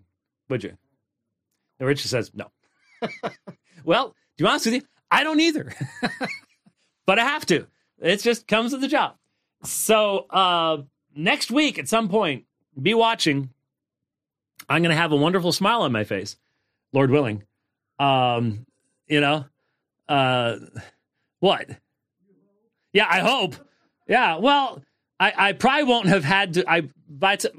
would 0.49 0.63
you? 0.63 0.75
And 1.79 1.87
Richard 1.87 2.07
says, 2.07 2.31
no. 2.33 2.51
well, 3.83 4.15
to 4.37 4.43
be 4.43 4.49
honest 4.49 4.65
with 4.65 4.75
you, 4.75 4.81
I 5.11 5.23
don't 5.23 5.39
either. 5.39 5.73
but 7.05 7.19
I 7.19 7.25
have 7.25 7.45
to. 7.47 7.67
It 8.03 8.21
just 8.21 8.47
comes 8.47 8.73
with 8.73 8.81
the 8.81 8.87
job. 8.87 9.15
So 9.63 10.25
uh, 10.29 10.83
next 11.15 11.49
week 11.49 11.79
at 11.79 11.87
some 11.87 12.09
point, 12.09 12.43
be 12.79 12.93
watching. 12.93 13.49
I'm 14.69 14.81
going 14.81 14.95
to 14.95 15.01
have 15.01 15.11
a 15.11 15.17
wonderful 15.17 15.51
smile 15.51 15.81
on 15.81 15.91
my 15.91 16.03
face, 16.03 16.37
Lord 16.91 17.11
willing. 17.11 17.43
Um, 17.99 18.65
you 19.07 19.21
know, 19.21 19.45
uh, 20.09 20.57
what? 21.39 21.69
Yeah, 22.91 23.07
I 23.09 23.19
hope. 23.19 23.55
Yeah, 24.07 24.37
well, 24.37 24.83
I, 25.19 25.33
I 25.35 25.53
probably 25.53 25.83
won't 25.85 26.07
have 26.07 26.23
had 26.23 26.55
to. 26.55 26.69
I 26.69 26.89
by 27.07 27.37
t- 27.37 27.49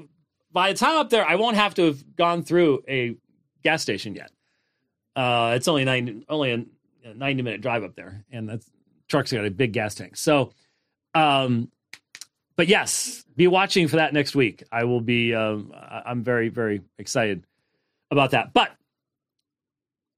by 0.51 0.71
the 0.71 0.77
time 0.77 0.97
up 0.97 1.09
there, 1.09 1.27
I 1.27 1.35
won't 1.35 1.57
have 1.57 1.73
to 1.75 1.85
have 1.85 2.15
gone 2.15 2.43
through 2.43 2.83
a 2.87 3.15
gas 3.63 3.81
station 3.81 4.15
yet. 4.15 4.31
Uh, 5.15 5.53
it's 5.55 5.67
only 5.67 5.85
nine, 5.85 6.23
only 6.29 6.51
a 6.51 7.13
90 7.13 7.41
minute 7.41 7.61
drive 7.61 7.83
up 7.83 7.95
there, 7.95 8.23
and 8.31 8.49
that 8.49 8.63
truck's 9.09 9.31
got 9.31 9.45
a 9.45 9.51
big 9.51 9.73
gas 9.73 9.95
tank. 9.95 10.17
So, 10.17 10.51
um, 11.13 11.71
but 12.55 12.67
yes, 12.67 13.23
be 13.35 13.47
watching 13.47 13.87
for 13.87 13.97
that 13.97 14.13
next 14.13 14.35
week. 14.35 14.63
I 14.71 14.85
will 14.85 15.01
be. 15.01 15.33
Um, 15.33 15.73
I'm 15.75 16.23
very, 16.23 16.49
very 16.49 16.81
excited 16.97 17.43
about 18.11 18.31
that. 18.31 18.53
But 18.53 18.71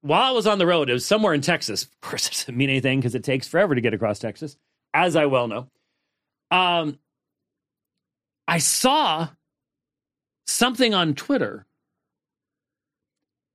while 0.01 0.23
I 0.23 0.31
was 0.31 0.47
on 0.47 0.59
the 0.59 0.67
road, 0.67 0.89
it 0.89 0.93
was 0.93 1.05
somewhere 1.05 1.33
in 1.33 1.41
Texas. 1.41 1.83
Of 1.83 2.01
course, 2.01 2.27
it 2.27 2.33
doesn't 2.33 2.57
mean 2.57 2.69
anything 2.69 2.99
because 2.99 3.15
it 3.15 3.23
takes 3.23 3.47
forever 3.47 3.75
to 3.75 3.81
get 3.81 3.93
across 3.93 4.19
Texas, 4.19 4.55
as 4.93 5.15
I 5.15 5.25
well 5.25 5.47
know. 5.47 5.67
Um, 6.51 6.99
I 8.47 8.59
saw 8.59 9.29
something 10.45 10.93
on 10.93 11.13
Twitter 11.13 11.67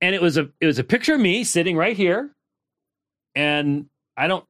and 0.03 0.13
it 0.13 0.21
was 0.21 0.35
a 0.37 0.49
it 0.59 0.65
was 0.65 0.79
a 0.79 0.83
picture 0.83 1.15
of 1.15 1.21
me 1.21 1.45
sitting 1.45 1.77
right 1.77 1.95
here, 1.95 2.29
and 3.35 3.85
I 4.17 4.27
don't 4.27 4.43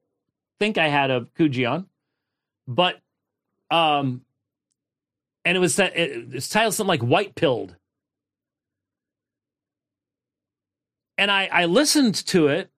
think 0.63 0.77
I 0.77 0.87
had 0.87 1.11
a 1.11 1.27
Kuji 1.37 1.69
on, 1.69 1.87
but 2.65 3.01
um, 3.69 4.21
and 5.43 5.57
it 5.57 5.59
was 5.59 5.75
that 5.75 5.97
it, 5.97 6.33
it's 6.33 6.47
titled 6.47 6.73
something 6.73 6.87
like 6.87 7.03
"White 7.03 7.35
Pilled," 7.35 7.75
and 11.17 11.29
I 11.29 11.49
I 11.51 11.65
listened 11.65 12.15
to 12.27 12.47
it, 12.47 12.71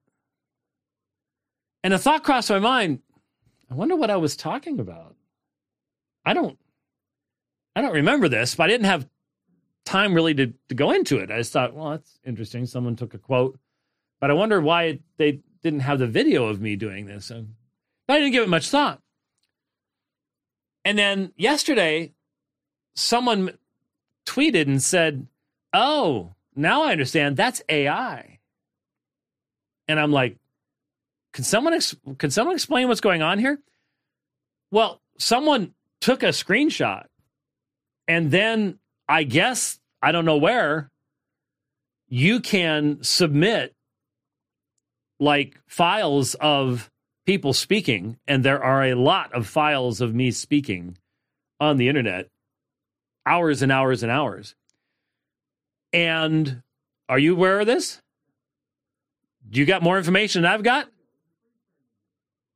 and 1.84 1.94
a 1.94 1.98
thought 1.98 2.24
crossed 2.24 2.50
my 2.50 2.58
mind. 2.58 3.02
I 3.70 3.74
wonder 3.74 3.94
what 3.94 4.10
I 4.10 4.16
was 4.16 4.34
talking 4.34 4.80
about. 4.80 5.14
I 6.24 6.34
don't 6.34 6.58
I 7.76 7.82
don't 7.82 7.92
remember 7.92 8.28
this, 8.28 8.56
but 8.56 8.64
I 8.64 8.66
didn't 8.66 8.86
have 8.86 9.08
time 9.84 10.12
really 10.12 10.34
to, 10.34 10.52
to 10.68 10.74
go 10.74 10.90
into 10.90 11.18
it. 11.18 11.30
I 11.30 11.38
just 11.38 11.52
thought, 11.52 11.72
well, 11.72 11.90
that's 11.90 12.18
interesting. 12.24 12.66
Someone 12.66 12.96
took 12.96 13.14
a 13.14 13.18
quote, 13.18 13.60
but 14.20 14.32
I 14.32 14.34
wonder 14.34 14.60
why 14.60 14.98
they 15.18 15.42
didn't 15.62 15.80
have 15.80 16.00
the 16.00 16.08
video 16.08 16.46
of 16.46 16.60
me 16.60 16.74
doing 16.74 17.06
this. 17.06 17.30
And 17.30 17.54
I 18.08 18.18
didn't 18.18 18.32
give 18.32 18.42
it 18.42 18.48
much 18.48 18.68
thought. 18.70 19.00
And 20.84 20.98
then 20.98 21.32
yesterday, 21.36 22.12
someone 22.94 23.58
tweeted 24.24 24.66
and 24.68 24.82
said, 24.82 25.26
"Oh, 25.72 26.34
now 26.54 26.84
I 26.84 26.92
understand. 26.92 27.36
That's 27.36 27.62
AI." 27.68 28.38
And 29.88 29.98
I'm 29.98 30.12
like, 30.12 30.38
"Can 31.32 31.44
someone 31.44 31.74
ex- 31.74 31.96
can 32.18 32.30
someone 32.30 32.54
explain 32.54 32.88
what's 32.88 33.00
going 33.00 33.22
on 33.22 33.38
here?" 33.38 33.60
Well, 34.70 35.00
someone 35.18 35.74
took 36.00 36.22
a 36.22 36.28
screenshot 36.28 37.06
and 38.08 38.30
then 38.30 38.78
I 39.08 39.24
guess, 39.24 39.78
I 40.02 40.12
don't 40.12 40.24
know 40.24 40.36
where, 40.36 40.90
you 42.08 42.40
can 42.40 43.02
submit 43.02 43.74
like 45.18 45.58
files 45.66 46.34
of 46.34 46.90
people 47.26 47.52
speaking, 47.52 48.16
and 48.26 48.44
there 48.44 48.62
are 48.62 48.84
a 48.84 48.94
lot 48.94 49.34
of 49.34 49.46
files 49.46 50.00
of 50.00 50.14
me 50.14 50.30
speaking 50.30 50.96
on 51.60 51.76
the 51.76 51.88
internet, 51.88 52.28
hours 53.26 53.62
and 53.62 53.72
hours 53.72 54.02
and 54.02 54.12
hours. 54.12 54.54
And 55.92 56.62
are 57.08 57.18
you 57.18 57.34
aware 57.34 57.60
of 57.60 57.66
this? 57.66 58.00
Do 59.48 59.60
you 59.60 59.66
got 59.66 59.82
more 59.82 59.98
information 59.98 60.42
than 60.42 60.52
I've 60.52 60.62
got? 60.62 60.88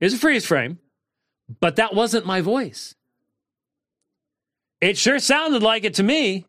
It's 0.00 0.14
a 0.14 0.18
freeze 0.18 0.46
frame, 0.46 0.78
but 1.60 1.76
that 1.76 1.94
wasn't 1.94 2.24
my 2.26 2.40
voice. 2.40 2.94
It 4.80 4.96
sure 4.96 5.18
sounded 5.18 5.62
like 5.62 5.84
it 5.84 5.94
to 5.94 6.02
me. 6.02 6.46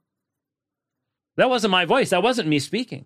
That 1.36 1.50
wasn't 1.50 1.72
my 1.72 1.86
voice. 1.86 2.12
That 2.12 2.24
wasn't 2.24 2.48
me 2.48 2.60
speaking. 2.60 3.06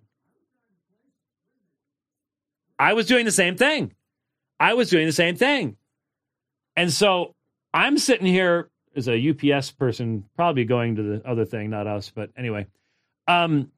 I 2.78 2.92
was 2.92 3.06
doing 3.06 3.24
the 3.24 3.32
same 3.32 3.56
thing. 3.56 3.95
I 4.58 4.74
was 4.74 4.90
doing 4.90 5.06
the 5.06 5.12
same 5.12 5.36
thing. 5.36 5.76
And 6.76 6.92
so 6.92 7.34
I'm 7.72 7.98
sitting 7.98 8.26
here 8.26 8.70
as 8.94 9.08
a 9.08 9.30
UPS 9.30 9.72
person, 9.72 10.24
probably 10.36 10.64
going 10.64 10.96
to 10.96 11.02
the 11.02 11.28
other 11.28 11.44
thing, 11.44 11.70
not 11.70 11.86
us, 11.86 12.10
but 12.14 12.30
anyway. 12.36 12.66
Um, 13.28 13.70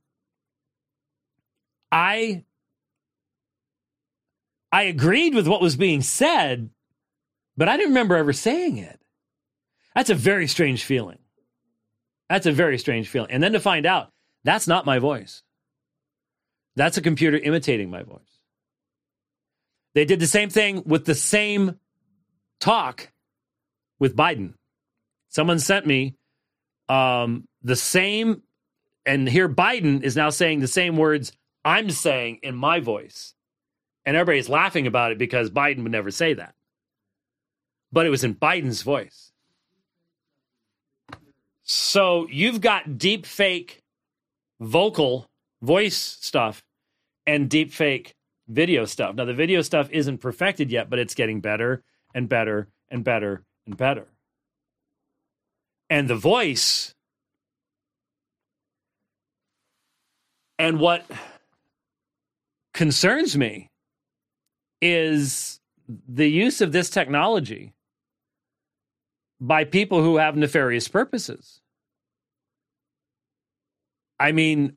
I 1.90 2.44
I 4.70 4.82
agreed 4.84 5.34
with 5.34 5.48
what 5.48 5.60
was 5.60 5.76
being 5.76 6.02
said, 6.02 6.70
but 7.56 7.68
I 7.68 7.76
didn't 7.76 7.90
remember 7.90 8.16
ever 8.16 8.32
saying 8.32 8.76
it. 8.76 9.00
That's 9.94 10.10
a 10.10 10.14
very 10.14 10.46
strange 10.46 10.84
feeling. 10.84 11.18
That's 12.28 12.46
a 12.46 12.52
very 12.52 12.78
strange 12.78 13.08
feeling. 13.08 13.30
And 13.30 13.42
then 13.42 13.52
to 13.52 13.60
find 13.60 13.86
out 13.86 14.12
that's 14.44 14.68
not 14.68 14.86
my 14.86 14.98
voice. 14.98 15.42
That's 16.76 16.98
a 16.98 17.02
computer 17.02 17.38
imitating 17.38 17.90
my 17.90 18.02
voice. 18.02 18.37
They 19.98 20.04
did 20.04 20.20
the 20.20 20.28
same 20.28 20.48
thing 20.48 20.84
with 20.86 21.06
the 21.06 21.14
same 21.16 21.80
talk 22.60 23.10
with 23.98 24.14
Biden. 24.14 24.54
Someone 25.28 25.58
sent 25.58 25.86
me 25.86 26.14
um, 26.88 27.48
the 27.64 27.74
same, 27.74 28.44
and 29.04 29.28
here 29.28 29.48
Biden 29.48 30.04
is 30.04 30.14
now 30.14 30.30
saying 30.30 30.60
the 30.60 30.68
same 30.68 30.96
words 30.96 31.32
I'm 31.64 31.90
saying 31.90 32.38
in 32.44 32.54
my 32.54 32.78
voice. 32.78 33.34
And 34.06 34.16
everybody's 34.16 34.48
laughing 34.48 34.86
about 34.86 35.10
it 35.10 35.18
because 35.18 35.50
Biden 35.50 35.82
would 35.82 35.90
never 35.90 36.12
say 36.12 36.32
that. 36.32 36.54
But 37.90 38.06
it 38.06 38.10
was 38.10 38.22
in 38.22 38.36
Biden's 38.36 38.82
voice. 38.82 39.32
So 41.64 42.28
you've 42.30 42.60
got 42.60 42.98
deep 42.98 43.26
fake 43.26 43.82
vocal 44.60 45.28
voice 45.60 45.96
stuff 45.96 46.62
and 47.26 47.50
deep 47.50 47.72
fake 47.72 48.14
video 48.48 48.84
stuff. 48.84 49.14
Now, 49.14 49.24
the 49.24 49.34
video 49.34 49.62
stuff 49.62 49.88
isn't 49.90 50.18
perfected 50.18 50.70
yet, 50.70 50.90
but 50.90 50.98
it's 50.98 51.14
getting 51.14 51.40
better 51.40 51.82
and 52.14 52.28
better 52.28 52.68
and 52.90 53.04
better 53.04 53.44
and 53.66 53.76
better. 53.76 54.08
And 55.90 56.08
the 56.08 56.16
voice 56.16 56.94
and 60.58 60.80
what 60.80 61.04
concerns 62.74 63.36
me 63.36 63.70
is 64.80 65.60
the 66.08 66.28
use 66.28 66.60
of 66.60 66.72
this 66.72 66.90
technology 66.90 67.74
by 69.40 69.64
people 69.64 70.02
who 70.02 70.16
have 70.16 70.36
nefarious 70.36 70.88
purposes. 70.88 71.60
I 74.20 74.32
mean, 74.32 74.76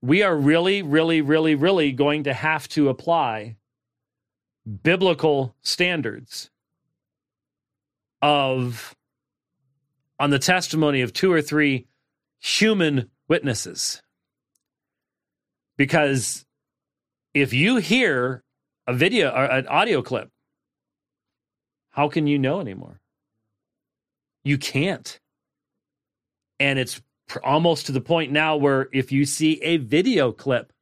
we 0.00 0.22
are 0.22 0.36
really, 0.36 0.82
really, 0.82 1.20
really, 1.20 1.54
really 1.54 1.92
going 1.92 2.24
to 2.24 2.32
have 2.32 2.68
to 2.68 2.88
apply 2.88 3.56
biblical 4.82 5.54
standards 5.62 6.50
of 8.20 8.94
on 10.18 10.30
the 10.30 10.38
testimony 10.38 11.00
of 11.00 11.12
two 11.12 11.32
or 11.32 11.40
three 11.40 11.86
human 12.40 13.10
witnesses. 13.28 14.02
Because 15.76 16.44
if 17.34 17.52
you 17.52 17.76
hear 17.76 18.42
a 18.86 18.94
video 18.94 19.30
or 19.30 19.44
an 19.44 19.66
audio 19.68 20.02
clip, 20.02 20.30
how 21.90 22.08
can 22.08 22.26
you 22.26 22.38
know 22.38 22.60
anymore? 22.60 23.00
You 24.44 24.58
can't. 24.58 25.20
And 26.60 26.78
it's 26.78 27.00
almost 27.44 27.86
to 27.86 27.92
the 27.92 28.00
point 28.00 28.32
now 28.32 28.56
where 28.56 28.88
if 28.92 29.12
you 29.12 29.24
see 29.24 29.60
a 29.62 29.76
video 29.76 30.32
clip, 30.32 30.72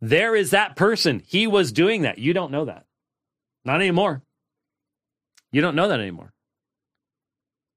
there 0.00 0.34
is 0.34 0.50
that 0.50 0.76
person. 0.76 1.22
He 1.26 1.46
was 1.46 1.72
doing 1.72 2.02
that. 2.02 2.18
You 2.18 2.32
don't 2.32 2.50
know 2.50 2.64
that. 2.64 2.84
Not 3.64 3.80
anymore. 3.80 4.22
You 5.52 5.60
don't 5.60 5.76
know 5.76 5.88
that 5.88 6.00
anymore. 6.00 6.32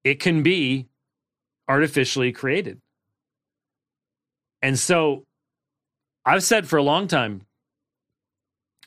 It 0.04 0.20
can 0.20 0.42
be 0.42 0.88
artificially 1.68 2.32
created. 2.32 2.80
And 4.62 4.80
so 4.80 5.24
I've 6.26 6.44
said 6.44 6.68
for 6.68 6.78
a 6.78 6.84
long 6.84 7.08
time, 7.08 7.42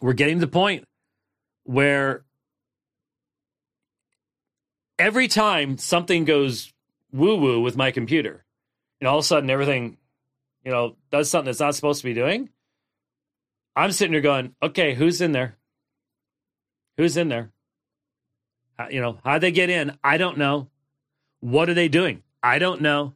we're 0.01 0.13
getting 0.13 0.37
to 0.37 0.47
the 0.47 0.51
point 0.51 0.85
where 1.65 2.25
every 4.99 5.29
time 5.29 5.79
something 5.79 6.25
goes 6.25 6.73
woo 7.13 7.37
woo 7.37 7.61
with 7.61 7.77
my 7.77 7.91
computer, 7.91 8.45
know, 9.05 9.11
all 9.11 9.19
of 9.19 9.25
a 9.25 9.27
sudden 9.27 9.51
everything, 9.51 9.97
you 10.65 10.71
know, 10.71 10.97
does 11.11 11.31
something 11.31 11.47
that's 11.47 11.61
not 11.61 11.75
supposed 11.75 12.01
to 12.01 12.07
be 12.07 12.15
doing. 12.15 12.49
I'm 13.77 13.93
sitting 13.93 14.13
here 14.13 14.23
going, 14.23 14.55
okay, 14.63 14.95
who's 14.95 15.21
in 15.21 15.33
there? 15.33 15.57
Who's 16.97 17.17
in 17.17 17.29
there? 17.29 17.53
You 18.91 19.01
know, 19.01 19.19
how 19.25 19.39
they 19.39 19.53
get 19.53 19.71
in? 19.71 19.97
I 20.03 20.19
don't 20.19 20.39
know. 20.39 20.69
What 21.41 21.69
are 21.69 21.75
they 21.75 21.89
doing? 21.89 22.23
I 22.43 22.59
don't 22.59 22.81
know. 22.81 23.15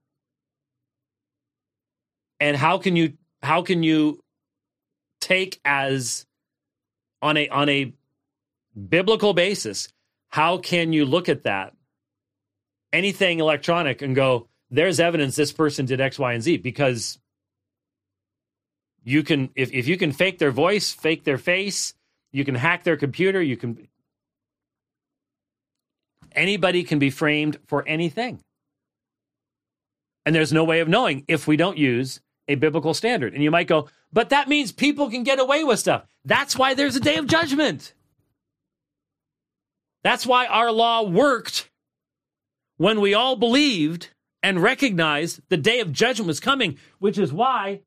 And 2.40 2.56
how 2.56 2.78
can 2.78 2.96
you 2.96 3.14
how 3.42 3.62
can 3.62 3.82
you 3.82 4.20
take 5.20 5.60
as 5.64 6.26
on 7.20 7.36
a 7.36 7.48
on 7.48 7.68
a 7.68 7.92
biblical 8.88 9.34
basis, 9.34 9.88
how 10.28 10.58
can 10.58 10.92
you 10.92 11.04
look 11.04 11.28
at 11.28 11.44
that 11.44 11.74
anything 12.92 13.40
electronic 13.40 14.02
and 14.02 14.14
go, 14.14 14.48
there's 14.72 14.98
evidence 14.98 15.36
this 15.36 15.52
person 15.52 15.86
did 15.86 16.00
X, 16.00 16.18
Y, 16.18 16.32
and 16.32 16.42
Z 16.42 16.56
because 16.56 17.18
you 19.04 19.22
can 19.22 19.50
if, 19.54 19.70
if 19.72 19.86
you 19.86 19.96
can 19.96 20.12
fake 20.12 20.38
their 20.38 20.50
voice, 20.50 20.92
fake 20.92 21.24
their 21.24 21.38
face, 21.38 21.94
you 22.32 22.44
can 22.44 22.54
hack 22.54 22.82
their 22.82 22.96
computer, 22.96 23.40
you 23.40 23.56
can 23.56 23.86
anybody 26.32 26.82
can 26.82 26.98
be 26.98 27.10
framed 27.10 27.58
for 27.66 27.86
anything. 27.86 28.40
And 30.24 30.34
there's 30.34 30.52
no 30.52 30.64
way 30.64 30.80
of 30.80 30.88
knowing 30.88 31.24
if 31.28 31.46
we 31.46 31.56
don't 31.56 31.76
use 31.76 32.20
a 32.48 32.54
biblical 32.54 32.94
standard. 32.94 33.34
And 33.34 33.42
you 33.42 33.50
might 33.50 33.66
go, 33.66 33.88
but 34.12 34.30
that 34.30 34.48
means 34.48 34.72
people 34.72 35.10
can 35.10 35.22
get 35.22 35.38
away 35.38 35.64
with 35.64 35.80
stuff. 35.80 36.06
That's 36.24 36.56
why 36.56 36.74
there's 36.74 36.96
a 36.96 37.00
day 37.00 37.16
of 37.16 37.26
judgment. 37.26 37.92
That's 40.02 40.26
why 40.26 40.46
our 40.46 40.72
law 40.72 41.02
worked 41.02 41.68
when 42.78 43.00
we 43.00 43.14
all 43.14 43.36
believed 43.36 44.08
and 44.42 44.62
recognized 44.62 45.40
the 45.48 45.56
day 45.56 45.80
of 45.80 45.92
judgment 45.92 46.26
was 46.26 46.40
coming, 46.40 46.78
which 46.98 47.18
is 47.18 47.32
why 47.32 47.80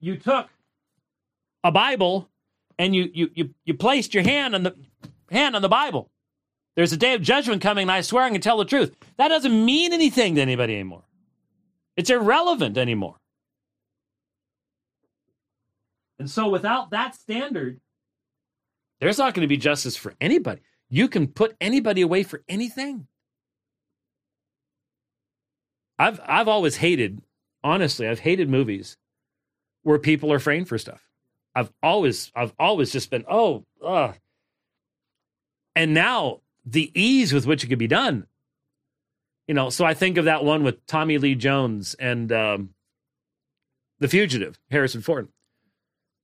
you 0.00 0.16
took 0.16 0.48
a 1.64 1.72
Bible 1.72 2.28
and 2.78 2.94
you 2.94 3.10
you 3.12 3.30
you, 3.34 3.54
you 3.64 3.74
placed 3.74 4.14
your 4.14 4.24
hand 4.24 4.54
on 4.54 4.62
the 4.62 4.74
hand 5.30 5.56
on 5.56 5.62
the 5.62 5.68
Bible. 5.68 6.10
There's 6.74 6.92
a 6.92 6.96
day 6.96 7.14
of 7.14 7.22
judgment 7.22 7.60
coming, 7.60 7.82
and 7.82 7.92
I 7.92 8.00
swear 8.00 8.24
I 8.24 8.30
can 8.30 8.40
tell 8.40 8.56
the 8.56 8.64
truth. 8.64 8.96
That 9.18 9.28
doesn't 9.28 9.64
mean 9.64 9.92
anything 9.92 10.36
to 10.36 10.40
anybody 10.40 10.74
anymore. 10.74 11.04
It's 11.96 12.08
irrelevant 12.08 12.78
anymore. 12.78 13.16
And 16.18 16.30
so, 16.30 16.48
without 16.48 16.90
that 16.90 17.14
standard, 17.14 17.80
there's 19.00 19.18
not 19.18 19.34
going 19.34 19.42
to 19.42 19.48
be 19.48 19.56
justice 19.56 19.96
for 19.96 20.14
anybody. 20.20 20.62
You 20.88 21.08
can 21.08 21.26
put 21.26 21.56
anybody 21.60 22.00
away 22.00 22.22
for 22.22 22.42
anything. 22.48 23.06
I've 26.02 26.20
I've 26.26 26.48
always 26.48 26.76
hated, 26.76 27.22
honestly, 27.62 28.08
I've 28.08 28.18
hated 28.18 28.48
movies 28.48 28.96
where 29.84 30.00
people 30.00 30.32
are 30.32 30.40
framed 30.40 30.68
for 30.68 30.76
stuff. 30.76 31.00
I've 31.54 31.72
always 31.80 32.32
I've 32.34 32.52
always 32.58 32.90
just 32.90 33.08
been 33.08 33.24
oh, 33.30 33.64
and 35.76 35.94
now 35.94 36.40
the 36.64 36.90
ease 37.00 37.32
with 37.32 37.46
which 37.46 37.62
it 37.62 37.68
could 37.68 37.78
be 37.78 37.86
done. 37.86 38.26
You 39.46 39.54
know, 39.54 39.70
so 39.70 39.84
I 39.84 39.94
think 39.94 40.18
of 40.18 40.24
that 40.24 40.44
one 40.44 40.64
with 40.64 40.84
Tommy 40.86 41.18
Lee 41.18 41.36
Jones 41.36 41.94
and 41.94 42.32
um, 42.32 42.70
The 44.00 44.08
Fugitive, 44.08 44.58
Harrison 44.72 45.02
Ford. 45.02 45.28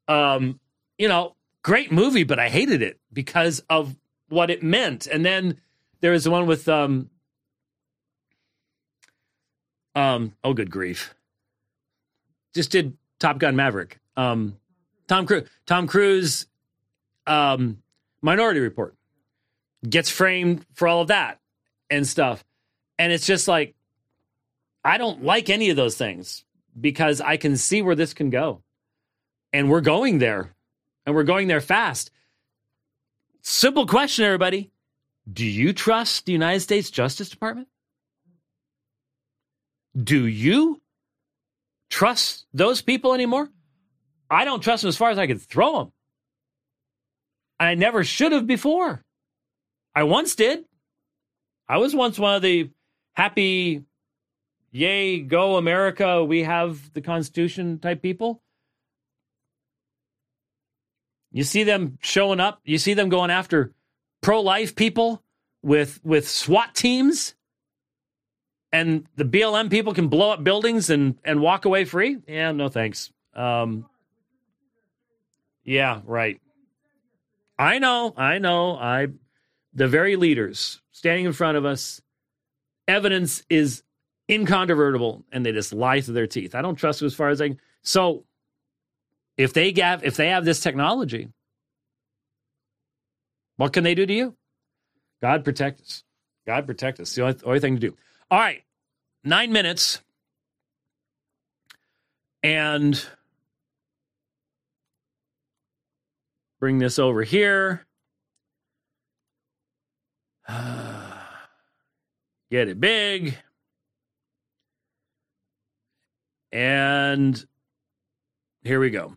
Um, 0.09 0.59
you 0.99 1.07
know, 1.07 1.37
great 1.63 1.93
movie, 1.93 2.25
but 2.25 2.41
I 2.41 2.49
hated 2.49 2.83
it 2.83 2.99
because 3.13 3.63
of 3.71 3.95
what 4.29 4.51
it 4.51 4.63
meant. 4.63 5.07
And 5.07 5.25
then 5.25 5.61
there 6.01 6.13
was 6.13 6.25
the 6.25 6.31
one 6.33 6.47
with 6.47 6.69
um, 6.69 7.11
um, 9.99 10.33
oh, 10.45 10.55
good 10.55 10.71
grief. 10.71 11.13
Just 12.55 12.71
did 12.71 12.97
Top 13.19 13.39
Gun 13.39 13.57
Maverick. 13.57 13.99
Um, 14.17 14.57
Tom 15.09 15.27
Cruise. 15.27 15.49
Tom 15.67 15.89
Cruise, 15.89 16.47
um, 17.27 17.83
Minority 18.23 18.61
Report, 18.61 18.95
gets 19.89 20.09
framed 20.09 20.65
for 20.75 20.87
all 20.87 21.03
of 21.03 21.09
that 21.09 21.41
and 21.91 22.07
stuff, 22.07 22.45
and 22.97 23.13
it's 23.13 23.27
just 23.27 23.49
like 23.49 23.75
I 24.85 24.99
don't 24.99 25.25
like 25.25 25.51
any 25.51 25.71
of 25.71 25.77
those 25.77 25.97
things 25.97 26.45
because 26.81 27.21
I 27.21 27.37
can 27.37 27.57
see 27.57 27.83
where 27.83 27.97
this 27.97 28.15
can 28.15 28.31
go, 28.31 28.63
and 29.53 29.69
we're 29.69 29.81
going 29.81 30.19
there, 30.19 30.55
and 31.07 31.15
we're 31.17 31.25
going 31.25 31.49
there 31.49 31.61
fast. 31.61 32.13
Simple 33.43 33.87
question, 33.87 34.25
everybody: 34.25 34.71
Do 35.31 35.45
you 35.45 35.73
trust 35.73 36.27
the 36.27 36.33
United 36.33 36.61
States 36.61 36.89
Justice 36.89 37.29
Department? 37.29 37.67
Do 39.97 40.27
you 40.27 40.81
trust 41.91 42.47
those 42.53 42.83
people 42.83 43.15
anymore? 43.15 43.49
I 44.31 44.45
don't 44.45 44.63
trust 44.63 44.83
them 44.83 44.89
as 44.89 44.97
far 44.97 45.11
as 45.11 45.19
I 45.19 45.27
could 45.27 45.41
throw 45.41 45.79
them. 45.79 45.93
I 47.59 47.75
never 47.75 48.05
should 48.05 48.33
have 48.33 48.47
before. 48.47 49.03
I 49.95 50.05
once 50.05 50.35
did. 50.35 50.65
I 51.69 51.79
was 51.79 51.95
once 51.95 52.19
one 52.19 52.37
of 52.37 52.43
the 52.43 52.71
happy, 53.15 53.83
yay, 54.71 55.21
go 55.21 55.57
America, 55.57 56.25
we 56.25 56.45
have 56.45 56.93
the 56.93 57.01
Constitution 57.01 57.79
type 57.79 58.01
people. 58.01 58.43
You 61.33 61.45
see 61.45 61.65
them 61.65 61.99
showing 62.01 62.41
up, 62.41 62.61
you 62.65 62.79
see 62.79 62.95
them 62.95 63.09
going 63.09 63.31
after 63.31 63.73
pro 64.21 64.41
life 64.41 64.75
people 64.77 65.23
with, 65.63 66.01
with 66.05 66.29
SWAT 66.29 66.75
teams 66.75 67.35
and 68.73 69.07
the 69.17 69.25
BLM 69.25 69.71
people 69.71 69.95
can 69.95 70.09
blow 70.09 70.31
up 70.31 70.45
buildings 70.45 70.91
and 70.91 71.19
and 71.25 71.41
walk 71.41 71.65
away 71.65 71.85
free? 71.85 72.19
Yeah, 72.27 72.53
no 72.53 72.69
thanks. 72.69 73.11
Um, 73.35 73.87
yeah, 75.65 76.01
right. 76.05 76.41
I 77.59 77.79
know, 77.79 78.15
I 78.17 78.39
know. 78.39 78.77
I 78.77 79.09
the 79.75 79.89
very 79.89 80.17
leaders 80.17 80.81
standing 80.93 81.27
in 81.27 81.33
front 81.33 81.57
of 81.57 81.65
us, 81.65 82.01
evidence 82.87 83.43
is 83.49 83.83
incontrovertible, 84.29 85.25
and 85.33 85.45
they 85.45 85.53
just 85.53 85.73
lie 85.73 86.01
through 86.01 86.15
their 86.15 86.27
teeth. 86.27 86.55
I 86.55 86.63
don't 86.63 86.77
trust 86.77 87.01
them 87.01 87.07
as 87.07 87.15
far 87.15 87.29
as 87.31 87.41
I. 87.41 87.49
Can. 87.49 87.61
So, 87.83 88.25
if 89.37 89.53
they 89.53 89.73
have 89.79 90.05
if 90.05 90.17
they 90.17 90.29
have 90.29 90.45
this 90.45 90.61
technology, 90.61 91.29
what 93.57 93.73
can 93.73 93.85
they 93.85 93.95
do 93.95 94.07
to 94.07 94.13
you? 94.13 94.37
God 95.21 95.45
protect 95.45 95.81
us. 95.81 96.05
God 96.47 96.67
protect 96.67 97.01
us. 97.01 97.15
The 97.15 97.23
only, 97.23 97.37
only 97.45 97.61
thing 97.61 97.77
to 97.77 97.81
do. 97.81 97.97
All 98.31 98.39
right, 98.39 98.63
nine 99.25 99.53
minutes. 99.53 100.03
And 102.43 103.03
bring 106.61 106.79
this 106.79 106.99
over 106.99 107.23
here. 107.23 107.87
Get 112.51 112.69
it 112.69 112.79
big. 112.79 113.39
And 116.53 117.47
here 118.63 118.81
we 118.81 118.91
go. 118.91 119.17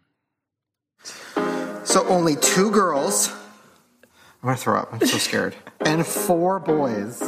So 1.83 2.07
only 2.07 2.37
two 2.37 2.71
girls. 2.71 3.29
I'm 4.41 4.47
gonna 4.47 4.55
throw 4.57 4.79
up. 4.79 4.93
I'm 4.93 5.05
so 5.05 5.17
scared. 5.17 5.55
and 5.81 6.05
four 6.07 6.59
boys. 6.59 7.21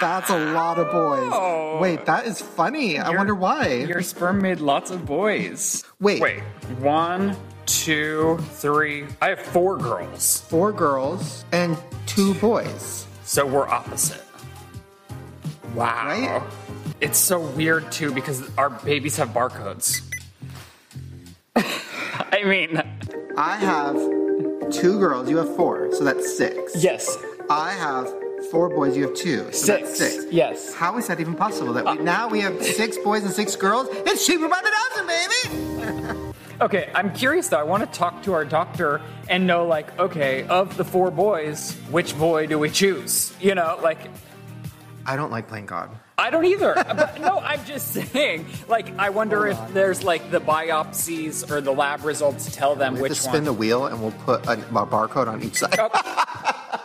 That's 0.00 0.30
a 0.30 0.52
lot 0.52 0.78
of 0.78 0.90
boys. 0.90 1.30
Oh. 1.32 1.78
Wait, 1.80 2.04
that 2.06 2.26
is 2.26 2.40
funny. 2.40 2.98
I 2.98 3.10
wonder 3.10 3.34
why. 3.34 3.68
Your 3.68 4.02
sperm 4.02 4.40
made 4.42 4.60
lots 4.60 4.90
of 4.90 5.06
boys. 5.06 5.84
Wait. 6.00 6.20
Wait. 6.20 6.40
One, 6.78 7.36
two, 7.66 8.38
three. 8.52 9.06
I 9.22 9.28
have 9.28 9.40
four 9.40 9.76
girls. 9.78 10.40
Four 10.42 10.72
girls 10.72 11.44
and 11.52 11.76
two 12.06 12.34
boys. 12.34 13.06
So 13.24 13.46
we're 13.46 13.68
opposite. 13.68 14.22
Wow. 15.74 16.06
Right? 16.06 16.42
It's 17.00 17.18
so 17.18 17.40
weird 17.40 17.90
too 17.90 18.12
because 18.12 18.48
our 18.56 18.70
babies 18.70 19.16
have 19.16 19.30
barcodes. 19.30 20.00
I 21.56 22.44
mean, 22.44 22.80
I 23.36 23.56
have 23.56 23.94
two 24.72 24.98
girls, 24.98 25.28
you 25.28 25.36
have 25.38 25.54
four, 25.56 25.92
so 25.92 26.04
that's 26.04 26.36
six. 26.36 26.82
yes. 26.82 27.16
I 27.50 27.72
have 27.72 28.12
four 28.50 28.68
boys, 28.68 28.96
you 28.96 29.04
have 29.08 29.14
two. 29.14 29.50
So 29.52 29.76
Six. 29.76 29.98
six. 29.98 30.24
Yes. 30.32 30.74
How 30.74 30.96
is 30.98 31.06
that 31.08 31.20
even 31.20 31.34
possible? 31.34 31.72
That 31.72 31.84
we 31.86 32.02
now 32.04 32.28
we 32.28 32.40
have 32.40 32.62
six 32.64 32.96
boys 32.98 33.24
and 33.24 33.32
six 33.32 33.56
girls? 33.56 33.88
It's 33.90 34.26
cheaper 34.26 34.48
by 34.48 34.60
the 34.62 34.72
dozen, 34.92 35.06
baby! 35.06 36.20
Okay, 36.60 36.88
I'm 36.94 37.12
curious 37.12 37.48
though. 37.48 37.58
I 37.58 37.64
want 37.64 37.82
to 37.82 37.98
talk 37.98 38.22
to 38.22 38.32
our 38.32 38.44
doctor 38.44 39.00
and 39.28 39.44
know, 39.44 39.66
like, 39.66 39.98
okay, 39.98 40.44
of 40.46 40.76
the 40.76 40.84
four 40.84 41.10
boys, 41.10 41.72
which 41.90 42.16
boy 42.16 42.46
do 42.46 42.60
we 42.60 42.70
choose? 42.70 43.34
You 43.40 43.56
know, 43.56 43.76
like, 43.82 43.98
I 45.04 45.16
don't 45.16 45.32
like 45.32 45.48
playing 45.48 45.66
God. 45.66 45.90
I 46.16 46.30
don't 46.30 46.44
either. 46.44 46.72
but 46.96 47.20
no, 47.20 47.40
I'm 47.40 47.62
just 47.64 47.88
saying. 47.92 48.46
Like, 48.68 48.96
I 49.00 49.10
wonder 49.10 49.48
if 49.48 49.58
there's 49.74 50.04
like 50.04 50.30
the 50.30 50.40
biopsies 50.40 51.50
or 51.50 51.60
the 51.60 51.72
lab 51.72 52.04
results 52.04 52.54
tell 52.54 52.76
them 52.76 52.94
We 52.94 53.02
which 53.02 53.10
to 53.14 53.16
spin 53.16 53.32
one. 53.32 53.44
the 53.44 53.52
wheel 53.52 53.86
and 53.86 54.00
we'll 54.00 54.12
put 54.12 54.46
a, 54.46 54.52
a 54.52 54.86
barcode 54.86 55.26
on 55.26 55.42
each 55.42 55.56
side. 55.56 55.76
Okay, 55.76 56.00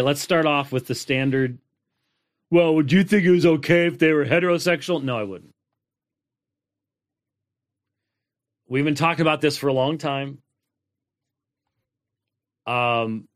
let's 0.00 0.20
start 0.20 0.46
off 0.46 0.70
with 0.72 0.86
the 0.86 0.94
standard. 0.94 1.58
Well, 2.50 2.74
would 2.76 2.92
you 2.92 3.02
think 3.02 3.24
it 3.24 3.30
was 3.30 3.46
okay 3.46 3.86
if 3.86 3.98
they 3.98 4.12
were 4.12 4.24
heterosexual? 4.24 5.02
No, 5.02 5.18
I 5.18 5.24
wouldn't. 5.24 5.54
We've 8.68 8.84
been 8.84 8.94
talking 8.94 9.22
about 9.22 9.40
this 9.40 9.56
for 9.56 9.68
a 9.68 9.72
long 9.72 9.98
time. 9.98 10.38
Um, 12.66 13.28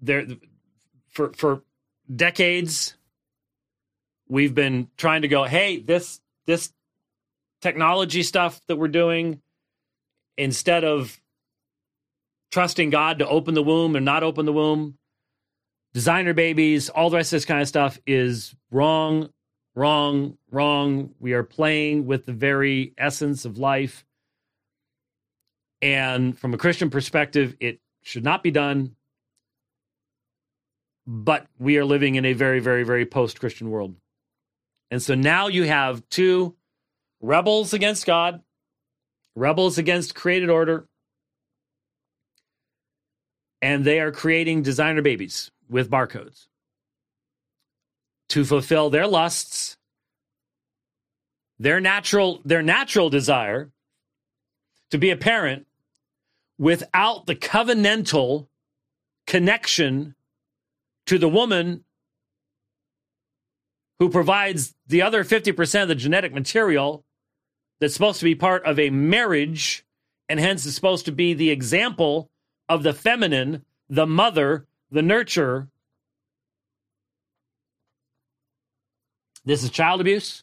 there 0.00 0.26
for 1.08 1.32
for 1.32 1.62
decades, 2.14 2.94
we've 4.28 4.54
been 4.54 4.88
trying 4.96 5.22
to 5.22 5.28
go. 5.28 5.44
Hey, 5.44 5.78
this 5.78 6.20
this 6.46 6.72
technology 7.60 8.22
stuff 8.22 8.60
that 8.68 8.76
we're 8.76 8.88
doing, 8.88 9.42
instead 10.36 10.84
of 10.84 11.20
trusting 12.52 12.90
God 12.90 13.18
to 13.18 13.28
open 13.28 13.54
the 13.54 13.62
womb 13.62 13.96
and 13.96 14.04
not 14.04 14.22
open 14.22 14.46
the 14.46 14.52
womb, 14.52 14.96
designer 15.96 16.34
babies, 16.34 16.90
all 16.90 17.08
the 17.08 17.16
rest 17.16 17.32
of 17.32 17.36
this 17.38 17.46
kind 17.46 17.62
of 17.62 17.68
stuff 17.68 17.98
is 18.06 18.54
wrong, 18.70 19.30
wrong, 19.74 20.36
wrong. 20.50 21.14
We 21.20 21.32
are 21.32 21.42
playing 21.42 22.04
with 22.04 22.26
the 22.26 22.34
very 22.34 22.92
essence 22.98 23.46
of 23.46 23.56
life. 23.56 24.04
And 25.80 26.38
from 26.38 26.52
a 26.52 26.58
Christian 26.58 26.90
perspective, 26.90 27.56
it 27.60 27.80
should 28.02 28.24
not 28.24 28.42
be 28.42 28.50
done. 28.50 28.94
But 31.06 31.46
we 31.58 31.78
are 31.78 31.84
living 31.86 32.16
in 32.16 32.26
a 32.26 32.34
very, 32.34 32.60
very, 32.60 32.82
very 32.82 33.06
post 33.06 33.40
Christian 33.40 33.70
world. 33.70 33.96
And 34.90 35.02
so 35.02 35.14
now 35.14 35.46
you 35.46 35.62
have 35.62 36.06
two 36.10 36.56
rebels 37.22 37.72
against 37.72 38.04
God, 38.04 38.42
rebels 39.34 39.78
against 39.78 40.14
created 40.14 40.50
order, 40.50 40.88
and 43.62 43.82
they 43.82 43.98
are 43.98 44.12
creating 44.12 44.60
designer 44.60 45.00
babies 45.00 45.50
with 45.68 45.90
barcodes 45.90 46.46
to 48.28 48.44
fulfill 48.44 48.90
their 48.90 49.06
lusts 49.06 49.76
their 51.58 51.80
natural 51.80 52.40
their 52.44 52.62
natural 52.62 53.08
desire 53.08 53.70
to 54.90 54.98
be 54.98 55.10
a 55.10 55.16
parent 55.16 55.66
without 56.58 57.26
the 57.26 57.34
covenantal 57.34 58.46
connection 59.26 60.14
to 61.06 61.18
the 61.18 61.28
woman 61.28 61.84
who 63.98 64.10
provides 64.10 64.74
the 64.86 65.02
other 65.02 65.24
50% 65.24 65.82
of 65.82 65.88
the 65.88 65.94
genetic 65.94 66.32
material 66.32 67.04
that's 67.80 67.94
supposed 67.94 68.18
to 68.18 68.24
be 68.24 68.34
part 68.34 68.64
of 68.64 68.78
a 68.78 68.90
marriage 68.90 69.84
and 70.28 70.40
hence 70.40 70.64
is 70.66 70.74
supposed 70.74 71.04
to 71.06 71.12
be 71.12 71.34
the 71.34 71.50
example 71.50 72.30
of 72.68 72.82
the 72.82 72.92
feminine, 72.92 73.64
the 73.88 74.06
mother, 74.06 74.66
the 74.90 75.00
nurturer. 75.00 75.68
This 79.44 79.62
is 79.62 79.70
child 79.70 80.00
abuse. 80.00 80.42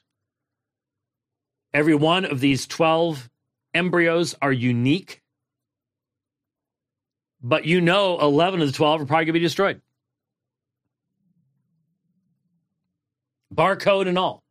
Every 1.73 1.95
one 1.95 2.25
of 2.25 2.39
these 2.39 2.67
12 2.67 3.29
embryos 3.73 4.35
are 4.41 4.51
unique. 4.51 5.21
But 7.41 7.65
you 7.65 7.81
know 7.81 8.19
11 8.19 8.61
of 8.61 8.67
the 8.67 8.73
12 8.73 9.01
are 9.01 9.05
probably 9.05 9.25
going 9.25 9.33
to 9.33 9.39
be 9.39 9.45
destroyed. 9.45 9.81
Barcode 13.53 14.07
and 14.07 14.17
all. 14.17 14.43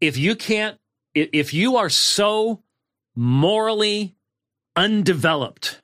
If 0.00 0.16
you 0.16 0.34
can't, 0.34 0.78
if 1.14 1.54
you 1.54 1.76
are 1.76 1.88
so 1.88 2.62
morally 3.14 4.16
undeveloped 4.74 5.81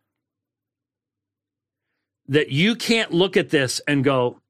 that 2.29 2.51
you 2.51 2.76
can't 2.76 3.12
look 3.12 3.37
at 3.37 3.51
this 3.51 3.81
and 3.89 4.05
go, 4.05 4.41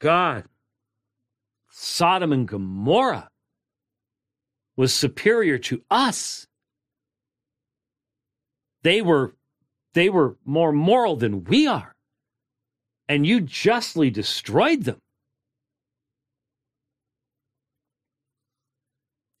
God, 0.00 0.44
Sodom 1.70 2.32
and 2.32 2.48
Gomorrah 2.48 3.28
was 4.76 4.92
superior 4.92 5.58
to 5.58 5.82
us. 5.90 6.46
They 8.82 9.02
were 9.02 9.34
they 9.94 10.08
were 10.08 10.36
more 10.44 10.72
moral 10.72 11.16
than 11.16 11.44
we 11.44 11.66
are. 11.66 11.94
And 13.08 13.26
you 13.26 13.40
justly 13.40 14.08
destroyed 14.08 14.84
them. 14.84 14.98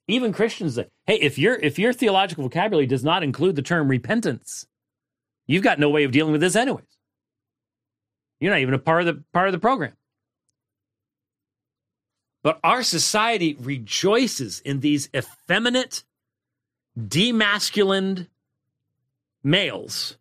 Even 0.08 0.32
Christians 0.32 0.74
say, 0.74 0.88
hey, 1.06 1.20
if 1.20 1.38
your 1.38 1.54
if 1.54 1.78
your 1.78 1.92
theological 1.92 2.44
vocabulary 2.44 2.86
does 2.86 3.04
not 3.04 3.22
include 3.22 3.56
the 3.56 3.62
term 3.62 3.88
repentance, 3.88 4.66
you've 5.46 5.62
got 5.62 5.78
no 5.78 5.88
way 5.88 6.04
of 6.04 6.10
dealing 6.10 6.32
with 6.32 6.40
this 6.40 6.56
anyways. 6.56 6.99
You're 8.40 8.52
not 8.52 8.60
even 8.60 8.74
a 8.74 8.78
part 8.78 9.06
of 9.06 9.06
the 9.06 9.22
part 9.32 9.48
of 9.48 9.52
the 9.52 9.58
program. 9.58 9.92
But 12.42 12.58
our 12.64 12.82
society 12.82 13.54
rejoices 13.60 14.60
in 14.60 14.80
these 14.80 15.10
effeminate, 15.14 16.04
demasculined 16.98 18.28
males 19.42 20.16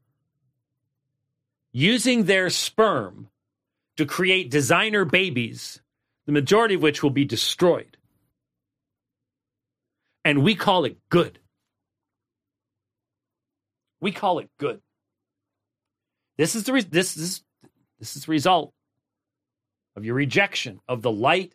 using 1.71 2.25
their 2.25 2.49
sperm 2.49 3.29
to 3.95 4.05
create 4.05 4.49
designer 4.49 5.05
babies, 5.05 5.81
the 6.25 6.31
majority 6.31 6.75
of 6.75 6.81
which 6.81 7.01
will 7.01 7.09
be 7.09 7.25
destroyed. 7.25 7.97
And 10.25 10.43
we 10.43 10.55
call 10.55 10.85
it 10.85 10.97
good. 11.09 11.39
We 14.01 14.11
call 14.11 14.39
it 14.39 14.49
good. 14.57 14.81
This 16.37 16.55
is 16.55 16.63
the 16.63 16.73
re- 16.73 16.81
this 16.81 17.17
is 17.17 17.43
this 17.99 18.15
is 18.15 18.25
the 18.25 18.31
result 18.31 18.73
of 19.95 20.05
your 20.05 20.15
rejection 20.15 20.79
of 20.87 21.01
the 21.01 21.11
light 21.11 21.53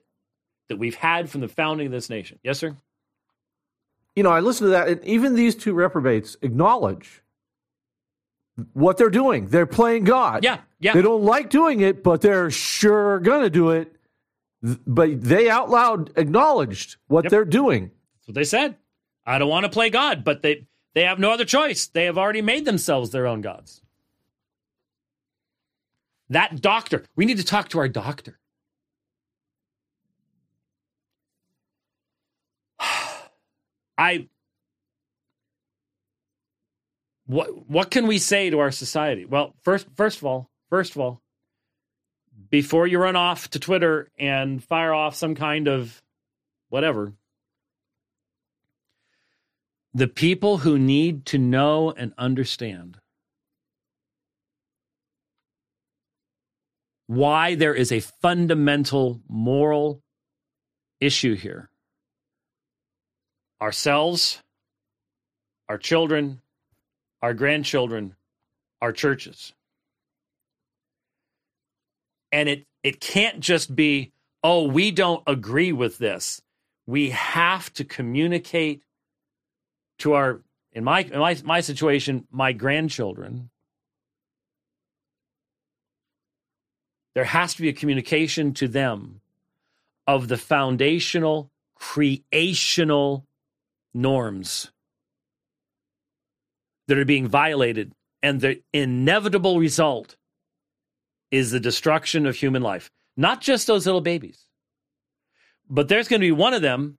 that 0.68 0.76
we've 0.76 0.94
had 0.94 1.30
from 1.30 1.40
the 1.40 1.48
founding 1.48 1.86
of 1.86 1.92
this 1.92 2.10
nation. 2.10 2.38
Yes, 2.42 2.58
sir. 2.58 2.76
You 4.16 4.22
know, 4.22 4.30
I 4.30 4.40
listen 4.40 4.66
to 4.66 4.70
that, 4.70 4.88
and 4.88 5.04
even 5.04 5.34
these 5.34 5.54
two 5.54 5.72
reprobates 5.74 6.36
acknowledge 6.42 7.22
what 8.72 8.96
they're 8.96 9.10
doing. 9.10 9.48
They're 9.48 9.66
playing 9.66 10.04
God. 10.04 10.44
Yeah, 10.44 10.58
yeah. 10.78 10.92
They 10.94 11.02
don't 11.02 11.24
like 11.24 11.50
doing 11.50 11.80
it, 11.80 12.02
but 12.04 12.20
they're 12.20 12.50
sure 12.50 13.18
going 13.20 13.42
to 13.42 13.50
do 13.50 13.70
it. 13.70 13.90
But 14.62 15.20
they 15.22 15.50
out 15.50 15.68
loud 15.68 16.12
acknowledged 16.16 16.96
what 17.08 17.24
Yep. 17.24 17.30
they're 17.30 17.44
doing. 17.44 17.90
That's 18.16 18.28
what 18.28 18.34
they 18.34 18.44
said. 18.44 18.76
I 19.26 19.38
don't 19.38 19.48
want 19.48 19.64
to 19.64 19.70
play 19.70 19.90
God, 19.90 20.22
but 20.24 20.42
they 20.42 20.66
they 20.94 21.02
have 21.02 21.18
no 21.18 21.32
other 21.32 21.44
choice. 21.44 21.86
They 21.86 22.04
have 22.04 22.16
already 22.16 22.40
made 22.42 22.64
themselves 22.64 23.10
their 23.10 23.26
own 23.26 23.40
gods. 23.40 23.82
That 26.30 26.60
doctor, 26.60 27.04
we 27.16 27.26
need 27.26 27.36
to 27.38 27.44
talk 27.44 27.68
to 27.70 27.78
our 27.78 27.88
doctor. 27.88 28.38
I 33.98 34.28
what 37.26 37.68
what 37.68 37.90
can 37.90 38.06
we 38.06 38.18
say 38.18 38.50
to 38.50 38.58
our 38.58 38.70
society? 38.70 39.24
Well, 39.24 39.54
first 39.62 39.86
first 39.96 40.18
of 40.18 40.24
all, 40.24 40.50
first 40.68 40.92
of 40.94 41.00
all, 41.00 41.20
before 42.50 42.86
you 42.86 42.98
run 42.98 43.16
off 43.16 43.50
to 43.50 43.58
Twitter 43.58 44.10
and 44.18 44.62
fire 44.62 44.94
off 44.94 45.14
some 45.14 45.34
kind 45.34 45.68
of 45.68 46.02
whatever, 46.68 47.12
the 49.92 50.08
people 50.08 50.58
who 50.58 50.78
need 50.78 51.24
to 51.26 51.38
know 51.38 51.92
and 51.92 52.12
understand 52.18 52.98
why 57.06 57.54
there 57.54 57.74
is 57.74 57.92
a 57.92 58.00
fundamental 58.00 59.20
moral 59.28 60.02
issue 61.00 61.34
here 61.34 61.68
ourselves, 63.60 64.42
our 65.70 65.78
children, 65.78 66.42
our 67.22 67.32
grandchildren, 67.32 68.14
our 68.82 68.92
churches. 68.92 69.54
And 72.30 72.48
it, 72.48 72.66
it 72.82 73.00
can't 73.00 73.40
just 73.40 73.74
be, 73.74 74.12
oh, 74.42 74.64
we 74.64 74.90
don't 74.90 75.22
agree 75.26 75.72
with 75.72 75.96
this. 75.96 76.42
We 76.86 77.10
have 77.10 77.72
to 77.74 77.84
communicate 77.84 78.82
to 80.00 80.12
our 80.12 80.42
in 80.72 80.84
my 80.84 81.00
in 81.00 81.18
my 81.18 81.38
my 81.44 81.60
situation, 81.60 82.26
my 82.30 82.52
grandchildren. 82.52 83.48
There 87.14 87.24
has 87.24 87.54
to 87.54 87.62
be 87.62 87.68
a 87.68 87.72
communication 87.72 88.54
to 88.54 88.68
them 88.68 89.20
of 90.06 90.28
the 90.28 90.36
foundational 90.36 91.50
creational 91.74 93.26
norms 93.92 94.70
that 96.88 96.98
are 96.98 97.04
being 97.04 97.28
violated. 97.28 97.92
And 98.22 98.40
the 98.40 98.62
inevitable 98.72 99.58
result 99.58 100.16
is 101.30 101.50
the 101.50 101.60
destruction 101.60 102.26
of 102.26 102.36
human 102.36 102.62
life. 102.62 102.90
Not 103.16 103.40
just 103.40 103.66
those 103.66 103.86
little 103.86 104.00
babies. 104.00 104.46
But 105.68 105.88
there's 105.88 106.08
going 106.08 106.20
to 106.20 106.26
be 106.26 106.32
one 106.32 106.54
of 106.54 106.62
them 106.62 106.98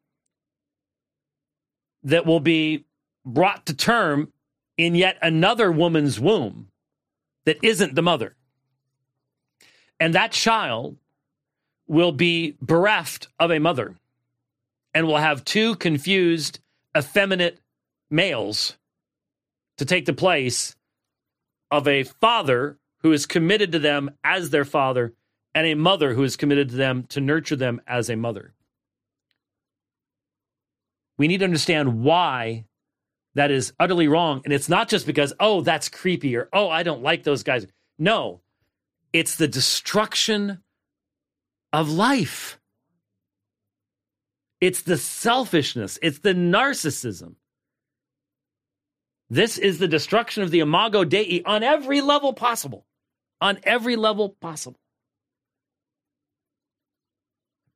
that 2.03 2.25
will 2.25 2.39
be 2.39 2.85
brought 3.25 3.65
to 3.65 3.73
term 3.73 4.31
in 4.77 4.95
yet 4.95 5.17
another 5.21 5.71
woman's 5.71 6.19
womb 6.19 6.69
that 7.45 7.57
isn't 7.63 7.95
the 7.95 8.01
mother. 8.01 8.35
And 9.99 10.13
that 10.13 10.31
child 10.31 10.97
will 11.87 12.11
be 12.11 12.55
bereft 12.61 13.27
of 13.39 13.51
a 13.51 13.59
mother 13.59 13.95
and 14.93 15.07
will 15.07 15.17
have 15.17 15.45
two 15.45 15.75
confused, 15.75 16.59
effeminate 16.97 17.59
males 18.09 18.77
to 19.77 19.85
take 19.85 20.05
the 20.05 20.13
place 20.13 20.75
of 21.71 21.87
a 21.87 22.03
father 22.03 22.77
who 22.99 23.11
is 23.11 23.25
committed 23.25 23.71
to 23.73 23.79
them 23.79 24.11
as 24.23 24.49
their 24.49 24.65
father 24.65 25.13
and 25.53 25.67
a 25.67 25.75
mother 25.75 26.13
who 26.13 26.23
is 26.23 26.35
committed 26.35 26.69
to 26.69 26.75
them 26.75 27.03
to 27.09 27.21
nurture 27.21 27.55
them 27.55 27.81
as 27.87 28.09
a 28.09 28.15
mother. 28.15 28.53
We 31.17 31.27
need 31.27 31.37
to 31.39 31.45
understand 31.45 32.01
why 32.03 32.65
that 33.35 33.51
is 33.51 33.73
utterly 33.79 34.07
wrong. 34.07 34.41
And 34.43 34.53
it's 34.53 34.69
not 34.69 34.89
just 34.89 35.05
because, 35.05 35.33
oh, 35.39 35.61
that's 35.61 35.87
creepy 35.87 36.35
or, 36.35 36.49
oh, 36.51 36.69
I 36.69 36.83
don't 36.83 37.03
like 37.03 37.23
those 37.23 37.43
guys. 37.43 37.67
No, 37.97 38.41
it's 39.15 39.37
the 39.37 39.47
destruction 39.47 40.61
of 41.71 41.89
life. 41.89 42.59
It's 44.59 44.81
the 44.81 44.97
selfishness, 44.97 45.97
it's 46.01 46.19
the 46.19 46.33
narcissism. 46.33 47.35
This 49.29 49.57
is 49.57 49.79
the 49.79 49.87
destruction 49.87 50.43
of 50.43 50.51
the 50.51 50.59
imago 50.59 51.05
Dei 51.05 51.41
on 51.45 51.63
every 51.63 52.01
level 52.01 52.33
possible. 52.33 52.85
On 53.39 53.57
every 53.63 53.95
level 53.95 54.35
possible. 54.41 54.79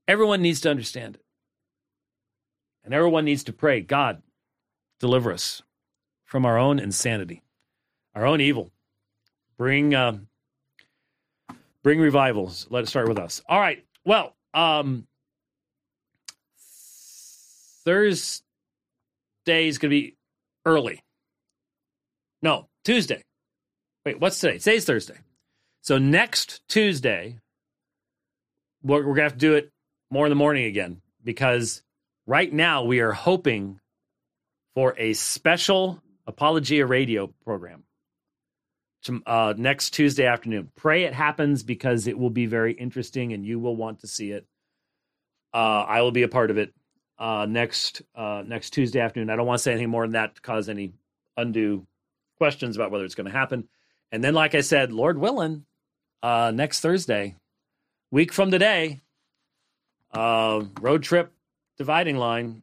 Everyone 0.09 0.41
needs 0.41 0.59
to 0.61 0.69
understand 0.69 1.15
it. 1.15 1.23
And 2.83 2.93
everyone 2.93 3.23
needs 3.23 3.45
to 3.45 3.53
pray, 3.53 3.79
God, 3.79 4.21
deliver 4.99 5.31
us 5.31 5.61
from 6.25 6.45
our 6.45 6.57
own 6.57 6.79
insanity, 6.79 7.43
our 8.13 8.25
own 8.25 8.41
evil. 8.41 8.71
Bring 9.57 9.95
um, 9.95 10.28
bring 11.83 11.99
revivals. 11.99 12.67
Let 12.69 12.83
it 12.83 12.87
start 12.87 13.07
with 13.07 13.19
us. 13.19 13.41
All 13.47 13.59
right. 13.59 13.83
Well, 14.05 14.35
um, 14.53 15.07
Thursday 17.85 18.41
is 19.47 19.77
going 19.77 19.89
to 19.89 19.95
be 19.95 20.15
early. 20.65 21.01
No, 22.41 22.67
Tuesday. 22.83 23.23
Wait, 24.05 24.19
what's 24.19 24.39
today? 24.39 24.57
Today's 24.57 24.85
Thursday. 24.85 25.17
So 25.81 25.97
next 25.97 26.61
Tuesday, 26.67 27.39
we're, 28.83 28.97
we're 28.97 29.03
going 29.03 29.17
to 29.17 29.23
have 29.23 29.33
to 29.33 29.37
do 29.39 29.55
it 29.55 29.71
more 30.11 30.25
in 30.25 30.29
the 30.29 30.35
morning 30.35 30.65
again 30.65 31.01
because 31.23 31.81
right 32.25 32.51
now 32.51 32.83
we 32.83 32.99
are 32.99 33.11
hoping 33.11 33.79
for 34.75 34.95
a 34.97 35.13
special 35.13 36.01
Apologia 36.27 36.85
radio 36.85 37.27
program 37.43 37.83
to, 39.09 39.21
uh, 39.25 39.53
next 39.57 39.91
Tuesday 39.91 40.25
afternoon. 40.25 40.71
Pray 40.75 41.03
it 41.03 41.13
happens 41.13 41.63
because 41.63 42.07
it 42.07 42.17
will 42.17 42.29
be 42.29 42.45
very 42.45 42.73
interesting 42.73 43.33
and 43.33 43.45
you 43.45 43.59
will 43.59 43.75
want 43.75 43.99
to 44.01 44.07
see 44.07 44.31
it. 44.31 44.45
Uh, 45.53 45.83
I 45.87 46.01
will 46.01 46.11
be 46.11 46.23
a 46.23 46.27
part 46.27 46.51
of 46.51 46.57
it 46.57 46.73
uh, 47.17 47.45
next 47.49 48.01
uh, 48.15 48.43
next 48.45 48.71
Tuesday 48.71 48.99
afternoon. 48.99 49.29
I 49.29 49.35
don't 49.35 49.47
want 49.47 49.59
to 49.59 49.63
say 49.63 49.71
anything 49.71 49.89
more 49.89 50.03
than 50.03 50.13
that 50.13 50.35
to 50.35 50.41
cause 50.41 50.69
any 50.69 50.93
undue 51.35 51.85
questions 52.37 52.75
about 52.75 52.91
whether 52.91 53.03
it's 53.03 53.15
going 53.15 53.25
to 53.25 53.37
happen. 53.37 53.67
And 54.11 54.23
then, 54.23 54.33
like 54.33 54.55
I 54.55 54.61
said, 54.61 54.91
Lord 54.91 55.17
willing, 55.17 55.65
uh, 56.23 56.51
next 56.53 56.81
Thursday, 56.81 57.35
week 58.11 58.31
from 58.31 58.51
today, 58.51 59.01
uh, 60.13 60.63
road 60.81 61.03
trip 61.03 61.31
dividing 61.77 62.17
line 62.17 62.61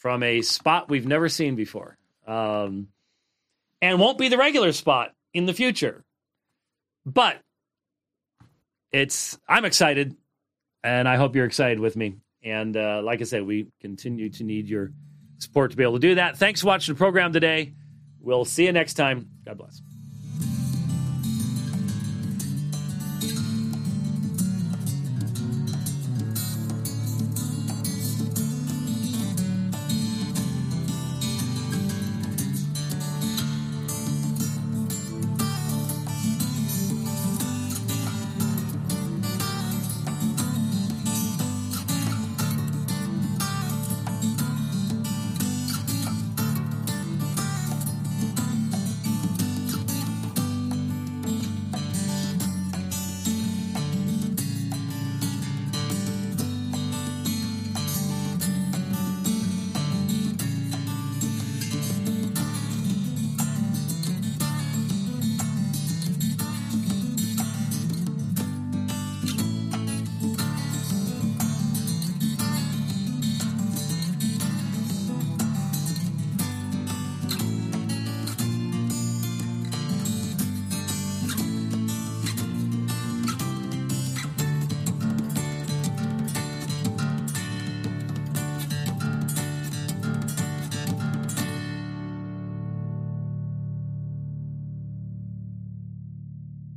from 0.00 0.22
a 0.22 0.42
spot 0.42 0.88
we've 0.88 1.06
never 1.06 1.28
seen 1.28 1.54
before, 1.54 1.96
um, 2.26 2.88
and 3.80 4.00
won't 4.00 4.18
be 4.18 4.28
the 4.28 4.38
regular 4.38 4.72
spot 4.72 5.14
in 5.34 5.46
the 5.46 5.54
future. 5.54 6.04
but 7.06 7.40
it's 8.92 9.38
I'm 9.48 9.64
excited, 9.64 10.16
and 10.84 11.08
I 11.08 11.16
hope 11.16 11.34
you're 11.34 11.46
excited 11.46 11.80
with 11.80 11.96
me. 11.96 12.16
And 12.44 12.76
uh, 12.76 13.00
like 13.02 13.20
I 13.20 13.24
said, 13.24 13.44
we 13.44 13.68
continue 13.80 14.28
to 14.30 14.44
need 14.44 14.68
your 14.68 14.92
support 15.38 15.70
to 15.70 15.76
be 15.76 15.82
able 15.82 15.94
to 15.94 15.98
do 15.98 16.16
that. 16.16 16.36
Thanks 16.36 16.60
for 16.60 16.66
watching 16.68 16.94
the 16.94 16.98
program 16.98 17.32
today. 17.32 17.72
We'll 18.20 18.44
see 18.44 18.66
you 18.66 18.72
next 18.72 18.94
time. 18.94 19.28
God 19.44 19.58
bless. 19.58 19.80